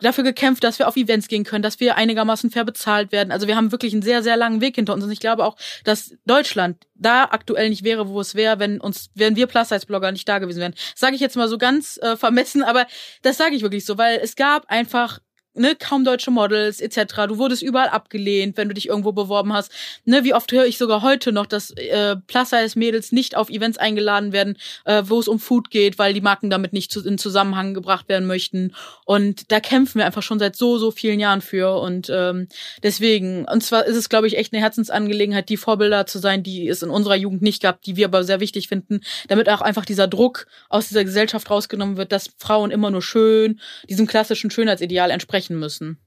dafür 0.00 0.24
gekämpft, 0.24 0.64
dass 0.64 0.78
wir 0.78 0.88
auf 0.88 0.96
Events 0.96 1.28
gehen 1.28 1.44
können, 1.44 1.62
dass 1.62 1.80
wir 1.80 1.96
einigermaßen 1.96 2.50
fair 2.50 2.64
bezahlt 2.64 3.12
werden. 3.12 3.30
Also 3.32 3.46
wir 3.46 3.56
haben 3.56 3.72
wirklich 3.72 3.92
einen 3.92 4.02
sehr, 4.02 4.22
sehr 4.22 4.36
langen 4.36 4.60
Weg 4.60 4.76
hinter 4.76 4.92
uns. 4.92 5.04
Und 5.04 5.10
ich 5.10 5.20
glaube 5.20 5.44
auch, 5.44 5.56
dass 5.84 6.14
Deutschland 6.26 6.86
da 6.94 7.24
aktuell 7.24 7.70
nicht 7.70 7.84
wäre, 7.84 8.08
wo 8.08 8.20
es 8.20 8.34
wäre, 8.34 8.58
wenn 8.58 8.80
uns, 8.80 9.10
wenn 9.14 9.36
wir 9.36 9.46
Plus-Size-Blogger 9.46 10.12
nicht 10.12 10.28
da 10.28 10.38
gewesen 10.38 10.60
wären. 10.60 10.74
Sage 10.94 11.14
ich 11.14 11.20
jetzt 11.20 11.36
mal 11.36 11.48
so 11.48 11.58
ganz 11.58 11.98
äh, 12.02 12.16
vermessen, 12.16 12.62
aber 12.62 12.86
das 13.22 13.36
sage 13.36 13.54
ich 13.54 13.62
wirklich 13.62 13.84
so, 13.84 13.98
weil 13.98 14.18
es 14.22 14.36
gab 14.36 14.70
einfach 14.70 15.20
ne, 15.56 15.74
kaum 15.76 16.04
deutsche 16.04 16.30
Models 16.30 16.80
etc. 16.80 17.26
Du 17.28 17.38
wurdest 17.38 17.62
überall 17.62 17.88
abgelehnt, 17.88 18.56
wenn 18.56 18.68
du 18.68 18.74
dich 18.74 18.88
irgendwo 18.88 19.12
beworben 19.12 19.52
hast. 19.52 19.72
Ne, 20.04 20.24
wie 20.24 20.34
oft 20.34 20.52
höre 20.52 20.66
ich 20.66 20.78
sogar 20.78 21.02
heute 21.02 21.32
noch, 21.32 21.46
dass 21.46 21.70
äh, 21.70 22.16
Plus-Size-Mädels 22.26 23.12
nicht 23.12 23.36
auf 23.36 23.50
Events 23.50 23.78
eingeladen 23.78 24.32
werden, 24.32 24.56
äh, 24.84 25.02
wo 25.06 25.18
es 25.18 25.28
um 25.28 25.38
Food 25.38 25.70
geht, 25.70 25.98
weil 25.98 26.14
die 26.14 26.20
Marken 26.20 26.50
damit 26.50 26.72
nicht 26.72 26.90
zu, 26.92 27.06
in 27.06 27.18
Zusammenhang 27.18 27.74
gebracht 27.74 28.08
werden 28.08 28.26
möchten. 28.26 28.72
Und 29.04 29.50
da 29.52 29.60
kämpfen 29.60 29.98
wir 29.98 30.06
einfach 30.06 30.22
schon 30.22 30.38
seit 30.38 30.56
so, 30.56 30.78
so 30.78 30.90
vielen 30.90 31.20
Jahren 31.20 31.40
für. 31.40 31.80
Und 31.80 32.10
ähm, 32.12 32.48
deswegen, 32.82 33.44
und 33.46 33.62
zwar 33.62 33.86
ist 33.86 33.96
es, 33.96 34.08
glaube 34.08 34.26
ich, 34.26 34.36
echt 34.36 34.52
eine 34.52 34.62
Herzensangelegenheit, 34.62 35.48
die 35.48 35.56
Vorbilder 35.56 36.06
zu 36.06 36.18
sein, 36.18 36.42
die 36.42 36.68
es 36.68 36.82
in 36.82 36.90
unserer 36.90 37.16
Jugend 37.16 37.42
nicht 37.42 37.62
gab, 37.62 37.82
die 37.82 37.96
wir 37.96 38.06
aber 38.06 38.24
sehr 38.24 38.40
wichtig 38.40 38.68
finden, 38.68 39.00
damit 39.28 39.48
auch 39.48 39.60
einfach 39.60 39.84
dieser 39.84 40.08
Druck 40.08 40.46
aus 40.68 40.88
dieser 40.88 41.04
Gesellschaft 41.04 41.50
rausgenommen 41.50 41.96
wird, 41.96 42.12
dass 42.12 42.30
Frauen 42.38 42.70
immer 42.70 42.90
nur 42.90 43.02
schön, 43.02 43.60
diesem 43.88 44.06
klassischen 44.06 44.50
Schönheitsideal 44.50 45.10
entsprechen 45.10 45.45
müssen. 45.54 45.98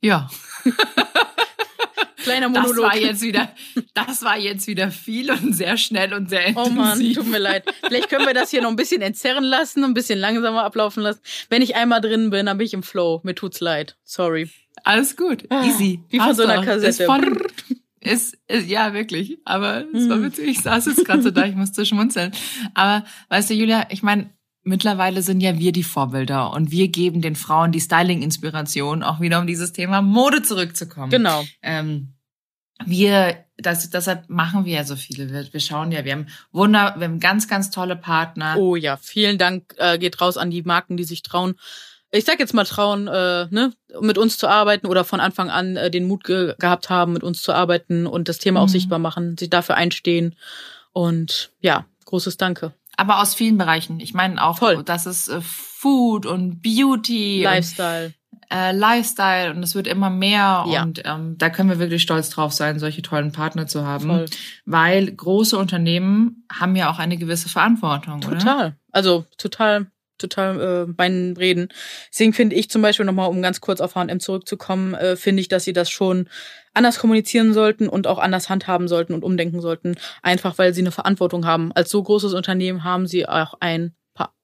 Ja. 0.00 0.30
Kleiner 2.16 2.50
Das 2.50 2.62
Monolog. 2.68 2.84
war 2.84 2.96
jetzt 2.96 3.20
wieder, 3.22 3.52
das 3.94 4.22
war 4.22 4.38
jetzt 4.38 4.68
wieder 4.68 4.92
viel 4.92 5.30
und 5.32 5.54
sehr 5.54 5.76
schnell 5.76 6.14
und 6.14 6.28
sehr 6.30 6.52
Oh 6.54 6.66
intensiv. 6.66 6.76
Mann, 6.76 7.12
tut 7.14 7.26
mir 7.26 7.38
leid. 7.38 7.64
Vielleicht 7.84 8.10
können 8.10 8.26
wir 8.26 8.34
das 8.34 8.50
hier 8.50 8.62
noch 8.62 8.70
ein 8.70 8.76
bisschen 8.76 9.02
entzerren 9.02 9.42
lassen, 9.42 9.82
ein 9.82 9.92
bisschen 9.92 10.20
langsamer 10.20 10.62
ablaufen 10.62 11.02
lassen. 11.02 11.20
Wenn 11.48 11.62
ich 11.62 11.74
einmal 11.74 12.00
drin 12.00 12.30
bin, 12.30 12.46
dann 12.46 12.58
bin 12.58 12.66
ich 12.66 12.74
im 12.74 12.84
Flow. 12.84 13.20
Mir 13.24 13.34
tut's 13.34 13.58
leid. 13.58 13.96
Sorry. 14.04 14.48
Alles 14.84 15.16
gut, 15.16 15.44
easy. 15.64 16.00
Wie 16.10 16.18
von 16.20 16.34
so 16.34 16.44
einer. 16.44 16.64
Kassette. 16.64 17.06
Ist, 18.00 18.36
ist, 18.48 18.68
ja, 18.68 18.94
wirklich. 18.94 19.38
Aber 19.44 19.84
es 19.92 20.08
war 20.08 20.16
Mhm. 20.16 20.24
witzig. 20.24 20.46
Ich 20.48 20.60
saß 20.60 20.86
jetzt 20.86 21.04
gerade 21.04 21.22
so 21.22 21.30
da, 21.30 21.44
ich 21.44 21.54
musste 21.54 21.84
schmunzeln. 21.86 22.32
Aber 22.74 23.04
weißt 23.30 23.50
du, 23.50 23.54
Julia, 23.54 23.86
ich 23.90 24.02
meine, 24.02 24.30
mittlerweile 24.62 25.22
sind 25.22 25.40
ja 25.40 25.58
wir 25.58 25.72
die 25.72 25.82
Vorbilder 25.82 26.52
und 26.52 26.70
wir 26.70 26.88
geben 26.88 27.20
den 27.20 27.36
Frauen 27.36 27.72
die 27.72 27.80
Styling-Inspiration, 27.80 29.02
auch 29.02 29.20
wieder 29.20 29.40
um 29.40 29.46
dieses 29.46 29.72
Thema 29.72 30.02
Mode 30.02 30.42
zurückzukommen. 30.42 31.10
Genau. 31.10 31.44
ähm, 31.62 32.14
wir, 32.84 33.44
das, 33.58 33.90
deshalb 33.90 34.28
machen 34.28 34.64
wir 34.64 34.74
ja 34.74 34.84
so 34.84 34.96
viele. 34.96 35.30
Wir, 35.30 35.52
wir 35.52 35.60
schauen 35.60 35.92
ja, 35.92 36.04
wir 36.04 36.12
haben 36.12 36.26
Wunder, 36.50 36.94
wir 36.96 37.04
haben 37.04 37.20
ganz, 37.20 37.46
ganz 37.46 37.70
tolle 37.70 37.96
Partner. 37.96 38.56
Oh 38.58 38.76
ja, 38.76 38.96
vielen 38.96 39.38
Dank 39.38 39.74
äh, 39.78 39.98
geht 39.98 40.20
raus 40.20 40.36
an 40.36 40.50
die 40.50 40.62
Marken, 40.62 40.96
die 40.96 41.04
sich 41.04 41.22
trauen. 41.22 41.54
Ich 42.10 42.24
sag 42.24 42.40
jetzt 42.40 42.54
mal 42.54 42.64
trauen, 42.64 43.08
äh, 43.08 43.46
ne, 43.50 43.72
mit 44.00 44.18
uns 44.18 44.36
zu 44.36 44.48
arbeiten 44.48 44.86
oder 44.86 45.04
von 45.04 45.20
Anfang 45.20 45.48
an 45.48 45.76
äh, 45.76 45.90
den 45.90 46.06
Mut 46.06 46.24
ge 46.24 46.54
gehabt 46.58 46.90
haben, 46.90 47.12
mit 47.12 47.22
uns 47.22 47.42
zu 47.42 47.52
arbeiten 47.52 48.06
und 48.06 48.28
das 48.28 48.38
Thema 48.38 48.60
auch 48.60 48.66
Mhm. 48.66 48.72
sichtbar 48.72 48.98
machen, 48.98 49.38
sich 49.38 49.48
dafür 49.48 49.76
einstehen. 49.76 50.34
Und 50.92 51.52
ja, 51.60 51.86
großes 52.04 52.36
Danke. 52.36 52.74
Aber 53.02 53.20
aus 53.20 53.34
vielen 53.34 53.58
Bereichen. 53.58 53.98
Ich 53.98 54.14
meine 54.14 54.40
auch, 54.42 54.58
Voll. 54.58 54.84
das 54.84 55.06
ist 55.06 55.28
äh, 55.28 55.40
Food 55.42 56.24
und 56.24 56.62
Beauty 56.62 57.42
Lifestyle. 57.42 58.06
und 58.06 58.14
äh, 58.50 58.70
Lifestyle 58.72 59.50
und 59.50 59.62
es 59.64 59.74
wird 59.74 59.86
immer 59.88 60.08
mehr 60.10 60.64
Ja. 60.68 60.82
und 60.82 61.02
ähm, 61.04 61.36
da 61.36 61.50
können 61.50 61.68
wir 61.68 61.78
wirklich 61.80 62.02
stolz 62.02 62.30
drauf 62.30 62.52
sein, 62.52 62.78
solche 62.78 63.02
tollen 63.02 63.32
Partner 63.32 63.66
zu 63.66 63.84
haben, 63.84 64.06
Voll. 64.06 64.26
weil 64.66 65.10
große 65.10 65.58
Unternehmen 65.58 66.46
haben 66.52 66.76
ja 66.76 66.90
auch 66.90 66.98
eine 67.00 67.16
gewisse 67.16 67.48
Verantwortung, 67.48 68.18
oder? 68.24 68.38
Total. 68.38 68.76
Also 68.92 69.24
total, 69.36 69.86
total 70.18 70.86
äh, 70.88 70.92
beiden 70.92 71.36
Reden. 71.36 71.68
Deswegen 72.10 72.32
finde 72.32 72.56
ich 72.56 72.70
zum 72.70 72.82
Beispiel 72.82 73.06
nochmal, 73.06 73.28
um 73.28 73.42
ganz 73.42 73.60
kurz 73.60 73.80
auf 73.80 73.94
H&M 73.94 74.20
zurückzukommen, 74.20 74.94
äh, 74.94 75.16
finde 75.16 75.40
ich, 75.40 75.48
dass 75.48 75.64
sie 75.64 75.72
das 75.72 75.90
schon 75.90 76.28
anders 76.74 76.98
kommunizieren 76.98 77.52
sollten 77.52 77.88
und 77.88 78.06
auch 78.06 78.18
anders 78.18 78.48
handhaben 78.48 78.88
sollten 78.88 79.14
und 79.14 79.24
umdenken 79.24 79.60
sollten. 79.60 79.96
Einfach, 80.22 80.58
weil 80.58 80.74
sie 80.74 80.80
eine 80.82 80.92
Verantwortung 80.92 81.46
haben. 81.46 81.72
Als 81.72 81.90
so 81.90 82.02
großes 82.02 82.32
Unternehmen 82.34 82.84
haben 82.84 83.06
sie 83.06 83.28
auch 83.28 83.54
ein, 83.60 83.94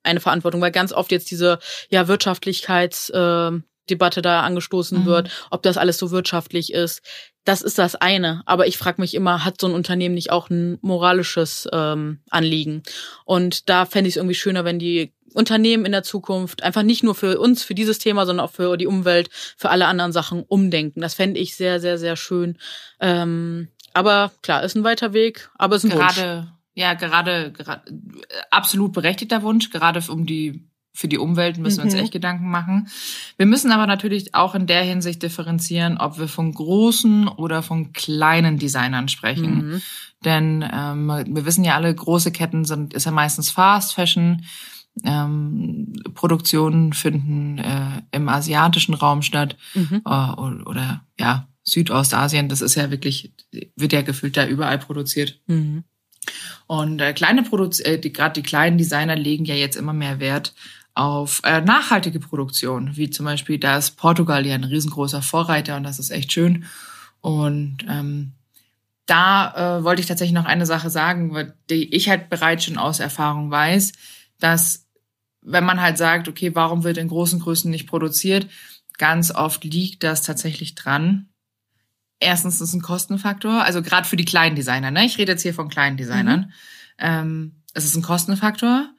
eine 0.02 0.20
Verantwortung, 0.20 0.60
weil 0.60 0.72
ganz 0.72 0.92
oft 0.92 1.12
jetzt 1.12 1.30
diese 1.30 1.58
ja 1.90 2.08
Wirtschaftlichkeits 2.08 3.10
äh, 3.10 3.50
Debatte 3.90 4.22
da 4.22 4.42
angestoßen 4.42 5.00
Mhm. 5.00 5.04
wird, 5.06 5.30
ob 5.50 5.62
das 5.62 5.76
alles 5.76 5.98
so 5.98 6.10
wirtschaftlich 6.10 6.72
ist. 6.72 7.02
Das 7.44 7.62
ist 7.62 7.78
das 7.78 7.94
eine. 7.94 8.42
Aber 8.46 8.66
ich 8.66 8.76
frage 8.78 9.00
mich 9.00 9.14
immer, 9.14 9.44
hat 9.44 9.60
so 9.60 9.66
ein 9.66 9.74
Unternehmen 9.74 10.14
nicht 10.14 10.30
auch 10.30 10.50
ein 10.50 10.78
moralisches 10.82 11.66
ähm, 11.72 12.20
Anliegen? 12.30 12.82
Und 13.24 13.68
da 13.68 13.86
fände 13.86 14.08
ich 14.08 14.12
es 14.12 14.16
irgendwie 14.16 14.34
schöner, 14.34 14.64
wenn 14.64 14.78
die 14.78 15.12
Unternehmen 15.34 15.84
in 15.84 15.92
der 15.92 16.02
Zukunft 16.02 16.62
einfach 16.62 16.82
nicht 16.82 17.02
nur 17.02 17.14
für 17.14 17.38
uns, 17.38 17.62
für 17.62 17.74
dieses 17.74 17.98
Thema, 17.98 18.26
sondern 18.26 18.46
auch 18.46 18.52
für 18.52 18.76
die 18.76 18.86
Umwelt, 18.86 19.28
für 19.56 19.70
alle 19.70 19.86
anderen 19.86 20.12
Sachen 20.12 20.42
umdenken. 20.42 21.00
Das 21.00 21.14
fände 21.14 21.38
ich 21.38 21.54
sehr, 21.54 21.80
sehr, 21.80 21.98
sehr 21.98 22.16
schön. 22.16 22.58
Ähm, 23.00 23.68
aber 23.94 24.32
klar, 24.42 24.62
ist 24.62 24.74
ein 24.76 24.84
weiter 24.84 25.12
Weg, 25.12 25.50
aber 25.56 25.76
ist 25.76 25.84
ein 25.84 25.92
Wunsch. 25.92 26.16
Gerade, 26.16 26.52
ja, 26.74 26.94
gerade, 26.94 27.52
gerade, 27.52 27.82
absolut 28.50 28.92
berechtigter 28.92 29.42
Wunsch, 29.42 29.70
gerade 29.70 30.00
um 30.08 30.26
die 30.26 30.68
für 30.98 31.06
die 31.06 31.18
Umwelt 31.18 31.58
müssen 31.58 31.78
wir 31.78 31.84
uns 31.84 31.94
Mhm. 31.94 32.00
echt 32.00 32.12
Gedanken 32.12 32.50
machen. 32.50 32.88
Wir 33.36 33.46
müssen 33.46 33.70
aber 33.70 33.86
natürlich 33.86 34.34
auch 34.34 34.56
in 34.56 34.66
der 34.66 34.82
Hinsicht 34.82 35.22
differenzieren, 35.22 35.96
ob 35.96 36.18
wir 36.18 36.26
von 36.26 36.52
großen 36.52 37.28
oder 37.28 37.62
von 37.62 37.92
kleinen 37.92 38.58
Designern 38.58 39.06
sprechen. 39.06 39.54
Mhm. 39.74 39.82
Denn 40.24 40.68
ähm, 40.72 41.06
wir 41.06 41.46
wissen 41.46 41.62
ja 41.62 41.76
alle, 41.76 41.94
große 41.94 42.32
Ketten 42.32 42.64
sind 42.64 42.94
ist 42.94 43.04
ja 43.06 43.12
meistens 43.12 43.48
Fast 43.52 43.94
Fashion. 43.94 44.42
Ähm, 45.04 45.92
Produktionen 46.14 46.92
finden 46.92 47.58
äh, 47.58 48.02
im 48.10 48.28
asiatischen 48.28 48.94
Raum 48.94 49.22
statt 49.22 49.56
Mhm. 49.74 50.02
äh, 50.04 50.08
oder, 50.08 50.66
oder 50.66 51.04
ja 51.18 51.46
Südostasien. 51.62 52.48
Das 52.48 52.60
ist 52.60 52.74
ja 52.74 52.90
wirklich 52.90 53.32
wird 53.76 53.92
ja 53.92 54.02
gefühlt 54.02 54.36
da 54.36 54.46
überall 54.48 54.78
produziert. 54.78 55.38
Mhm. 55.46 55.84
Und 56.66 57.00
äh, 57.00 57.12
kleine 57.12 57.42
Produz 57.44 57.78
äh, 57.80 57.98
die 57.98 58.12
gerade 58.12 58.34
die 58.40 58.46
kleinen 58.46 58.76
Designer 58.78 59.16
legen 59.16 59.44
ja 59.44 59.54
jetzt 59.54 59.76
immer 59.76 59.92
mehr 59.92 60.18
Wert 60.18 60.54
auf 60.98 61.40
äh, 61.44 61.60
nachhaltige 61.60 62.18
Produktion, 62.18 62.96
wie 62.96 63.08
zum 63.08 63.24
Beispiel 63.24 63.58
da 63.58 63.78
ist 63.78 63.92
Portugal 63.92 64.44
ja 64.44 64.56
ein 64.56 64.64
riesengroßer 64.64 65.22
Vorreiter 65.22 65.76
und 65.76 65.84
das 65.84 66.00
ist 66.00 66.10
echt 66.10 66.32
schön. 66.32 66.64
Und 67.20 67.86
ähm, 67.88 68.32
da 69.06 69.78
äh, 69.78 69.84
wollte 69.84 70.00
ich 70.00 70.08
tatsächlich 70.08 70.34
noch 70.34 70.44
eine 70.44 70.66
Sache 70.66 70.90
sagen, 70.90 71.52
die 71.70 71.94
ich 71.94 72.08
halt 72.08 72.28
bereits 72.28 72.64
schon 72.64 72.78
aus 72.78 72.98
Erfahrung 72.98 73.48
weiß, 73.48 73.92
dass 74.40 74.86
wenn 75.40 75.64
man 75.64 75.80
halt 75.80 75.98
sagt, 75.98 76.26
okay, 76.26 76.56
warum 76.56 76.82
wird 76.82 76.98
in 76.98 77.06
großen 77.06 77.38
Größen 77.38 77.70
nicht 77.70 77.86
produziert, 77.86 78.48
ganz 78.98 79.30
oft 79.30 79.62
liegt 79.62 80.02
das 80.02 80.22
tatsächlich 80.22 80.74
dran. 80.74 81.28
Erstens 82.18 82.56
ist 82.56 82.70
es 82.70 82.74
ein 82.74 82.82
Kostenfaktor, 82.82 83.62
also 83.62 83.82
gerade 83.82 84.08
für 84.08 84.16
die 84.16 84.24
kleinen 84.24 84.56
Designer, 84.56 84.90
ne? 84.90 85.06
Ich 85.06 85.16
rede 85.16 85.30
jetzt 85.30 85.42
hier 85.42 85.54
von 85.54 85.68
kleinen 85.68 85.96
Designern. 85.96 86.52
Ähm, 86.98 87.62
es 87.72 87.84
ist 87.84 87.94
ein 87.94 88.02
Kostenfaktor, 88.02 88.90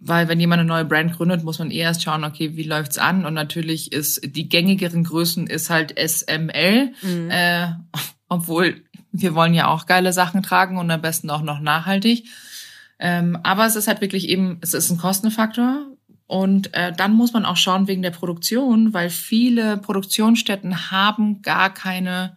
weil 0.00 0.28
wenn 0.28 0.40
jemand 0.40 0.60
eine 0.60 0.68
neue 0.68 0.84
Brand 0.84 1.12
gründet, 1.14 1.42
muss 1.44 1.58
man 1.58 1.70
eh 1.70 1.78
erst 1.78 2.02
schauen, 2.02 2.24
okay, 2.24 2.56
wie 2.56 2.62
läuft's 2.64 2.98
an? 2.98 3.24
Und 3.24 3.34
natürlich 3.34 3.92
ist 3.92 4.20
die 4.24 4.48
gängigeren 4.48 5.04
Größen 5.04 5.46
ist 5.46 5.70
halt 5.70 5.94
SML, 5.98 6.92
Mhm. 7.02 7.30
äh, 7.30 7.68
obwohl 8.28 8.82
wir 9.12 9.34
wollen 9.34 9.54
ja 9.54 9.68
auch 9.68 9.86
geile 9.86 10.12
Sachen 10.12 10.42
tragen 10.42 10.76
und 10.78 10.90
am 10.90 11.00
besten 11.00 11.30
auch 11.30 11.42
noch 11.42 11.60
nachhaltig. 11.60 12.26
Ähm, 12.98 13.38
aber 13.42 13.66
es 13.66 13.76
ist 13.76 13.88
halt 13.88 14.00
wirklich 14.00 14.28
eben, 14.28 14.58
es 14.60 14.74
ist 14.74 14.90
ein 14.90 14.98
Kostenfaktor. 14.98 15.86
Und 16.26 16.74
äh, 16.74 16.92
dann 16.92 17.12
muss 17.12 17.32
man 17.32 17.44
auch 17.44 17.56
schauen 17.56 17.86
wegen 17.86 18.02
der 18.02 18.10
Produktion, 18.10 18.92
weil 18.92 19.10
viele 19.10 19.76
Produktionsstätten 19.78 20.90
haben 20.90 21.40
gar 21.42 21.72
keine 21.72 22.36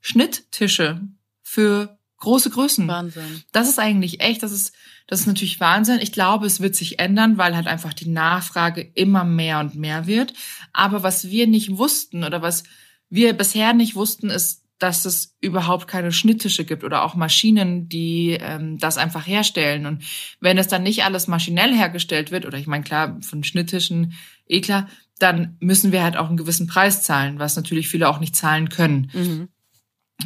Schnitttische 0.00 1.00
für 1.42 1.98
große 2.18 2.50
Größen. 2.50 2.86
Wahnsinn. 2.86 3.42
Das 3.52 3.68
ist 3.68 3.78
eigentlich 3.80 4.20
echt, 4.20 4.42
das 4.42 4.52
ist, 4.52 4.72
das 5.06 5.20
ist 5.20 5.26
natürlich 5.26 5.60
Wahnsinn. 5.60 5.98
Ich 6.00 6.12
glaube, 6.12 6.46
es 6.46 6.60
wird 6.60 6.74
sich 6.74 6.98
ändern, 6.98 7.36
weil 7.36 7.54
halt 7.54 7.66
einfach 7.66 7.92
die 7.92 8.08
Nachfrage 8.08 8.80
immer 8.94 9.24
mehr 9.24 9.60
und 9.60 9.74
mehr 9.74 10.06
wird. 10.06 10.32
Aber 10.72 11.02
was 11.02 11.28
wir 11.28 11.46
nicht 11.46 11.76
wussten 11.76 12.24
oder 12.24 12.40
was 12.40 12.64
wir 13.10 13.34
bisher 13.34 13.74
nicht 13.74 13.94
wussten, 13.94 14.30
ist, 14.30 14.62
dass 14.78 15.04
es 15.04 15.36
überhaupt 15.40 15.88
keine 15.88 16.10
Schnitttische 16.10 16.64
gibt 16.64 16.84
oder 16.84 17.04
auch 17.04 17.14
Maschinen, 17.14 17.88
die 17.88 18.36
ähm, 18.40 18.78
das 18.78 18.98
einfach 18.98 19.26
herstellen. 19.26 19.86
Und 19.86 20.02
wenn 20.40 20.58
es 20.58 20.68
dann 20.68 20.82
nicht 20.82 21.04
alles 21.04 21.28
maschinell 21.28 21.74
hergestellt 21.74 22.30
wird, 22.30 22.44
oder 22.44 22.58
ich 22.58 22.66
meine, 22.66 22.84
klar, 22.84 23.18
von 23.20 23.44
Schnitttischen, 23.44 24.14
eh 24.46 24.60
klar, 24.60 24.88
dann 25.18 25.56
müssen 25.60 25.92
wir 25.92 26.02
halt 26.02 26.16
auch 26.16 26.28
einen 26.28 26.36
gewissen 26.36 26.66
Preis 26.66 27.02
zahlen, 27.02 27.38
was 27.38 27.56
natürlich 27.56 27.88
viele 27.88 28.08
auch 28.08 28.18
nicht 28.18 28.34
zahlen 28.34 28.68
können. 28.68 29.10
Mhm. 29.12 29.48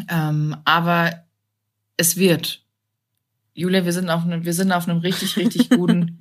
Ähm, 0.09 0.57
aber 0.64 1.25
es 1.97 2.17
wird. 2.17 2.64
Julia, 3.59 3.85
wir 3.85 3.92
sind 3.92 4.09
auf 4.09 4.23
einem, 4.25 4.44
wir 4.44 4.55
sind 4.55 4.71
auf 4.71 4.88
einem 4.88 4.99
richtig, 4.99 5.37
richtig 5.37 5.71
guten. 5.71 6.16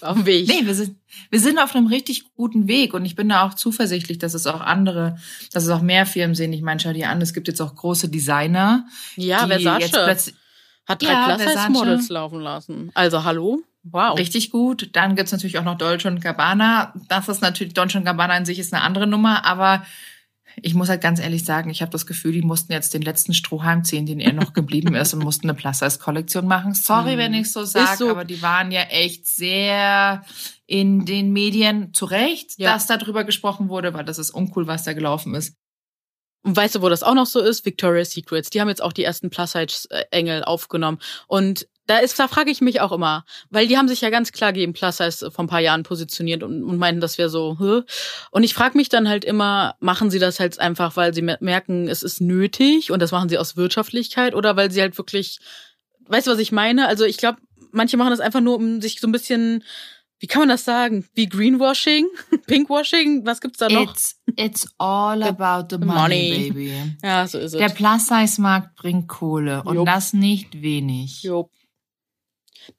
Auf 0.00 0.16
dem 0.16 0.24
Weg. 0.24 0.48
nee, 0.48 0.64
wir 0.64 0.74
sind, 0.74 0.96
wir 1.28 1.38
sind 1.38 1.58
auf 1.58 1.76
einem 1.76 1.86
richtig 1.88 2.32
guten 2.34 2.68
Weg 2.68 2.94
und 2.94 3.04
ich 3.04 3.14
bin 3.16 3.28
da 3.28 3.46
auch 3.46 3.52
zuversichtlich, 3.52 4.16
dass 4.16 4.32
es 4.32 4.46
auch 4.46 4.62
andere, 4.62 5.18
dass 5.52 5.64
es 5.64 5.68
auch 5.70 5.82
mehr 5.82 6.06
Firmen 6.06 6.34
sehen. 6.34 6.54
Ich 6.54 6.62
meine, 6.62 6.80
schau 6.80 6.94
dir 6.94 7.10
an, 7.10 7.20
es 7.20 7.34
gibt 7.34 7.48
jetzt 7.48 7.60
auch 7.60 7.74
große 7.74 8.08
Designer, 8.08 8.86
ja, 9.16 9.44
die 9.44 9.52
jetzt 9.52 9.62
Versace 9.62 9.90
plötzlich 9.90 10.34
hat 10.86 11.02
drei 11.02 11.12
Ja, 11.12 11.38
Versace. 11.38 12.08
laufen 12.08 12.40
lassen. 12.40 12.90
Also 12.94 13.24
hallo? 13.24 13.62
Wow. 13.82 14.18
richtig 14.18 14.50
gut. 14.50 14.90
Dann 14.92 15.16
gibt's 15.16 15.32
natürlich 15.32 15.58
auch 15.58 15.64
noch 15.64 15.78
Dolce 15.78 16.08
und 16.08 16.20
Gabbana. 16.20 16.92
Das 17.08 17.28
ist 17.28 17.40
natürlich, 17.40 17.72
Dolce 17.74 17.96
und 17.98 18.04
Gabbana 18.04 18.36
in 18.36 18.44
sich 18.44 18.58
ist 18.58 18.74
eine 18.74 18.82
andere 18.82 19.06
Nummer, 19.06 19.44
aber 19.46 19.84
ich 20.60 20.74
muss 20.74 20.88
halt 20.88 21.00
ganz 21.00 21.20
ehrlich 21.20 21.44
sagen, 21.44 21.70
ich 21.70 21.82
habe 21.82 21.90
das 21.92 22.06
Gefühl, 22.06 22.32
die 22.32 22.42
mussten 22.42 22.72
jetzt 22.72 22.94
den 22.94 23.02
letzten 23.02 23.34
Strohhalm 23.34 23.84
ziehen, 23.84 24.06
den 24.06 24.20
ihr 24.20 24.32
noch 24.32 24.52
geblieben 24.52 24.94
ist 24.94 25.14
und 25.14 25.22
mussten 25.22 25.48
eine 25.48 25.54
Plus-Size-Kollektion 25.56 26.46
machen. 26.46 26.74
Sorry, 26.74 27.16
wenn 27.18 27.34
ich 27.34 27.50
so 27.52 27.64
sage, 27.64 27.96
so. 27.96 28.10
aber 28.10 28.24
die 28.24 28.42
waren 28.42 28.70
ja 28.72 28.82
echt 28.82 29.26
sehr 29.26 30.22
in 30.66 31.04
den 31.04 31.32
Medien 31.32 31.92
zurecht, 31.94 32.52
Ja. 32.58 32.72
dass 32.72 32.86
da 32.86 32.96
drüber 32.96 33.24
gesprochen 33.24 33.68
wurde, 33.68 33.92
weil 33.94 34.04
das 34.04 34.18
ist 34.18 34.30
uncool, 34.30 34.66
was 34.66 34.84
da 34.84 34.92
gelaufen 34.92 35.34
ist. 35.34 35.56
Und 36.42 36.56
weißt 36.56 36.76
du, 36.76 36.82
wo 36.82 36.88
das 36.88 37.02
auch 37.02 37.14
noch 37.14 37.26
so 37.26 37.40
ist? 37.40 37.66
Victoria's 37.66 38.12
Secrets. 38.12 38.50
Die 38.50 38.60
haben 38.60 38.68
jetzt 38.68 38.82
auch 38.82 38.94
die 38.94 39.04
ersten 39.04 39.28
Plus-Size-Engel 39.28 40.44
aufgenommen. 40.44 40.98
Und 41.26 41.66
da 41.86 41.98
ist, 41.98 42.18
da 42.18 42.28
frage 42.28 42.50
ich 42.50 42.60
mich 42.60 42.80
auch 42.80 42.92
immer, 42.92 43.24
weil 43.50 43.66
die 43.66 43.76
haben 43.76 43.88
sich 43.88 44.00
ja 44.00 44.10
ganz 44.10 44.32
klar 44.32 44.52
gegen 44.52 44.72
Plus-Size 44.72 45.30
vor 45.30 45.44
ein 45.44 45.48
paar 45.48 45.60
Jahren 45.60 45.82
positioniert 45.82 46.42
und, 46.42 46.62
und 46.62 46.78
meinten, 46.78 47.00
das 47.00 47.18
wäre 47.18 47.28
so, 47.28 47.58
Hä? 47.58 47.82
Und 48.30 48.44
ich 48.44 48.54
frage 48.54 48.76
mich 48.78 48.88
dann 48.88 49.08
halt 49.08 49.24
immer, 49.24 49.74
machen 49.80 50.10
sie 50.10 50.20
das 50.20 50.38
halt 50.38 50.58
einfach, 50.60 50.96
weil 50.96 51.12
sie 51.12 51.22
mer- 51.22 51.38
merken, 51.40 51.88
es 51.88 52.02
ist 52.02 52.20
nötig 52.20 52.92
und 52.92 53.02
das 53.02 53.10
machen 53.10 53.28
sie 53.28 53.38
aus 53.38 53.56
Wirtschaftlichkeit 53.56 54.34
oder 54.34 54.56
weil 54.56 54.70
sie 54.70 54.80
halt 54.80 54.96
wirklich, 54.98 55.40
weißt 56.06 56.28
du, 56.28 56.30
was 56.30 56.38
ich 56.38 56.52
meine? 56.52 56.86
Also 56.86 57.04
ich 57.04 57.16
glaube, 57.16 57.38
manche 57.72 57.96
machen 57.96 58.10
das 58.10 58.20
einfach 58.20 58.40
nur, 58.40 58.54
um 58.54 58.80
sich 58.80 59.00
so 59.00 59.08
ein 59.08 59.12
bisschen, 59.12 59.64
wie 60.20 60.26
kann 60.26 60.40
man 60.40 60.50
das 60.50 60.64
sagen? 60.64 61.06
Wie 61.14 61.26
Greenwashing? 61.28 62.06
Pinkwashing? 62.46 63.24
Was 63.24 63.40
gibt's 63.40 63.58
da 63.58 63.68
noch? 63.68 63.90
It's, 63.90 64.16
it's 64.36 64.68
all 64.78 65.22
about 65.22 65.68
the 65.70 65.78
the 65.80 65.86
money, 65.86 66.30
money. 66.30 66.50
baby. 66.50 66.72
ja, 67.02 67.26
so 67.26 67.38
ist 67.38 67.54
es. 67.54 67.58
Der 67.58 67.70
Plus-Size-Markt 67.70 68.76
bringt 68.76 69.08
Kohle 69.08 69.62
und 69.64 69.76
Jupp. 69.76 69.86
das 69.86 70.12
nicht 70.12 70.60
wenig. 70.60 71.22
Jo. 71.22 71.48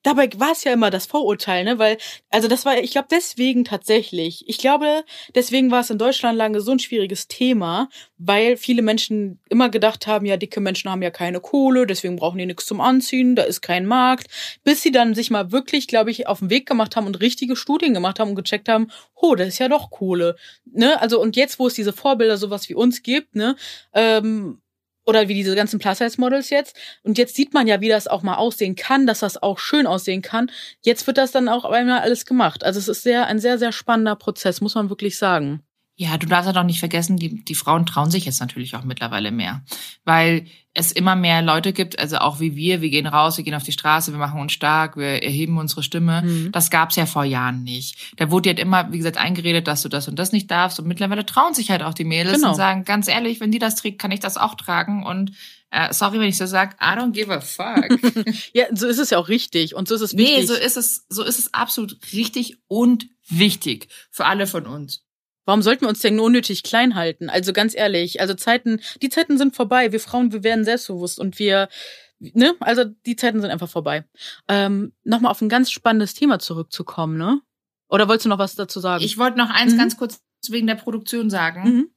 Dabei 0.03 0.29
war 0.37 0.51
es 0.51 0.63
ja 0.63 0.73
immer 0.73 0.89
das 0.89 1.05
Vorurteil, 1.05 1.63
ne? 1.63 1.79
Weil, 1.79 1.97
also 2.29 2.47
das 2.47 2.65
war, 2.65 2.77
ich 2.77 2.91
glaube, 2.91 3.07
deswegen 3.11 3.65
tatsächlich. 3.65 4.47
Ich 4.47 4.57
glaube, 4.57 5.03
deswegen 5.35 5.71
war 5.71 5.81
es 5.81 5.89
in 5.89 5.97
Deutschland 5.97 6.37
lange 6.37 6.61
so 6.61 6.71
ein 6.71 6.79
schwieriges 6.79 7.27
Thema, 7.27 7.89
weil 8.17 8.57
viele 8.57 8.81
Menschen 8.81 9.39
immer 9.49 9.69
gedacht 9.69 10.07
haben, 10.07 10.25
ja, 10.25 10.37
dicke 10.37 10.61
Menschen 10.61 10.89
haben 10.91 11.01
ja 11.01 11.11
keine 11.11 11.39
Kohle, 11.39 11.87
deswegen 11.87 12.15
brauchen 12.15 12.37
die 12.37 12.45
nichts 12.45 12.65
zum 12.65 12.81
Anziehen, 12.81 13.35
da 13.35 13.43
ist 13.43 13.61
kein 13.61 13.85
Markt. 13.85 14.27
Bis 14.63 14.81
sie 14.81 14.91
dann 14.91 15.15
sich 15.15 15.31
mal 15.31 15.51
wirklich, 15.51 15.87
glaube 15.87 16.11
ich, 16.11 16.27
auf 16.27 16.39
den 16.39 16.49
Weg 16.49 16.67
gemacht 16.67 16.95
haben 16.95 17.07
und 17.07 17.21
richtige 17.21 17.55
Studien 17.55 17.93
gemacht 17.93 18.19
haben 18.19 18.29
und 18.29 18.35
gecheckt 18.35 18.69
haben, 18.69 18.91
oh, 19.15 19.35
das 19.35 19.49
ist 19.49 19.59
ja 19.59 19.69
doch 19.69 19.89
Kohle. 19.89 20.35
Ne? 20.65 20.99
Also, 21.01 21.21
und 21.21 21.35
jetzt, 21.35 21.59
wo 21.59 21.67
es 21.67 21.73
diese 21.73 21.93
Vorbilder 21.93 22.37
sowas 22.37 22.69
wie 22.69 22.75
uns 22.75 23.03
gibt, 23.03 23.35
ne, 23.35 23.55
ähm, 23.93 24.61
oder 25.05 25.27
wie 25.27 25.33
diese 25.33 25.55
ganzen 25.55 25.79
Plus-Size-Models 25.79 26.49
jetzt. 26.49 26.75
Und 27.03 27.17
jetzt 27.17 27.35
sieht 27.35 27.53
man 27.53 27.67
ja, 27.67 27.81
wie 27.81 27.89
das 27.89 28.07
auch 28.07 28.23
mal 28.23 28.35
aussehen 28.35 28.75
kann, 28.75 29.07
dass 29.07 29.19
das 29.19 29.41
auch 29.41 29.59
schön 29.59 29.87
aussehen 29.87 30.21
kann. 30.21 30.51
Jetzt 30.81 31.07
wird 31.07 31.17
das 31.17 31.31
dann 31.31 31.49
auch 31.49 31.65
einmal 31.65 31.99
alles 32.01 32.25
gemacht. 32.25 32.63
Also 32.63 32.79
es 32.79 32.87
ist 32.87 33.03
sehr, 33.03 33.27
ein 33.27 33.39
sehr, 33.39 33.57
sehr 33.57 33.71
spannender 33.71 34.15
Prozess, 34.15 34.61
muss 34.61 34.75
man 34.75 34.89
wirklich 34.89 35.17
sagen. 35.17 35.63
Ja, 36.01 36.17
du 36.17 36.25
darfst 36.25 36.47
halt 36.47 36.57
auch 36.57 36.63
nicht 36.63 36.79
vergessen, 36.79 37.15
die, 37.17 37.45
die 37.45 37.53
Frauen 37.53 37.85
trauen 37.85 38.09
sich 38.09 38.25
jetzt 38.25 38.39
natürlich 38.39 38.75
auch 38.75 38.83
mittlerweile 38.83 39.29
mehr. 39.29 39.61
Weil 40.03 40.47
es 40.73 40.91
immer 40.91 41.15
mehr 41.15 41.43
Leute 41.43 41.73
gibt, 41.73 41.99
also 41.99 42.17
auch 42.17 42.39
wie 42.39 42.55
wir, 42.55 42.81
wir 42.81 42.89
gehen 42.89 43.05
raus, 43.05 43.37
wir 43.37 43.43
gehen 43.43 43.53
auf 43.53 43.61
die 43.61 43.71
Straße, 43.71 44.11
wir 44.11 44.17
machen 44.17 44.41
uns 44.41 44.51
stark, 44.51 44.97
wir 44.97 45.21
erheben 45.21 45.59
unsere 45.59 45.83
Stimme. 45.83 46.23
Mhm. 46.23 46.51
Das 46.53 46.71
gab's 46.71 46.95
ja 46.95 47.05
vor 47.05 47.23
Jahren 47.23 47.61
nicht. 47.61 48.15
Da 48.17 48.31
wurde 48.31 48.49
halt 48.49 48.57
immer, 48.57 48.91
wie 48.91 48.97
gesagt, 48.97 49.17
eingeredet, 49.17 49.67
dass 49.67 49.83
du 49.83 49.89
das 49.89 50.07
und 50.07 50.17
das 50.17 50.31
nicht 50.31 50.49
darfst. 50.49 50.79
Und 50.79 50.87
mittlerweile 50.87 51.23
trauen 51.23 51.53
sich 51.53 51.69
halt 51.69 51.83
auch 51.83 51.93
die 51.93 52.03
Mädels 52.03 52.37
Genau. 52.37 52.49
und 52.49 52.55
sagen, 52.55 52.83
ganz 52.83 53.07
ehrlich, 53.07 53.39
wenn 53.39 53.51
die 53.51 53.59
das 53.59 53.75
trägt, 53.75 54.01
kann 54.01 54.09
ich 54.09 54.21
das 54.21 54.37
auch 54.37 54.55
tragen. 54.55 55.05
Und 55.05 55.33
äh, 55.69 55.93
sorry, 55.93 56.19
wenn 56.19 56.29
ich 56.29 56.37
so 56.37 56.47
sag, 56.47 56.77
I 56.81 56.97
don't 56.97 57.11
give 57.11 57.31
a 57.31 57.41
fuck. 57.41 57.85
Ja, 58.53 58.65
so 58.73 58.87
ist 58.87 58.97
es 58.97 59.11
ja 59.11 59.19
auch 59.19 59.27
richtig. 59.29 59.75
Und 59.75 59.87
so 59.87 59.93
ist 59.93 60.01
es 60.01 60.13
nee, 60.13 60.23
wichtig. 60.23 60.47
so 60.47 60.55
ist 60.55 60.77
es, 60.77 61.05
so 61.09 61.23
ist 61.23 61.37
es 61.37 61.53
absolut 61.53 61.95
richtig 62.11 62.57
und 62.67 63.05
wichtig 63.29 63.87
für 64.09 64.25
alle 64.25 64.47
von 64.47 64.65
uns. 64.65 65.03
Warum 65.45 65.61
sollten 65.61 65.81
wir 65.81 65.89
uns 65.89 65.99
denn 65.99 66.19
unnötig 66.19 66.63
klein 66.63 66.95
halten? 66.95 67.29
Also 67.29 67.51
ganz 67.53 67.75
ehrlich, 67.75 68.21
also 68.21 68.33
Zeiten, 68.33 68.79
die 69.01 69.09
Zeiten 69.09 69.37
sind 69.37 69.55
vorbei. 69.55 69.91
Wir 69.91 69.99
Frauen, 69.99 70.31
wir 70.31 70.43
werden 70.43 70.63
selbstbewusst 70.65 71.19
und 71.19 71.39
wir, 71.39 71.67
ne, 72.19 72.53
also 72.59 72.83
die 73.05 73.15
Zeiten 73.15 73.41
sind 73.41 73.49
einfach 73.49 73.69
vorbei. 73.69 74.05
Ähm, 74.47 74.93
Nochmal 75.03 75.31
auf 75.31 75.41
ein 75.41 75.49
ganz 75.49 75.71
spannendes 75.71 76.13
Thema 76.13 76.39
zurückzukommen, 76.39 77.17
ne? 77.17 77.41
Oder 77.89 78.07
wolltest 78.07 78.25
du 78.25 78.29
noch 78.29 78.37
was 78.39 78.55
dazu 78.55 78.79
sagen? 78.79 79.03
Ich 79.03 79.17
wollte 79.17 79.37
noch 79.37 79.49
eins 79.49 79.73
Mhm. 79.73 79.77
ganz 79.77 79.97
kurz 79.97 80.21
wegen 80.49 80.67
der 80.67 80.75
Produktion 80.75 81.29
sagen. 81.29 81.63
mhm. 81.63 81.89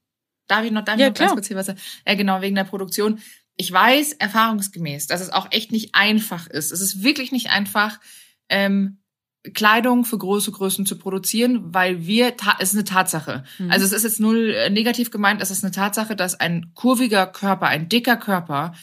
Darf 0.47 0.63
ich 0.63 0.71
noch, 0.71 0.83
darf 0.85 0.99
Ja, 0.99 1.07
ich 1.07 1.13
noch 1.13 1.19
ganz 1.19 1.31
kurz 1.33 1.47
hier 1.47 1.57
was 1.57 1.65
sagen? 1.67 1.79
Ja, 2.07 2.13
genau, 2.15 2.41
wegen 2.41 2.55
der 2.55 2.65
Produktion. 2.65 3.19
Ich 3.57 3.71
weiß 3.71 4.13
erfahrungsgemäß, 4.13 5.07
dass 5.07 5.21
es 5.21 5.29
auch 5.31 5.47
echt 5.51 5.71
nicht 5.71 5.95
einfach 5.95 6.47
ist. 6.47 6.71
Es 6.71 6.81
ist 6.81 7.03
wirklich 7.03 7.31
nicht 7.31 7.49
einfach, 7.51 7.99
ähm, 8.49 9.01
Kleidung 9.53 10.05
für 10.05 10.17
große 10.17 10.51
Größen 10.51 10.85
zu 10.85 10.97
produzieren, 10.97 11.73
weil 11.73 12.05
wir, 12.05 12.33
es 12.59 12.69
ist 12.69 12.75
eine 12.75 12.85
Tatsache. 12.85 13.43
Mhm. 13.57 13.71
Also 13.71 13.85
es 13.85 13.91
ist 13.91 14.03
jetzt 14.03 14.19
null 14.19 14.51
äh, 14.51 14.69
negativ 14.69 15.11
gemeint, 15.11 15.41
es 15.41 15.51
ist 15.51 15.63
eine 15.63 15.71
Tatsache, 15.71 16.15
dass 16.15 16.39
ein 16.39 16.71
kurviger 16.73 17.27
Körper, 17.27 17.67
ein 17.67 17.89
dicker 17.89 18.17
Körper 18.17 18.73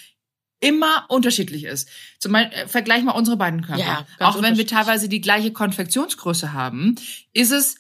immer 0.61 1.07
unterschiedlich 1.09 1.65
ist. 1.65 1.89
Zum 2.19 2.33
Beispiel, 2.33 2.59
äh, 2.59 2.69
vergleich 2.69 3.03
mal 3.03 3.13
unsere 3.13 3.37
beiden 3.37 3.63
Körper. 3.63 3.83
Ja, 3.83 4.07
Auch 4.21 4.41
wenn 4.41 4.57
wir 4.57 4.67
teilweise 4.67 5.09
die 5.09 5.21
gleiche 5.21 5.53
Konfektionsgröße 5.53 6.53
haben, 6.53 6.95
ist 7.33 7.51
es, 7.51 7.77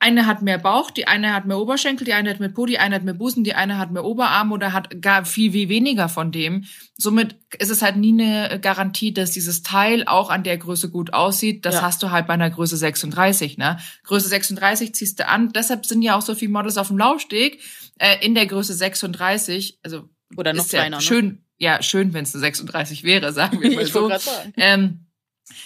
eine 0.00 0.26
hat 0.26 0.42
mehr 0.42 0.58
Bauch, 0.58 0.90
die 0.92 1.08
eine 1.08 1.32
hat 1.34 1.44
mehr 1.46 1.58
Oberschenkel, 1.58 2.04
die 2.04 2.12
eine 2.12 2.30
hat 2.30 2.38
mehr 2.40 2.50
Po, 2.50 2.66
die 2.66 2.78
eine 2.78 2.94
hat 2.94 3.02
mehr 3.04 3.14
Busen, 3.14 3.42
die 3.42 3.54
eine 3.54 3.78
hat 3.78 3.90
mehr 3.90 4.04
Oberarm 4.04 4.52
oder 4.52 4.72
hat 4.72 5.00
gar 5.02 5.24
viel, 5.24 5.50
viel 5.52 5.68
weniger 5.68 6.08
von 6.08 6.30
dem. 6.30 6.64
Somit 6.96 7.36
ist 7.58 7.70
es 7.70 7.82
halt 7.82 7.96
nie 7.96 8.12
eine 8.12 8.60
Garantie, 8.60 9.12
dass 9.12 9.32
dieses 9.32 9.62
Teil 9.64 10.04
auch 10.06 10.30
an 10.30 10.44
der 10.44 10.56
Größe 10.56 10.88
gut 10.90 11.12
aussieht. 11.14 11.66
Das 11.66 11.76
Ja. 11.76 11.82
hast 11.82 12.02
du 12.02 12.10
halt 12.12 12.28
bei 12.28 12.34
einer 12.34 12.48
Größe 12.50 12.76
36, 12.76 13.58
ne? 13.58 13.78
Größe 14.04 14.28
36 14.28 14.94
ziehst 14.94 15.18
du 15.18 15.26
an. 15.26 15.50
Deshalb 15.52 15.84
sind 15.84 16.02
ja 16.02 16.16
auch 16.16 16.22
so 16.22 16.34
viele 16.36 16.52
Models 16.52 16.78
auf 16.78 16.88
dem 16.88 16.98
Laufsteg 16.98 17.60
äh, 17.98 18.24
in 18.24 18.34
der 18.36 18.46
Größe 18.46 18.74
36. 18.74 19.80
Also 19.82 20.08
Oder 20.36 20.52
noch 20.52 20.64
ist 20.64 20.72
ja 20.72 20.80
kleiner, 20.80 20.98
ne? 20.98 21.02
schön, 21.02 21.44
ja, 21.58 21.82
schön, 21.82 22.12
wenn 22.14 22.22
es 22.22 22.34
eine 22.34 22.40
36 22.42 23.02
wäre, 23.02 23.32
sagen 23.32 23.60
wir 23.60 23.70
mal 23.74 23.82
Ich 23.82 23.92
so. 23.92 24.06
gerade 24.06 24.22
sagen. 24.22 24.52
Ähm, 24.56 25.06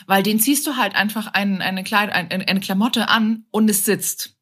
weil 0.07 0.23
den 0.23 0.41
ziehst 0.41 0.67
du 0.67 0.77
halt 0.77 0.95
einfach 0.95 1.29
ein, 1.29 1.61
eine, 1.63 1.85
Kleid, 1.85 2.13
ein, 2.13 2.31
eine 2.31 2.61
Klamotte 2.61 3.09
an 3.09 3.45
und 3.51 3.69
es 3.71 3.85
sitzt. 3.85 4.37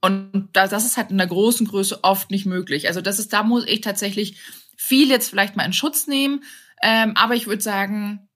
Und 0.00 0.48
da, 0.52 0.68
das 0.68 0.84
ist 0.84 0.96
halt 0.96 1.10
in 1.10 1.18
der 1.18 1.26
großen 1.26 1.66
Größe 1.66 2.04
oft 2.04 2.30
nicht 2.30 2.46
möglich. 2.46 2.86
Also 2.88 3.00
das 3.00 3.18
ist, 3.18 3.32
da 3.32 3.42
muss 3.42 3.66
ich 3.66 3.80
tatsächlich 3.80 4.38
viel 4.76 5.08
jetzt 5.10 5.30
vielleicht 5.30 5.56
mal 5.56 5.64
in 5.64 5.72
Schutz 5.72 6.06
nehmen. 6.06 6.44
Ähm, 6.82 7.16
aber 7.16 7.34
ich 7.34 7.46
würde 7.46 7.62
sagen, 7.62 8.28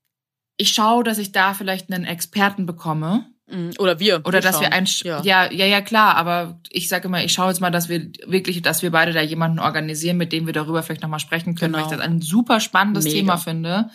ich 0.56 0.72
schaue, 0.72 1.04
dass 1.04 1.18
ich 1.18 1.32
da 1.32 1.54
vielleicht 1.54 1.92
einen 1.92 2.04
Experten 2.04 2.66
bekomme. 2.66 3.26
Mhm. 3.50 3.72
Oder 3.78 4.00
wir. 4.00 4.22
Oder 4.24 4.40
dass 4.40 4.60
wir 4.60 4.68
schauen. 4.70 4.72
ein, 4.72 4.86
Ja. 5.04 5.22
ja. 5.22 5.52
ja, 5.52 5.66
ja, 5.66 5.80
klar, 5.80 6.16
aber 6.16 6.60
ich 6.70 6.88
sage 6.88 7.08
immer, 7.08 7.22
ich 7.24 7.32
schaue 7.32 7.48
jetzt 7.48 7.60
mal, 7.60 7.70
dass 7.70 7.88
wir 7.88 8.10
wirklich, 8.26 8.62
dass 8.62 8.82
wir 8.82 8.90
beide 8.90 9.12
da 9.12 9.20
jemanden 9.20 9.58
organisieren, 9.58 10.16
mit 10.16 10.32
dem 10.32 10.46
wir 10.46 10.52
darüber 10.52 10.82
vielleicht 10.82 11.02
nochmal 11.02 11.20
sprechen 11.20 11.54
können, 11.54 11.74
weil 11.74 11.82
Genau. 11.82 11.92
ich 11.92 11.98
das 11.98 12.06
ein 12.06 12.20
super 12.22 12.60
spannendes 12.60 13.04
Mega. 13.04 13.16
Thema 13.16 13.36
finde. 13.36 13.90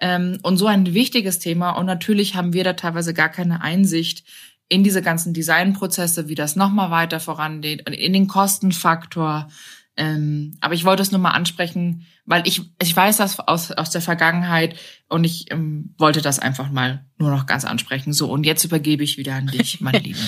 Ähm, 0.00 0.38
und 0.42 0.56
so 0.56 0.66
ein 0.66 0.94
wichtiges 0.94 1.38
Thema. 1.38 1.70
Und 1.70 1.86
natürlich 1.86 2.34
haben 2.34 2.52
wir 2.52 2.64
da 2.64 2.74
teilweise 2.74 3.14
gar 3.14 3.28
keine 3.28 3.62
Einsicht 3.62 4.24
in 4.68 4.84
diese 4.84 5.02
ganzen 5.02 5.34
Designprozesse, 5.34 6.28
wie 6.28 6.34
das 6.34 6.56
nochmal 6.56 6.90
weiter 6.90 7.20
vorangeht, 7.20 7.86
und 7.86 7.94
in 7.94 8.12
den 8.12 8.28
Kostenfaktor. 8.28 9.48
Ähm, 9.96 10.56
aber 10.60 10.74
ich 10.74 10.84
wollte 10.84 11.02
es 11.02 11.10
nur 11.10 11.20
mal 11.20 11.30
ansprechen, 11.30 12.06
weil 12.24 12.46
ich, 12.46 12.62
ich 12.80 12.94
weiß 12.94 13.16
das 13.16 13.40
aus, 13.40 13.72
aus 13.72 13.90
der 13.90 14.02
Vergangenheit 14.02 14.78
und 15.08 15.24
ich 15.24 15.50
ähm, 15.50 15.94
wollte 15.98 16.22
das 16.22 16.38
einfach 16.38 16.70
mal 16.70 17.04
nur 17.16 17.30
noch 17.30 17.46
ganz 17.46 17.64
ansprechen. 17.64 18.12
So, 18.12 18.30
und 18.30 18.44
jetzt 18.44 18.64
übergebe 18.64 19.02
ich 19.02 19.18
wieder 19.18 19.34
an 19.34 19.48
dich, 19.48 19.80
meine 19.80 19.98
Liebe. 20.04 20.20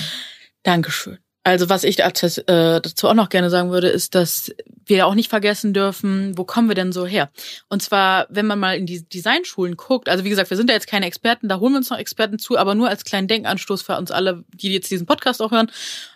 Dankeschön. 0.63 1.19
Also 1.43 1.71
was 1.71 1.85
ich 1.85 1.97
dazu, 1.97 2.27
äh, 2.27 2.81
dazu 2.81 3.09
auch 3.09 3.15
noch 3.15 3.31
gerne 3.31 3.49
sagen 3.49 3.71
würde, 3.71 3.89
ist, 3.89 4.15
dass 4.15 4.53
wir 4.85 5.07
auch 5.07 5.15
nicht 5.15 5.31
vergessen 5.31 5.73
dürfen, 5.73 6.37
wo 6.37 6.45
kommen 6.45 6.69
wir 6.69 6.75
denn 6.75 6.93
so 6.93 7.07
her? 7.07 7.31
Und 7.69 7.83
zwar, 7.83 8.27
wenn 8.29 8.47
man 8.47 8.59
mal 8.59 8.77
in 8.77 8.85
die 8.85 9.09
Designschulen 9.09 9.77
guckt, 9.77 10.11
also 10.11 10.25
wie 10.25 10.29
gesagt, 10.29 10.51
wir 10.51 10.57
sind 10.59 10.69
ja 10.69 10.75
jetzt 10.75 10.87
keine 10.87 11.07
Experten, 11.07 11.49
da 11.49 11.59
holen 11.59 11.73
wir 11.73 11.79
uns 11.79 11.89
noch 11.89 11.97
Experten 11.97 12.39
zu, 12.39 12.59
aber 12.59 12.75
nur 12.75 12.91
als 12.91 13.05
kleinen 13.05 13.27
Denkanstoß 13.29 13.81
für 13.81 13.97
uns 13.97 14.11
alle, 14.11 14.45
die 14.53 14.73
jetzt 14.73 14.91
diesen 14.91 15.07
Podcast 15.07 15.41
auch 15.41 15.51
hören, 15.51 15.71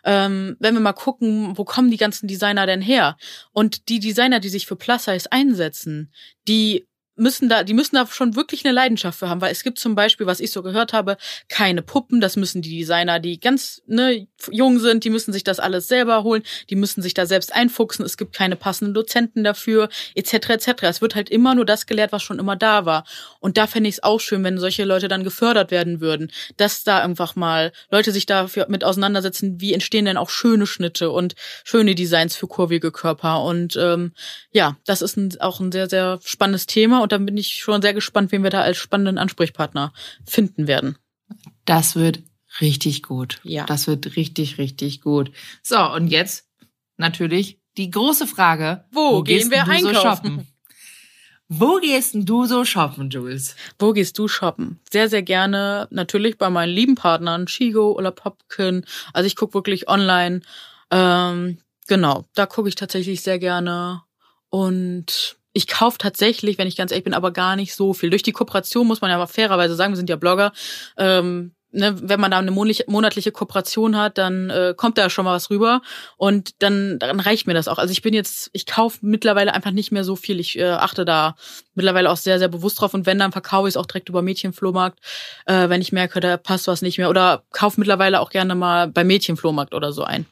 ähm, 0.05 0.57
wenn 0.59 0.75
wir 0.75 0.81
mal 0.81 0.93
gucken, 0.93 1.57
wo 1.57 1.65
kommen 1.65 1.91
die 1.91 1.97
ganzen 1.97 2.27
Designer 2.27 2.67
denn 2.67 2.83
her? 2.83 3.17
Und 3.53 3.89
die 3.89 4.01
Designer, 4.01 4.41
die 4.41 4.51
sich 4.51 4.67
für 4.67 4.77
Plus 4.77 5.05
Size 5.05 5.33
einsetzen, 5.33 6.13
die 6.47 6.87
müssen 7.17 7.49
da, 7.49 7.63
die 7.63 7.75
müssen 7.75 7.97
da 7.97 8.07
schon 8.07 8.35
wirklich 8.35 8.65
eine 8.65 8.75
Leidenschaft 8.75 9.19
für 9.19 9.29
haben, 9.29 9.41
weil 9.41 9.53
es 9.53 9.63
gibt 9.63 9.79
zum 9.79 9.95
Beispiel, 9.95 10.27
was 10.27 10.41
ich 10.41 10.51
so 10.51 10.63
gehört 10.63 10.93
habe, 10.93 11.17
keine 11.49 11.83
Puppen, 11.83 12.21
das 12.21 12.37
müssen 12.37 12.63
die 12.63 12.77
Designer, 12.79 13.21
die 13.21 13.39
ganz 13.39 13.83
ne, 13.87 14.27
jung 14.51 14.79
sind, 14.79 15.05
die 15.05 15.11
müssen 15.11 15.33
sich 15.33 15.45
das 15.45 15.61
alles 15.61 15.87
selber 15.87 16.25
holen, 16.25 16.43
die 16.71 16.77
müssen 16.77 17.03
sich 17.03 17.15
da 17.15 17.27
selbst 17.27 17.55
einfuchsen, 17.55 18.05
es 18.05 18.17
gibt 18.17 18.35
keine 18.35 18.57
passenden 18.57 18.95
Dozenten 18.95 19.45
dafür, 19.45 19.89
etc. 20.15 20.51
etc. 20.51 20.83
Es 20.83 21.01
wird 21.01 21.15
halt 21.15 21.31
immer 21.31 21.55
nur 21.55 21.65
das 21.65 21.87
gelehrt, 21.87 22.13
was 22.13 22.23
schon 22.23 22.39
immer 22.39 22.57
da 22.57 22.85
war. 22.85 23.05
Und 23.41 23.57
da 23.57 23.67
fände 23.67 23.89
ich 23.89 23.97
es 23.97 24.03
auch 24.03 24.21
schön, 24.21 24.43
wenn 24.43 24.59
solche 24.59 24.85
Leute 24.85 25.09
dann 25.09 25.25
gefördert 25.25 25.71
werden 25.71 26.01
würden, 26.01 26.33
dass 26.57 26.83
da 26.83 26.99
einfach 26.99 27.37
mal 27.37 27.73
Leute 27.91 28.11
sich 28.11 28.27
dafür 28.27 28.67
mit 28.69 28.83
auseinandersetzen, 28.83 29.61
wie 29.61 29.73
entstehen 29.73 30.05
denn 30.05 30.17
auch 30.17 30.31
schöne 30.31 30.67
Schnitte 30.67 31.11
und 31.11 31.35
schöne 31.63 31.95
Designs 31.95 32.35
für 32.35 32.49
kurvige 32.49 32.91
Körper. 32.91 33.43
Und 33.45 33.77
ähm, 33.77 34.13
ja, 34.51 34.77
das 34.85 35.01
ist 35.03 35.17
ein, 35.17 35.41
auch 35.41 35.61
ein 35.61 35.71
sehr, 35.71 35.89
sehr 35.89 36.19
spannendes 36.25 36.67
Thema 36.67 37.04
und 37.05 37.13
da 37.13 37.19
bin 37.19 37.37
ich 37.37 37.55
schon 37.55 37.81
sehr 37.83 37.95
gespannt, 37.95 38.33
wen 38.33 38.43
wir 38.43 38.51
da 38.51 38.63
als 38.63 38.77
spannenden 38.79 39.19
Ansprechpartner 39.19 39.93
finden 40.27 40.67
werden. 40.67 40.99
Das 41.65 41.95
wird 41.95 42.21
richtig 42.61 43.03
gut. 43.03 43.41
Ja. 43.45 43.65
Das 43.67 43.87
wird 43.87 44.17
richtig, 44.17 44.59
richtig 44.59 45.01
gut. 45.01 45.31
So, 45.63 45.79
und 45.79 46.09
jetzt 46.09 46.49
natürlich 46.97 47.61
die 47.77 47.91
große 47.91 48.27
Frage. 48.27 48.85
Wo 48.91 49.23
gehen 49.23 49.39
gehst 49.39 49.51
wir 49.51 49.67
einkaufen? 49.69 49.95
So 49.95 50.01
shoppen? 50.01 50.49
Wo 51.49 51.79
gehst 51.79 52.15
denn 52.15 52.25
du 52.25 52.47
so 52.47 52.65
shoppen, 52.65 53.11
Jules? 53.11 53.55
Wo 53.79 53.93
gehst 53.93 54.19
du 54.19 54.29
shoppen? 54.29 54.81
Sehr, 54.91 55.09
sehr 55.09 55.23
gerne 55.23 55.89
natürlich 55.91 56.39
bei 56.39 56.49
meinen 56.49 56.73
lieben 56.73 56.95
Partnern, 56.95 57.47
Chigo 57.47 57.93
oder 57.93 58.11
Popkin. 58.11 58.85
Also 59.13 59.27
ich 59.27 59.37
gucke 59.37 59.55
wirklich 59.55 59.89
online. 59.89 60.41
Ähm, 60.91 61.59
genau, 61.87 62.25
da 62.35 62.47
gucke 62.47 62.69
ich 62.69 62.77
tatsächlich 62.77 63.21
sehr 63.23 63.39
gerne. 63.39 64.03
Und 64.49 65.37
ich 65.55 65.69
kaufe 65.69 65.97
tatsächlich, 65.99 66.59
wenn 66.59 66.69
ich 66.69 66.77
ganz 66.77 66.91
ehrlich 66.91 67.05
bin, 67.05 67.15
aber 67.15 67.31
gar 67.31 67.57
nicht 67.57 67.75
so 67.75 67.95
viel. 67.95 68.11
Durch 68.11 68.23
die 68.23 68.33
Kooperation 68.33 68.87
muss 68.87 69.01
man 69.01 69.11
ja 69.11 69.17
aber 69.17 69.29
fairerweise 69.29 69.77
sagen, 69.77 69.93
wir 69.93 69.97
sind 69.97 70.11
ja 70.11 70.17
Blogger. 70.17 70.53
Ähm, 70.99 71.53
ne, 71.71 71.95
wenn 72.03 72.21
man 72.21 72.33
da 72.33 72.39
eine 72.39 72.51
monatliche, 72.51 73.33
Kooperation 73.33 73.97
hat, 73.97 74.19
dann 74.19 74.51
äh, 74.51 74.75
kommt 74.77 74.99
da 74.99 75.09
schon 75.11 75.25
mal 75.25 75.35
was 75.35 75.51
rüber 75.51 75.81
und 76.17 76.61
dann, 76.61 76.99
dann 76.99 77.21
reicht 77.21 77.47
mir 77.47 77.55
das 77.55 77.69
auch. 77.69 77.79
Also 77.79 77.93
ich 77.93 78.03
bin 78.03 78.15
jetzt, 78.15 78.51
ich 78.53 78.67
kaufe 78.67 78.99
mittlerweile 79.03 79.55
einfach 79.55 79.71
nicht 79.71 79.93
mehr 79.93 80.05
so 80.05 80.17
viel. 80.17 80.41
Ich 80.41 80.59
äh, 80.59 80.65
achte 80.71 81.05
da 81.05 81.37
mittlerweile 81.75 82.11
auch 82.11 82.17
sehr, 82.17 82.41
sehr 82.41 82.49
bewusst 82.49 82.81
drauf 82.81 82.93
und 82.93 83.07
wenn, 83.07 83.21
dann 83.21 83.33
verkaufe 83.33 83.69
ich 83.69 83.75
es 83.75 83.77
auch 83.77 83.87
direkt 83.87 84.09
über 84.09 84.23
Mädchenflohmarkt, 84.23 84.99
äh, 85.47 85.69
wenn 85.69 85.81
ich 85.81 85.93
merke, 85.93 86.19
da 86.19 86.37
passt 86.37 86.67
was 86.67 86.83
nicht 86.83 86.99
mehr. 86.99 87.11
Oder 87.11 87.45
kaufe 87.53 87.79
mittlerweile 87.79 88.21
auch 88.21 88.31
gerne 88.31 88.57
mal 88.57 88.89
bei 88.89 89.05
Mädchenflohmarkt 89.05 89.75
oder 89.75 89.93
so 89.93 90.03
ein. 90.03 90.27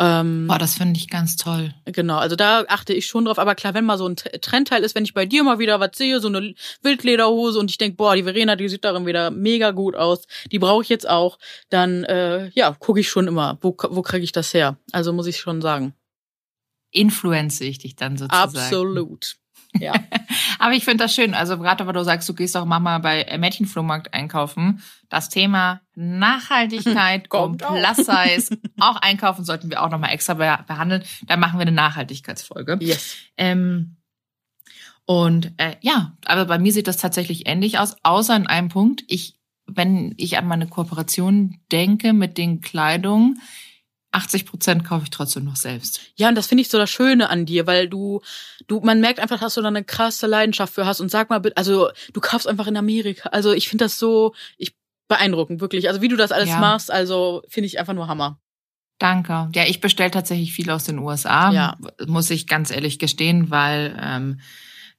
Ähm, 0.00 0.46
Boah, 0.46 0.58
das 0.58 0.76
finde 0.76 0.96
ich 0.96 1.08
ganz 1.08 1.36
toll. 1.36 1.74
Genau, 1.84 2.18
also 2.18 2.36
da 2.36 2.64
achte 2.68 2.92
ich 2.92 3.06
schon 3.06 3.24
drauf. 3.24 3.38
Aber 3.38 3.56
klar, 3.56 3.74
wenn 3.74 3.84
mal 3.84 3.98
so 3.98 4.08
ein 4.08 4.14
Trendteil 4.14 4.84
ist, 4.84 4.94
wenn 4.94 5.04
ich 5.04 5.12
bei 5.12 5.26
dir 5.26 5.42
mal 5.42 5.58
wieder 5.58 5.80
was 5.80 5.90
sehe, 5.96 6.20
so 6.20 6.28
eine 6.28 6.54
Wildlederhose 6.82 7.58
und 7.58 7.70
ich 7.70 7.78
denk, 7.78 7.96
boah, 7.96 8.14
die 8.14 8.22
Verena, 8.22 8.54
die 8.54 8.68
sieht 8.68 8.84
darin 8.84 9.06
wieder 9.06 9.30
mega 9.32 9.72
gut 9.72 9.96
aus, 9.96 10.26
die 10.52 10.60
brauche 10.60 10.82
ich 10.82 10.88
jetzt 10.88 11.08
auch, 11.08 11.38
dann 11.68 12.04
äh, 12.04 12.48
ja, 12.50 12.72
gucke 12.78 13.00
ich 13.00 13.08
schon 13.08 13.26
immer, 13.26 13.58
wo, 13.60 13.76
wo 13.90 14.02
kriege 14.02 14.22
ich 14.22 14.32
das 14.32 14.54
her? 14.54 14.78
Also 14.92 15.12
muss 15.12 15.26
ich 15.26 15.38
schon 15.38 15.60
sagen. 15.60 15.94
Influenze 16.90 17.64
ich 17.64 17.78
dich 17.78 17.96
dann 17.96 18.16
sozusagen. 18.16 18.56
Absolut. 18.56 19.37
Ja. 19.74 19.92
Aber 20.58 20.72
ich 20.72 20.84
finde 20.84 21.04
das 21.04 21.14
schön. 21.14 21.34
Also 21.34 21.58
gerade 21.58 21.86
wenn 21.86 21.94
du 21.94 22.04
sagst, 22.04 22.28
du 22.28 22.34
gehst 22.34 22.56
auch 22.56 22.64
Mama 22.64 22.98
bei 22.98 23.22
äh, 23.22 23.38
Mädchenflohmarkt 23.38 24.14
einkaufen, 24.14 24.82
das 25.08 25.28
Thema 25.28 25.80
Nachhaltigkeit 25.94 27.28
Kommt 27.28 27.62
und. 27.62 27.68
Plus 27.68 27.96
Size 27.96 28.58
auch 28.78 28.96
einkaufen 28.96 29.44
sollten 29.44 29.70
wir 29.70 29.82
auch 29.82 29.90
nochmal 29.90 30.12
extra 30.12 30.34
be 30.34 30.58
behandeln. 30.66 31.02
Da 31.26 31.36
machen 31.36 31.58
wir 31.58 31.62
eine 31.62 31.72
Nachhaltigkeitsfolge. 31.72 32.78
yes. 32.80 33.16
Ähm, 33.36 33.96
und 35.04 35.52
äh, 35.56 35.76
ja, 35.80 36.12
aber 36.26 36.44
bei 36.44 36.58
mir 36.58 36.72
sieht 36.72 36.86
das 36.86 36.98
tatsächlich 36.98 37.48
ähnlich 37.48 37.78
aus, 37.78 37.96
außer 38.02 38.36
in 38.36 38.46
einem 38.46 38.68
Punkt. 38.68 39.04
Ich, 39.08 39.38
wenn 39.66 40.12
ich 40.18 40.36
an 40.36 40.46
meine 40.46 40.66
Kooperation 40.66 41.58
denke 41.72 42.12
mit 42.12 42.36
den 42.36 42.60
Kleidungen, 42.60 43.40
80 44.12 44.46
Prozent 44.46 44.84
kaufe 44.84 45.04
ich 45.04 45.10
trotzdem 45.10 45.44
noch 45.44 45.56
selbst. 45.56 46.00
Ja, 46.16 46.28
und 46.28 46.34
das 46.34 46.46
finde 46.46 46.62
ich 46.62 46.68
so 46.70 46.78
das 46.78 46.88
Schöne 46.90 47.28
an 47.28 47.44
dir, 47.46 47.66
weil 47.66 47.88
du, 47.88 48.20
du, 48.66 48.80
man 48.80 49.00
merkt 49.00 49.20
einfach, 49.20 49.38
dass 49.38 49.54
du 49.54 49.60
da 49.62 49.68
eine 49.68 49.84
krasse 49.84 50.26
Leidenschaft 50.26 50.72
für 50.74 50.86
hast. 50.86 51.00
Und 51.00 51.10
sag 51.10 51.28
mal, 51.30 51.42
also 51.56 51.90
du 52.12 52.20
kaufst 52.20 52.48
einfach 52.48 52.66
in 52.66 52.76
Amerika. 52.76 53.28
Also 53.30 53.52
ich 53.52 53.68
finde 53.68 53.84
das 53.84 53.98
so, 53.98 54.34
ich 54.56 54.74
beeindruckend, 55.08 55.60
wirklich. 55.60 55.88
Also 55.88 56.00
wie 56.02 56.08
du 56.08 56.16
das 56.16 56.32
alles 56.32 56.48
Ja. 56.48 56.58
machst, 56.58 56.90
also 56.90 57.42
finde 57.48 57.66
ich 57.66 57.78
einfach 57.78 57.94
nur 57.94 58.08
Hammer. 58.08 58.40
Danke. 58.98 59.50
Ja, 59.54 59.64
ich 59.66 59.80
bestelle 59.80 60.10
tatsächlich 60.10 60.52
viel 60.52 60.70
aus 60.70 60.84
den 60.84 60.98
USA, 60.98 61.52
Ja. 61.52 61.76
muss 62.06 62.30
ich 62.30 62.46
ganz 62.46 62.70
ehrlich 62.70 62.98
gestehen, 62.98 63.50
weil 63.50 63.96
ähm, 64.02 64.40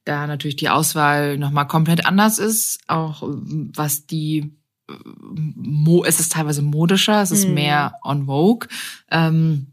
da 0.04 0.26
natürlich 0.26 0.56
die 0.56 0.70
Auswahl 0.70 1.36
nochmal 1.36 1.66
komplett 1.66 2.06
anders 2.06 2.38
ist, 2.38 2.80
auch 2.86 3.22
was 3.22 4.06
die 4.06 4.56
Mo 5.04 6.04
es 6.04 6.20
ist 6.20 6.32
teilweise 6.32 6.62
modischer, 6.62 7.22
es 7.22 7.30
ist 7.30 7.48
Mhm. 7.48 7.54
mehr 7.54 7.94
on 8.02 8.26
vogue. 8.26 8.68
Ähm, 9.10 9.68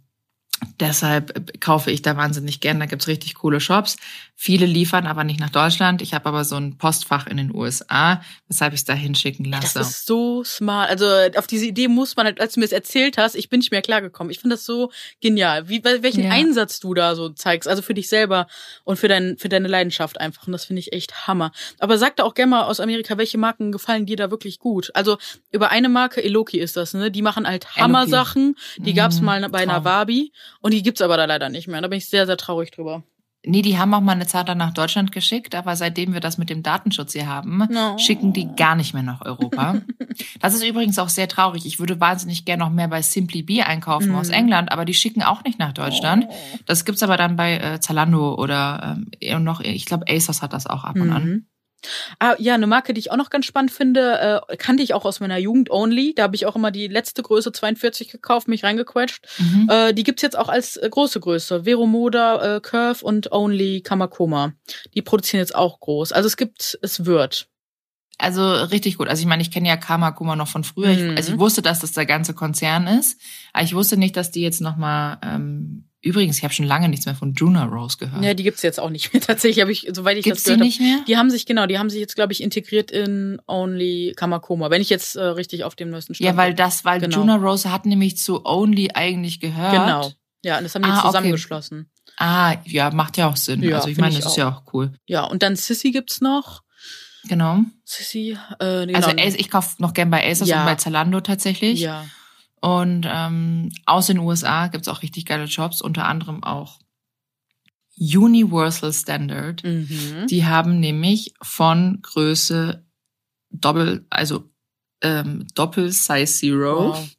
deshalb 0.80 1.60
kaufe 1.62 1.92
ich 1.92 2.02
da 2.02 2.18
wahnsinnig 2.18 2.60
gern. 2.62 2.80
Da 2.80 2.86
gibt's 2.86 3.08
richtig 3.08 3.36
coole 3.36 3.60
Shops. 3.60 3.98
Viele 4.40 4.68
liefern 4.68 5.08
aber 5.08 5.24
nicht 5.24 5.40
nach 5.40 5.50
Deutschland. 5.50 6.00
Ich 6.04 6.14
habe 6.14 6.28
aber 6.28 6.46
so 6.46 6.56
ein 6.58 6.78
Postfach 6.78 7.26
in 7.26 7.38
den 7.38 7.54
USA, 7.56 8.22
weshalb 8.48 8.72
ich 8.74 8.82
es 8.82 8.86
da 8.86 8.94
hinschicken 8.94 9.50
Das 9.50 9.74
lasse. 9.74 9.80
ist 9.80 10.06
so 10.06 10.44
smart. 10.44 10.92
Also 10.92 11.08
auf 11.38 11.48
diese 11.48 11.66
Idee 11.66 11.88
muss 11.88 12.16
man, 12.16 12.28
halt, 12.28 12.40
als 12.40 12.54
du 12.54 12.60
mir 12.60 12.66
das 12.68 12.72
erzählt 12.72 13.18
hast, 13.18 13.34
ich 13.34 13.50
bin 13.50 13.60
nicht 13.62 13.72
mehr 13.72 13.82
klargekommen. 13.82 14.30
Ich 14.30 14.38
finde 14.40 14.56
das 14.56 14.64
so 14.64 14.92
genial. 15.22 15.70
Wie, 15.70 15.80
wel- 15.80 16.04
welchen 16.04 16.26
Ja. 16.26 16.30
Einsatz 16.30 16.80
du 16.80 16.94
da 16.94 17.16
so 17.16 17.30
zeigst, 17.30 17.68
also 17.68 17.82
für 17.82 17.96
dich 17.96 18.10
selber 18.10 18.46
und 18.84 18.98
für, 18.98 19.08
dein, 19.08 19.38
für 19.40 19.50
deine 19.50 19.68
Leidenschaft 19.68 20.22
einfach. 20.22 20.46
Und 20.46 20.54
das 20.54 20.66
finde 20.66 20.82
ich 20.82 20.94
echt 20.94 21.26
Hammer. 21.26 21.52
Aber 21.80 21.98
sag 21.98 22.16
da 22.18 22.24
auch 22.24 22.36
gerne 22.36 22.52
mal 22.52 22.64
aus 22.66 22.80
Amerika, 22.80 23.18
welche 23.18 23.40
Marken 23.40 23.72
gefallen 23.72 24.06
dir 24.06 24.18
da 24.18 24.30
wirklich 24.30 24.60
gut? 24.60 24.92
Also 24.94 25.18
über 25.52 25.72
eine 25.72 25.90
Marke, 25.90 26.24
Eloki 26.24 26.60
ist 26.60 26.78
das, 26.78 26.94
ne? 26.94 27.10
Die 27.10 27.24
machen 27.24 27.48
halt 27.48 27.76
Hammer-Sachen. 27.76 28.56
Die 28.78 28.94
gab's 28.94 29.20
Mhm, 29.20 29.26
mal 29.26 29.50
bei 29.50 29.66
Traum. 29.66 29.84
Wabi 29.84 30.32
und 30.62 30.76
die 30.76 30.84
gibt's 30.84 31.02
aber 31.02 31.18
da 31.18 31.26
leider 31.26 31.50
nicht 31.50 31.68
mehr. 31.68 31.82
Da 31.82 31.88
bin 31.88 31.98
ich 31.98 32.08
sehr, 32.08 32.28
sehr 32.28 32.38
traurig 32.38 32.70
drüber. 32.70 33.02
Nee, 33.48 33.62
die 33.62 33.78
haben 33.78 33.94
auch 33.94 34.02
mal 34.02 34.12
eine 34.12 34.28
Zeit 34.28 34.48
lang 34.48 34.58
nach 34.58 34.74
Deutschland 34.74 35.12
geschickt, 35.12 35.56
aber 35.56 35.76
seitdem 35.76 36.14
wir 36.14 36.20
das 36.20 36.38
mit 36.38 36.50
dem 36.50 36.64
Datenschutz 36.64 37.14
hier 37.14 37.28
haben, 37.28 37.64
No. 37.70 37.98
schicken 37.98 38.34
die 38.34 38.48
gar 38.56 38.76
nicht 38.76 38.94
mehr 38.94 39.04
nach 39.04 39.22
Europa. 39.22 39.82
das 40.42 40.54
ist 40.54 40.64
übrigens 40.64 41.00
auch 41.00 41.10
sehr 41.10 41.28
traurig. 41.28 41.66
Ich 41.66 41.80
würde 41.80 42.00
wahnsinnig 42.00 42.46
gerne 42.46 42.64
noch 42.64 42.72
mehr 42.72 42.88
bei 42.88 43.02
Simply 43.02 43.44
Bee 43.44 43.62
einkaufen 43.64 44.14
aus 44.16 44.30
England, 44.30 44.72
aber 44.72 44.86
die 44.86 44.94
schicken 44.94 45.24
auch 45.24 45.44
nicht 45.44 45.60
nach 45.60 45.74
Deutschland. 45.74 46.26
Das 46.66 46.86
gibt's 46.86 47.04
aber 47.04 47.18
dann 47.18 47.36
bei 47.36 47.58
äh, 47.58 47.80
Zalando 47.80 48.36
oder 48.36 48.98
ähm, 49.22 49.44
noch, 49.44 49.62
ich 49.62 49.86
glaube, 49.86 50.06
ASOS 50.10 50.42
hat 50.42 50.54
das 50.54 50.68
auch 50.68 50.84
ab 50.84 50.96
und 50.96 51.12
an. 51.12 51.46
Mhm. 51.88 52.16
Ah, 52.20 52.36
ja, 52.40 52.54
eine 52.54 52.68
Marke, 52.68 52.94
die 52.94 53.00
ich 53.00 53.12
auch 53.12 53.18
noch 53.18 53.30
ganz 53.30 53.46
spannend 53.46 53.72
finde, 53.72 54.44
äh, 54.50 54.58
kannte 54.58 54.84
ich 54.84 54.94
auch 54.94 55.06
aus 55.06 55.20
meiner 55.20 55.38
Jugend 55.38 55.70
Only. 55.70 56.14
Da 56.16 56.24
habe 56.24 56.36
ich 56.36 56.46
auch 56.46 56.56
immer 56.56 56.72
die 56.72 56.88
letzte 56.88 57.24
Größe 57.24 57.52
42 57.52 58.10
gekauft, 58.10 58.48
mich 58.48 58.64
reingequetscht. 58.64 59.28
Mhm. 59.38 59.70
Äh, 59.70 59.94
die 59.94 60.04
gibt's 60.04 60.22
jetzt 60.22 60.38
auch 60.38 60.50
als 60.50 60.78
äh, 60.78 60.90
große 60.90 61.20
Größe. 61.20 61.64
Vero 61.64 61.86
Moda, 61.86 62.58
äh, 62.58 62.62
Curve 62.62 63.04
und 63.04 63.32
Only 63.32 63.82
Kamakoma. 63.82 64.54
Die 64.94 65.02
produzieren 65.02 65.40
jetzt 65.40 65.56
auch 65.56 65.80
groß. 65.80 66.12
Also 66.12 66.28
es 66.28 66.38
gibt, 66.38 66.78
es 66.82 67.06
wird. 67.06 67.48
Also 68.18 68.52
richtig 68.52 68.98
gut. 68.98 69.08
Also 69.08 69.22
ich 69.22 69.28
meine, 69.28 69.44
ich 69.44 69.52
kenne 69.52 69.68
ja 69.68 69.78
Kamakuma 69.78 70.36
noch 70.36 70.48
von 70.48 70.64
früher. 70.64 70.90
Mhm. 70.90 71.12
Ich, 71.12 71.18
also 71.18 71.34
ich 71.34 71.40
wusste, 71.40 71.62
dass 71.62 71.80
das 71.80 71.92
der 71.92 72.06
ganze 72.06 72.34
Konzern 72.34 72.88
ist, 72.88 73.22
aber 73.54 73.64
ich 73.64 73.76
wusste 73.76 73.98
nicht, 73.98 74.18
dass 74.18 74.32
die 74.32 74.42
jetzt 74.42 74.62
noch 74.62 74.76
mal. 74.76 75.20
Ähm, 75.24 75.87
übrigens, 76.02 76.38
ich 76.38 76.44
habe 76.44 76.54
schon 76.54 76.66
lange 76.66 76.90
nichts 76.90 77.06
mehr 77.06 77.16
von 77.16 77.34
Juna 77.34 77.66
Rose 77.66 77.98
gehört. 77.98 78.24
Ja, 78.24 78.34
die 78.34 78.44
gibt's 78.44 78.62
jetzt 78.62 78.80
auch 78.80 78.90
nicht 78.90 79.14
mehr. 79.14 79.22
Tatsächlich 79.28 79.62
habe 79.62 79.72
ich, 79.72 79.88
soweit 79.94 80.18
ich 80.18 80.24
Gibt's 80.24 80.44
das 80.44 80.54
die 80.54 80.58
gehört 80.58 80.66
nicht 80.66 80.80
mehr? 80.80 80.96
habe. 80.98 81.06
Die 81.06 81.18
haben 81.18 81.30
sich, 81.30 81.46
genau, 81.46 81.66
die 81.66 81.78
haben 81.80 81.90
sich 81.90 82.00
jetzt, 82.00 82.16
glaube 82.16 82.34
ich, 82.34 82.42
integriert 82.42 82.92
in 82.92 83.40
Only 83.48 84.14
Kamakoma. 84.16 84.70
Wenn 84.70 84.82
ich 84.82 84.90
jetzt 84.90 85.16
äh, 85.16 85.22
richtig 85.24 85.64
auf 85.64 85.76
dem 85.76 85.90
neuesten 85.90 86.14
Stand 86.16 86.26
Ja, 86.30 86.38
weil 86.38 86.50
bin. 86.52 86.58
das, 86.58 86.86
weil 86.86 87.00
Genau. 87.00 87.18
Juna 87.18 87.36
Rose 87.36 87.72
hat 87.72 87.86
nämlich 87.86 88.18
zu 88.18 88.46
Only 88.46 88.90
eigentlich 88.94 89.40
gehört. 89.40 89.72
Genau. 89.74 90.12
Ja, 90.44 90.58
und 90.58 90.64
das 90.64 90.76
haben 90.76 90.84
die 90.84 90.90
Ah, 90.90 91.00
okay. 91.00 91.08
zusammengeschlossen. 91.08 91.90
Ah, 92.18 92.56
ja, 92.66 92.90
macht 92.92 93.18
ja 93.18 93.28
auch 93.28 93.36
Sinn. 93.36 93.62
Ja, 93.64 93.76
also 93.78 93.90
ich 93.90 93.98
meine, 93.98 94.14
ich 94.14 94.22
das 94.22 94.32
ist 94.32 94.38
ja 94.38 94.50
auch 94.50 94.74
cool. 94.74 94.92
Ja, 95.06 95.24
und 95.26 95.44
dann 95.44 95.56
Sissy 95.56 95.92
gibt's 95.92 96.22
noch. 96.22 96.64
Genau. 97.28 97.60
Sissy, 97.84 98.38
äh, 98.60 98.86
genau. 98.86 99.00
Also 99.00 99.12
ich 99.38 99.50
kaufe 99.50 99.76
noch 99.82 99.94
gern 99.94 100.10
bei 100.10 100.26
ASOS 100.30 100.48
Ja. 100.48 100.62
und 100.62 100.66
bei 100.68 100.76
Zalando 100.76 101.20
tatsächlich. 101.22 101.80
ja. 101.82 102.06
Und 102.62 103.06
ähm, 103.08 103.72
aus 103.86 104.08
den 104.08 104.20
USA 104.20 104.68
gibt's 104.68 104.88
auch 104.88 105.02
richtig 105.04 105.26
geile 105.26 105.46
Jobs, 105.46 105.82
unter 105.82 106.06
anderem 106.06 106.44
auch 106.44 106.80
Universal 108.00 108.94
Standard. 108.94 109.64
Mhm. 109.64 110.28
Die 110.30 110.46
haben 110.46 110.80
nämlich 110.80 111.34
von 111.42 112.00
Größe 112.02 112.86
Doppel, 113.50 114.06
also 114.10 114.50
ähm, 115.02 115.48
Doppel 115.56 115.92
Size 115.92 116.26
Zero 116.26 116.90
Wow. 116.94 117.10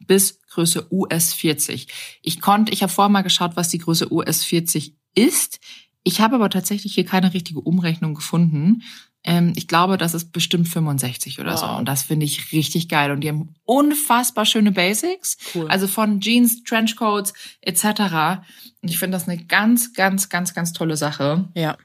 bis 0.00 0.40
Größe 0.48 0.86
US 0.92 1.34
40. 1.34 1.88
Ich 2.22 2.40
konnte, 2.40 2.72
ich 2.72 2.82
habe 2.82 2.92
vorher 2.92 3.10
mal 3.10 3.22
geschaut, 3.22 3.56
was 3.56 3.68
die 3.68 3.78
Größe 3.78 4.12
US 4.12 4.44
40 4.44 4.96
ist. 5.14 5.60
Ich 6.04 6.20
habe 6.20 6.36
aber 6.36 6.48
tatsächlich 6.48 6.94
hier 6.94 7.04
keine 7.04 7.34
richtige 7.34 7.60
Umrechnung 7.60 8.14
gefunden. 8.14 8.82
Ähm, 9.24 9.52
ich 9.56 9.66
glaube, 9.68 9.96
das 9.98 10.14
ist 10.14 10.32
bestimmt 10.32 10.68
65 10.68 11.40
oder 11.40 11.56
so. 11.56 11.66
Wow. 11.66 11.78
Und 11.78 11.86
das 11.86 12.02
finde 12.02 12.24
ich 12.24 12.52
richtig 12.52 12.88
geil. 12.88 13.10
Und 13.10 13.20
die 13.20 13.28
haben 13.28 13.54
unfassbar 13.64 14.44
schöne 14.46 14.72
Basics. 14.72 15.36
Cool. 15.54 15.68
Also 15.68 15.86
von 15.88 16.20
Jeans, 16.20 16.62
Trenchcoats 16.64 17.32
etc. 17.60 17.84
Und 18.80 18.88
ich 18.90 18.98
finde 18.98 19.16
das 19.18 19.28
eine 19.28 19.44
ganz, 19.44 19.92
ganz, 19.92 20.28
ganz, 20.28 20.54
ganz 20.54 20.72
tolle 20.72 20.96
Sache. 20.96 21.48
ja. 21.54 21.76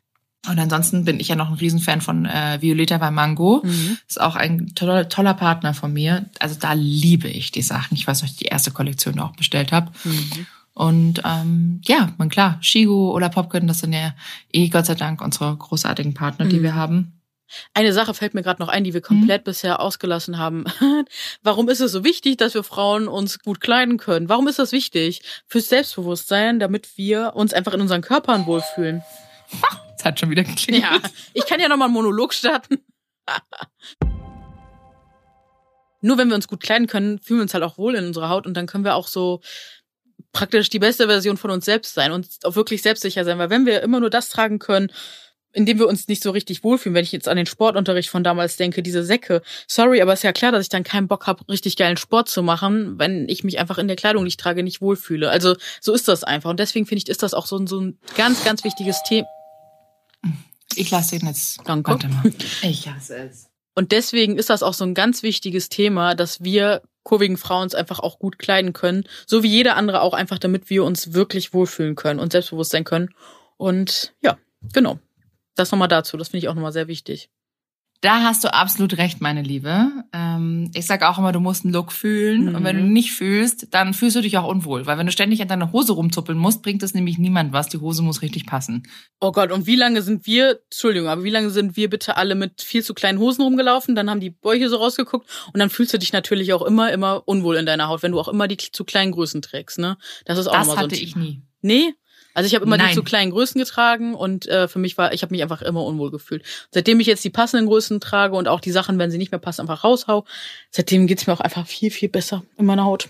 Und 0.46 0.60
ansonsten 0.60 1.06
bin 1.06 1.22
ich 1.22 1.30
ja 1.30 1.36
noch 1.38 1.48
ein 1.48 1.54
Riesenfan 1.54 2.02
von 2.02 2.26
äh, 2.26 2.58
Violeta 2.62 2.98
bei 2.98 3.12
Mango. 3.12 3.62
Mhm. 3.64 3.98
Ist 4.10 4.20
auch 4.20 4.36
ein 4.36 4.76
toller, 4.76 5.08
toller 5.08 5.36
Partner 5.36 5.74
von 5.74 5.94
mir. 5.94 6.26
Also 6.40 6.56
da 6.60 6.74
liebe 6.74 7.30
ich 7.30 7.52
die 7.52 7.62
Sachen. 7.62 7.96
Ich 7.96 8.06
weiß 8.06 8.22
noch, 8.22 8.28
ich 8.30 8.36
die 8.36 8.48
erste 8.48 8.72
Kollektion 8.72 9.18
auch 9.22 9.38
bestellt 9.38 9.72
habe. 9.72 9.94
Mhm. 10.04 10.46
Und 10.74 11.22
ähm, 11.24 11.80
ja, 11.86 12.12
man 12.18 12.28
klar, 12.28 12.58
Shigo 12.60 13.14
oder 13.16 13.30
Popkin, 13.30 13.68
das 13.68 13.78
sind 13.80 13.94
ja 13.94 14.14
eh 14.52 14.68
Gott 14.68 14.86
sei 14.86 14.96
Dank 14.96 15.22
unsere 15.22 15.56
großartigen 15.56 16.14
Partner, 16.14 16.46
die 16.46 16.58
Mhm. 16.58 16.64
wir 16.64 16.76
haben. 16.76 17.14
Eine 17.74 17.94
Sache 17.94 18.14
fällt 18.14 18.34
mir 18.34 18.42
gerade 18.44 18.62
noch 18.62 18.70
ein, 18.70 18.84
die 18.84 18.94
wir 18.94 19.02
Mhm. 19.02 19.06
komplett 19.06 19.44
bisher 19.44 19.80
ausgelassen 19.80 20.38
haben. 20.38 20.66
Warum 21.44 21.70
ist 21.70 21.80
es 21.82 21.92
so 21.92 22.04
wichtig, 22.04 22.38
dass 22.38 22.54
wir 22.54 22.64
Frauen 22.64 23.08
uns 23.08 23.40
gut 23.40 23.62
kleiden 23.62 23.98
können? 23.98 24.30
Warum 24.30 24.48
ist 24.48 24.60
das 24.60 24.72
wichtig? 24.72 25.22
Fürs 25.48 25.70
Selbstbewusstsein, 25.70 26.60
damit 26.60 26.98
wir 26.98 27.34
uns 27.36 27.54
einfach 27.54 27.74
in 27.74 27.82
unseren 27.82 28.02
Körpern 28.02 28.46
wohlfühlen. 28.46 29.04
Das 29.98 30.06
hat 30.06 30.20
schon 30.20 30.32
wieder 30.32 30.44
geklingelt. 30.44 30.84
Ja, 30.84 31.00
ich 31.34 31.46
kann 31.46 31.62
ja 31.62 31.70
noch 31.70 31.78
mal 31.78 31.86
einen 31.86 31.94
Monolog 31.94 32.34
starten. 32.34 32.80
Nur 36.02 36.18
wenn 36.18 36.28
wir 36.28 36.36
uns 36.36 36.48
gut 36.50 36.62
kleiden 36.62 36.88
können, 36.88 37.20
fühlen 37.20 37.40
wir 37.40 37.44
uns 37.44 37.54
halt 37.54 37.64
auch 37.64 37.78
wohl 37.78 37.96
in 37.96 38.06
unserer 38.06 38.28
Haut 38.28 38.46
und 38.46 38.56
dann 38.56 38.68
können 38.68 38.84
wir 38.84 38.96
auch 38.96 39.08
so 39.08 39.40
praktisch 40.34 40.70
die 40.70 40.80
beste 40.80 41.08
Version 41.08 41.38
von 41.38 41.52
uns 41.52 41.64
selbst 41.64 41.94
sein 41.94 42.12
und 42.12 42.28
auch 42.44 42.56
wirklich 42.56 42.82
selbstsicher 42.82 43.24
sein. 43.24 43.38
Weil 43.38 43.50
wenn 43.50 43.66
wir 43.66 43.82
immer 43.82 44.02
nur 44.02 44.10
das 44.10 44.28
tragen 44.30 44.60
können, 44.60 44.92
indem 45.54 45.80
wir 45.80 45.88
uns 45.88 46.08
nicht 46.08 46.22
so 46.24 46.32
richtig 46.32 46.64
wohlfühlen, 46.64 46.96
wenn 46.96 47.04
ich 47.04 47.12
jetzt 47.12 47.28
an 47.28 47.38
den 47.38 47.46
Sportunterricht 47.46 48.10
von 48.10 48.24
damals 48.24 48.58
denke, 48.58 48.84
diese 48.84 49.04
Säcke, 49.04 49.42
sorry, 49.68 50.02
aber 50.02 50.14
ist 50.14 50.24
ja 50.24 50.34
klar, 50.34 50.52
dass 50.52 50.64
ich 50.64 50.70
dann 50.70 50.84
keinen 50.84 51.08
Bock 51.08 51.28
habe, 51.28 51.48
richtig 51.48 51.78
geilen 51.78 51.98
Sport 51.98 52.28
zu 52.28 52.44
machen, 52.44 53.00
wenn 53.00 53.30
ich 53.30 53.44
mich 53.44 53.60
einfach 53.60 53.78
in 53.78 53.88
der 53.88 53.96
Kleidung, 53.96 54.26
die 54.26 54.30
ich 54.30 54.38
trage, 54.38 54.64
nicht 54.64 54.82
wohlfühle. 54.82 55.30
Also 55.30 55.56
so 55.80 55.94
ist 55.94 56.08
das 56.08 56.24
einfach. 56.24 56.50
Und 56.50 56.60
deswegen 56.60 56.86
finde 56.86 57.04
ich, 57.04 57.10
ist 57.10 57.24
das 57.24 57.34
auch 57.34 57.46
so 57.46 57.58
ein, 57.58 57.68
so 57.68 57.80
ein 57.80 57.98
ganz, 58.18 58.44
ganz 58.44 58.64
wichtiges 58.64 59.02
Thema. 59.08 59.28
Ich 60.76 60.90
lasse 60.90 61.16
ihn 61.16 61.28
jetzt. 61.28 61.60
Danke. 61.66 61.92
Warte 61.92 62.08
mal. 62.08 62.24
Ich 62.64 62.88
hasse 62.90 63.16
es. 63.18 63.50
Und 63.76 63.92
deswegen 63.92 64.38
ist 64.38 64.50
das 64.50 64.64
auch 64.64 64.74
so 64.74 64.84
ein 64.84 64.94
ganz 64.94 65.24
wichtiges 65.24 65.70
Thema, 65.70 66.16
dass 66.16 66.44
wir 66.44 66.82
kurvigen 67.04 67.38
Frauen 67.38 67.64
uns 67.64 67.76
einfach 67.76 68.00
auch 68.00 68.20
gut 68.20 68.40
kleiden 68.40 68.74
können, 68.74 69.04
so 69.26 69.44
wie 69.44 69.48
jeder 69.48 69.76
andere 69.76 70.02
auch 70.02 70.14
einfach, 70.14 70.40
damit 70.40 70.70
wir 70.70 70.84
uns 70.84 71.14
wirklich 71.14 71.54
wohlfühlen 71.54 71.96
können 71.96 72.20
und 72.20 72.32
selbstbewusst 72.32 72.72
sein 72.72 72.84
können. 72.84 73.10
Und 73.58 74.14
ja, 74.22 74.38
genau. 74.74 75.00
Das 75.56 75.72
nochmal 75.72 75.88
dazu. 75.88 76.18
Das 76.18 76.30
finde 76.30 76.46
ich 76.46 76.50
auch 76.50 76.56
nochmal 76.56 76.74
sehr 76.74 76.88
wichtig. 76.88 77.30
Da 78.04 78.22
hast 78.22 78.44
du 78.44 78.54
absolut 78.54 78.98
recht, 78.98 79.22
meine 79.22 79.42
Liebe. 79.42 79.90
Ähm, 80.12 80.70
ich 80.76 80.86
sage 80.86 81.08
auch 81.08 81.18
immer, 81.18 81.32
du 81.32 81.40
musst 81.40 81.64
einen 81.64 81.74
Look 81.74 81.94
fühlen. 81.94 82.50
Mhm. 82.50 82.56
Und 82.56 82.64
wenn 82.66 82.76
du 82.76 82.82
ihn 82.84 82.92
nicht 82.92 83.14
fühlst, 83.14 83.74
dann 83.74 83.94
fühlst 83.94 84.18
du 84.18 84.22
dich 84.22 84.38
auch 84.38 84.46
unwohl. 84.46 84.86
Weil 84.86 84.98
wenn 84.98 85.06
du 85.06 85.14
ständig 85.14 85.42
an 85.42 85.48
deiner 85.48 85.72
Hose 85.72 85.94
rumzuppeln 85.94 86.38
musst, 86.38 86.64
bringt 86.64 86.84
es 86.84 86.94
nämlich 86.94 87.18
niemand 87.18 87.54
was. 87.54 87.70
Die 87.70 87.78
Hose 87.78 88.04
muss 88.04 88.22
richtig 88.22 88.46
passen. 88.46 88.84
Oh 89.22 89.32
Gott, 89.32 89.54
und 89.54 89.68
wie 89.68 89.78
lange 89.78 90.02
sind 90.02 90.26
wir, 90.26 90.60
Entschuldigung, 90.70 91.08
aber 91.08 91.24
wie 91.24 91.30
lange 91.30 91.50
sind 91.50 91.78
wir 91.78 91.90
bitte 91.90 92.18
alle 92.18 92.36
mit 92.36 92.62
viel 92.62 92.84
zu 92.84 92.94
kleinen 92.94 93.20
Hosen 93.20 93.42
rumgelaufen? 93.42 93.96
Dann 93.96 94.10
haben 94.10 94.20
die 94.20 94.32
Bäuche 94.32 94.68
so 94.68 94.76
rausgeguckt 94.76 95.26
und 95.54 95.60
dann 95.62 95.70
fühlst 95.70 95.94
du 95.94 95.98
dich 95.98 96.12
natürlich 96.12 96.52
auch 96.52 96.64
immer, 96.64 96.92
immer 96.92 97.24
unwohl 97.26 97.56
in 97.56 97.66
deiner 97.66 97.88
Haut, 97.88 98.04
wenn 98.04 98.12
du 98.12 98.20
auch 98.20 98.28
immer 98.28 98.50
die 98.50 98.58
zu 98.58 98.84
kleinen 98.84 99.14
Größen 99.14 99.42
trägst, 99.42 99.80
ne? 99.80 99.98
Das 100.26 100.38
ist 100.38 100.48
auch 100.48 100.52
Das 100.52 100.68
nochmal 100.68 100.76
so 100.76 100.88
ein 100.88 100.92
hatte 100.92 101.02
ich 101.02 101.16
nie. 101.16 101.42
Nee. 101.62 101.94
Also 102.34 102.48
ich 102.48 102.56
habe 102.56 102.66
immer 102.66 102.78
Nein. 102.78 102.90
die 102.90 102.96
zu 102.96 103.04
kleinen 103.04 103.32
Größen 103.32 103.60
getragen 103.60 104.16
und 104.16 104.48
äh, 104.48 104.68
für 104.68 104.80
mich 104.80 104.98
war, 104.98 105.14
ich 105.14 105.22
habe 105.22 105.34
mich 105.34 105.44
einfach 105.44 105.62
immer 105.62 105.84
unwohl 105.84 106.12
gefühlt. 106.12 106.44
Seitdem 106.72 107.00
ich 107.00 107.08
jetzt 107.08 107.24
die 107.24 107.30
passenden 107.30 107.68
Größen 107.68 108.00
trage 108.00 108.36
und 108.36 108.48
auch 108.48 108.60
die 108.60 108.72
Sachen, 108.72 108.98
wenn 109.00 109.12
sie 109.12 109.18
nicht 109.18 109.32
mehr 109.32 109.40
passen, 109.40 109.62
einfach 109.62 109.84
raushau, 109.84 110.26
seitdem 110.72 111.06
geht's 111.08 111.28
mir 111.28 111.34
auch 111.34 111.42
einfach 111.42 111.68
viel, 111.68 111.92
viel 111.92 112.10
besser 112.10 112.44
in 112.58 112.66
meiner 112.66 112.86
Haut. 112.86 113.10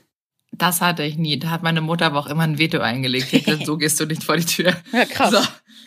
Das 0.52 0.82
hatte 0.82 1.04
ich 1.04 1.18
nie. 1.18 1.40
Da 1.40 1.50
hat 1.50 1.64
meine 1.64 1.82
Mutter 1.82 2.06
aber 2.06 2.20
auch 2.20 2.28
immer 2.28 2.44
ein 2.44 2.60
Veto 2.60 2.80
eingelegt. 2.80 3.32
Gesagt, 3.32 3.66
so 3.66 3.78
gehst 3.78 4.00
du 4.00 4.06
nicht 4.06 4.24
vor 4.24 4.38
die 4.38 4.46
Tür. 4.46 4.76
Ja, 4.92 5.06
krass. 5.06 5.32
So. 5.32 5.40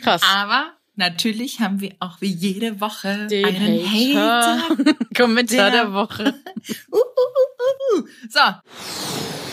Krass. 0.02 0.22
Aber 0.34 0.72
natürlich 0.96 1.60
haben 1.60 1.80
wir 1.80 1.92
auch 2.00 2.20
wie 2.20 2.26
jede 2.32 2.80
Woche 2.80 3.26
Den 3.28 3.44
einen 3.44 3.84
Hater. 3.86 4.58
Hater. 4.70 4.94
Kommentar 5.16 5.70
Der- 5.70 5.82
der 5.84 5.92
Woche. 5.92 6.34
Uh, 6.90 6.96
uh, 6.96 7.98
uh, 7.98 8.00
uh. 8.00 8.06
So. 8.28 9.45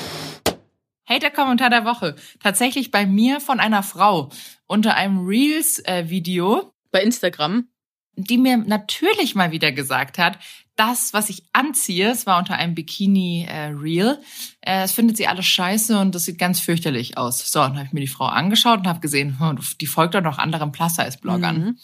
Hater-Kommentar 1.06 1.70
der 1.70 1.86
Woche. 1.86 2.16
Tatsächlich 2.42 2.92
bei 2.92 3.06
mir 3.06 3.40
von 3.42 3.60
einer 3.60 3.84
Frau 3.84 4.30
unter 4.68 4.96
einem 4.96 5.26
Reels-Video, 5.26 6.74
Bei 6.92 7.02
Instagram. 7.04 7.68
die 8.16 8.38
mir 8.38 8.58
natürlich 8.58 9.34
mal 9.36 9.52
wieder 9.52 9.72
gesagt 9.72 10.18
hat, 10.18 10.38
das, 10.76 11.14
was 11.14 11.30
ich 11.30 11.44
anziehe, 11.54 12.10
es 12.12 12.26
war 12.26 12.40
unter 12.40 12.56
einem 12.56 12.74
Bikini-Reel, 12.74 14.20
äh, 14.62 14.84
es 14.84 14.92
findet 14.92 15.18
sie 15.18 15.28
alles 15.28 15.46
scheiße 15.46 16.00
und 16.00 16.16
das 16.16 16.24
sieht 16.24 16.40
ganz 16.40 16.60
fürchterlich 16.60 17.18
aus. 17.18 17.52
So, 17.52 17.60
dann 17.60 17.76
habe 17.76 17.86
ich 17.88 17.94
mir 17.94 18.00
die 18.02 18.08
Frau 18.08 18.26
angeschaut 18.26 18.80
und 18.80 18.88
habe 18.88 19.00
gesehen, 19.00 19.40
hm, 19.40 19.60
die 19.82 19.86
folgt 19.88 20.16
doch 20.16 20.22
noch 20.22 20.40
anderen 20.40 20.72
Plus-Size-Bloggern. 20.72 21.58
Mhm. 21.60 21.78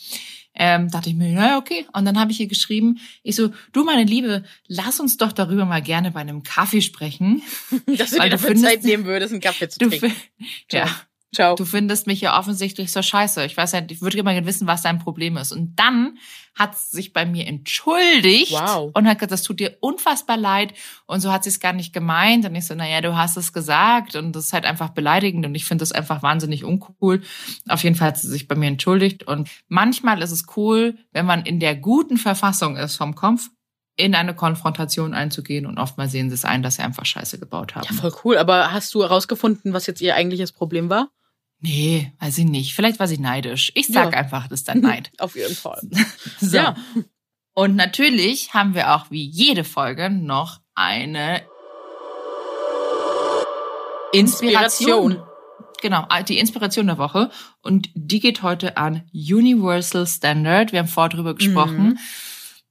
Ähm, 0.55 0.89
dachte 0.89 1.09
ich 1.09 1.15
mir, 1.15 1.31
naja, 1.31 1.57
okay. 1.57 1.85
Und 1.93 2.05
dann 2.05 2.19
habe 2.19 2.31
ich 2.31 2.39
ihr 2.39 2.47
geschrieben, 2.47 2.99
ich 3.23 3.35
so, 3.35 3.51
du 3.71 3.83
meine 3.85 4.03
Liebe, 4.03 4.43
lass 4.67 4.99
uns 4.99 5.15
doch 5.17 5.31
darüber 5.31 5.65
mal 5.65 5.81
gerne 5.81 6.11
bei 6.11 6.19
einem 6.21 6.43
Kaffee 6.43 6.81
sprechen. 6.81 7.41
Dass 7.85 8.09
du 8.11 8.17
dir 8.17 8.23
du 8.23 8.29
dafür 8.31 8.47
findest- 8.49 8.65
Zeit 8.65 8.83
nehmen 8.83 9.05
würdest, 9.05 9.31
einen 9.31 9.41
Kaffee 9.41 9.69
zu 9.69 9.79
Du, 9.79 9.89
trinken. 9.89 10.09
fi- 10.09 10.45
ja, 10.71 10.89
Ciao. 11.33 11.55
du 11.55 11.63
findest 11.65 12.07
mich 12.07 12.21
ja 12.21 12.37
offensichtlich 12.39 12.91
so 12.91 13.01
scheiße. 13.03 13.45
Ich 13.45 13.55
weiß 13.55 13.73
ja, 13.73 13.81
ich 13.87 14.01
würde 14.01 14.21
gerne 14.23 14.45
wissen, 14.47 14.65
was 14.67 14.81
dein 14.81 14.97
Problem 14.99 15.37
ist. 15.37 15.51
Und 15.51 15.75
dann 15.79 16.17
hat 16.55 16.75
sie 16.77 16.97
sich 16.97 17.13
bei 17.13 17.25
mir 17.25 17.45
entschuldigt 17.47 18.51
Wow. 18.51 18.91
und 18.93 19.07
hat 19.07 19.19
gesagt, 19.19 19.31
das 19.31 19.43
tut 19.43 19.59
dir 19.59 19.77
unfassbar 19.79 20.37
leid. 20.37 20.73
Und 21.05 21.19
so 21.21 21.31
hat 21.31 21.43
sie 21.43 21.49
es 21.49 21.59
gar 21.59 21.73
nicht 21.73 21.93
gemeint. 21.93 22.45
Und 22.45 22.55
ich 22.55 22.65
so, 22.65 22.73
naja, 22.75 23.01
du 23.01 23.15
hast 23.15 23.37
es 23.37 23.53
gesagt 23.53 24.15
und 24.15 24.35
das 24.35 24.45
ist 24.47 24.53
halt 24.53 24.65
einfach 24.65 24.89
beleidigend. 24.89 25.45
Und 25.45 25.53
ich 25.55 25.65
finde 25.65 25.83
das 25.83 25.91
einfach 25.91 26.23
wahnsinnig 26.23 26.63
uncool. 26.63 27.21
Auf 27.67 27.83
jeden 27.83 27.95
Fall 27.95 28.07
hat 28.09 28.17
sie 28.17 28.27
sich 28.27 28.47
bei 28.47 28.55
mir 28.55 28.67
entschuldigt. 28.67 29.23
Und 29.27 29.49
manchmal 29.67 30.21
ist 30.21 30.31
es 30.31 30.45
cool, 30.57 30.97
wenn 31.11 31.25
man 31.27 31.43
in 31.45 31.59
der 31.59 31.75
guten 31.75 32.17
Verfassung 32.17 32.75
ist 32.75 32.95
vom 32.95 33.13
Kopf, 33.15 33.49
in 33.95 34.15
eine 34.15 34.33
Konfrontation 34.33 35.13
einzugehen. 35.13 35.65
Und 35.65 35.77
oftmals 35.77 36.11
sehen 36.11 36.29
sie 36.29 36.35
es 36.35 36.45
ein, 36.45 36.63
dass 36.63 36.75
sie 36.77 36.81
einfach 36.81 37.05
Scheiße 37.05 37.37
gebaut 37.37 37.75
haben. 37.75 37.85
Ja, 37.87 37.93
voll 37.93 38.13
cool. 38.23 38.37
Aber 38.37 38.71
hast 38.71 38.93
du 38.95 39.03
herausgefunden, 39.03 39.73
was 39.73 39.85
jetzt 39.87 40.01
ihr 40.01 40.15
eigentliches 40.15 40.51
Problem 40.51 40.89
war? 40.89 41.09
Nee, 41.61 42.13
weiß 42.19 42.37
ich 42.37 42.45
nicht. 42.45 42.73
Vielleicht 42.73 42.99
war 42.99 43.07
sie 43.07 43.17
neidisch. 43.17 43.71
Ich 43.75 43.87
sag 43.87 44.13
Ja. 44.13 44.19
einfach, 44.19 44.47
das 44.47 44.61
ist 44.61 44.69
dann 44.69 44.79
Neid. 44.79 45.11
Auf 45.19 45.35
jeden 45.35 45.55
Fall. 45.55 45.81
So. 46.39 46.55
Ja. 46.57 46.75
Und 47.53 47.75
natürlich 47.75 48.53
haben 48.53 48.73
wir 48.75 48.95
auch 48.95 49.11
wie 49.11 49.25
jede 49.25 49.65
Folge 49.65 50.09
noch 50.09 50.61
eine 50.75 51.41
Inspiration. 54.13 55.11
Inspiration. 55.11 55.23
Genau, 55.81 56.05
die 56.27 56.39
Inspiration 56.39 56.87
der 56.87 56.97
Woche. 56.97 57.29
Und 57.61 57.89
die 57.93 58.19
geht 58.19 58.41
heute 58.43 58.77
an 58.77 59.03
Universal 59.13 60.07
Standard. 60.07 60.71
Wir 60.71 60.79
haben 60.79 60.87
vorher 60.87 61.09
drüber 61.09 61.35
gesprochen. 61.35 61.77
Mhm. 61.89 61.97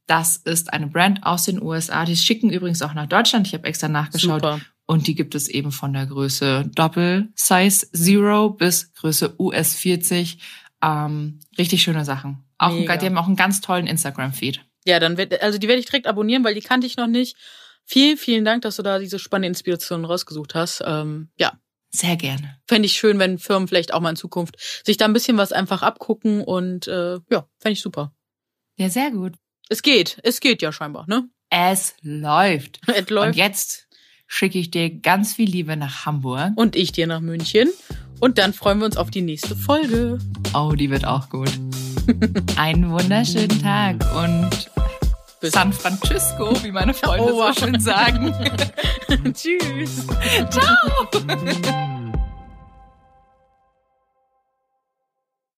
Das 0.06 0.36
ist 0.36 0.72
eine 0.72 0.86
Brand 0.88 1.24
aus 1.24 1.44
den 1.44 1.62
USA. 1.62 2.04
Die 2.04 2.16
schicken 2.16 2.50
übrigens 2.50 2.82
auch 2.82 2.94
nach 2.94 3.06
Deutschland. 3.06 3.46
Ich 3.46 3.54
habe 3.54 3.66
extra 3.66 3.88
nachgeschaut. 3.88 4.40
Super. 4.42 4.60
Und 4.90 5.06
die 5.06 5.14
gibt 5.14 5.34
es 5.34 5.48
eben 5.48 5.70
von 5.70 5.92
der 5.92 6.06
Größe 6.06 6.64
Doppel 6.74 7.28
Size 7.34 7.90
Zero 7.92 8.48
bis 8.48 8.92
Größe 8.94 9.34
US 9.38 9.74
40. 9.74 10.38
Ähm, 10.82 11.40
richtig 11.58 11.82
schöne 11.82 12.06
Sachen. 12.06 12.42
Auch 12.56 12.70
ein, 12.72 12.84
die 12.98 13.06
haben 13.06 13.18
auch 13.18 13.26
einen 13.26 13.36
ganz 13.36 13.60
tollen 13.60 13.86
Instagram-Feed. 13.86 14.64
Ja, 14.86 14.98
dann 14.98 15.18
wird, 15.18 15.42
also 15.42 15.58
die 15.58 15.68
werde 15.68 15.80
ich 15.80 15.86
direkt 15.86 16.06
abonnieren, 16.06 16.42
weil 16.42 16.54
die 16.54 16.62
kannte 16.62 16.86
ich 16.86 16.96
noch 16.96 17.06
nicht. 17.06 17.36
Vielen, 17.84 18.16
vielen 18.16 18.46
Dank, 18.46 18.62
dass 18.62 18.76
du 18.76 18.82
da 18.82 18.98
diese 18.98 19.18
spannende 19.18 19.48
Inspiration 19.48 20.06
rausgesucht 20.06 20.54
hast. 20.54 20.82
Ähm, 20.86 21.28
ja, 21.38 21.52
Sehr 21.90 22.16
gerne. 22.16 22.58
fände 22.66 22.86
ich 22.86 22.92
schön, 22.92 23.18
wenn 23.18 23.38
Firmen 23.38 23.68
vielleicht 23.68 23.92
auch 23.92 24.00
mal 24.00 24.10
in 24.10 24.16
Zukunft 24.16 24.56
sich 24.86 24.96
da 24.96 25.04
ein 25.04 25.12
bisschen 25.12 25.36
was 25.36 25.52
einfach 25.52 25.82
abgucken 25.82 26.42
und 26.42 26.88
äh, 26.88 27.18
ja, 27.30 27.46
fände 27.58 27.72
ich 27.72 27.82
super. 27.82 28.14
Ja, 28.76 28.88
sehr 28.88 29.10
gut. 29.10 29.34
Es 29.68 29.82
geht, 29.82 30.18
es 30.22 30.40
geht 30.40 30.62
ja 30.62 30.72
scheinbar, 30.72 31.04
ne? 31.08 31.28
Es 31.50 31.94
läuft. 32.00 32.80
Es 32.88 33.00
Und 33.00 33.10
läuft. 33.10 33.36
jetzt 33.38 33.87
schicke 34.28 34.58
ich 34.60 34.70
dir 34.70 34.90
ganz 34.90 35.32
viel 35.34 35.50
Liebe 35.50 35.76
nach 35.76 36.06
Hamburg. 36.06 36.52
Und 36.54 36.76
ich 36.76 36.92
dir 36.92 37.06
nach 37.08 37.20
München. 37.20 37.68
Und 38.20 38.38
dann 38.38 38.52
freuen 38.52 38.78
wir 38.78 38.84
uns 38.86 38.96
auf 38.96 39.10
die 39.10 39.22
nächste 39.22 39.56
Folge. 39.56 40.18
Oh, 40.54 40.72
die 40.72 40.90
wird 40.90 41.04
auch 41.06 41.28
gut. 41.28 41.50
Einen 42.56 42.90
wunderschönen 42.90 43.60
Tag 43.62 43.96
und 44.16 44.50
Bis- 45.40 45.52
San 45.52 45.72
Francisco, 45.72 46.52
wie 46.62 46.70
meine 46.72 46.94
Freunde 46.94 47.24
Oh, 47.32 47.38
wow. 47.38 47.54
so 47.56 47.64
schön 47.66 47.80
sagen. 47.80 48.32
Tschüss. 49.34 50.06
Ciao. 50.50 51.96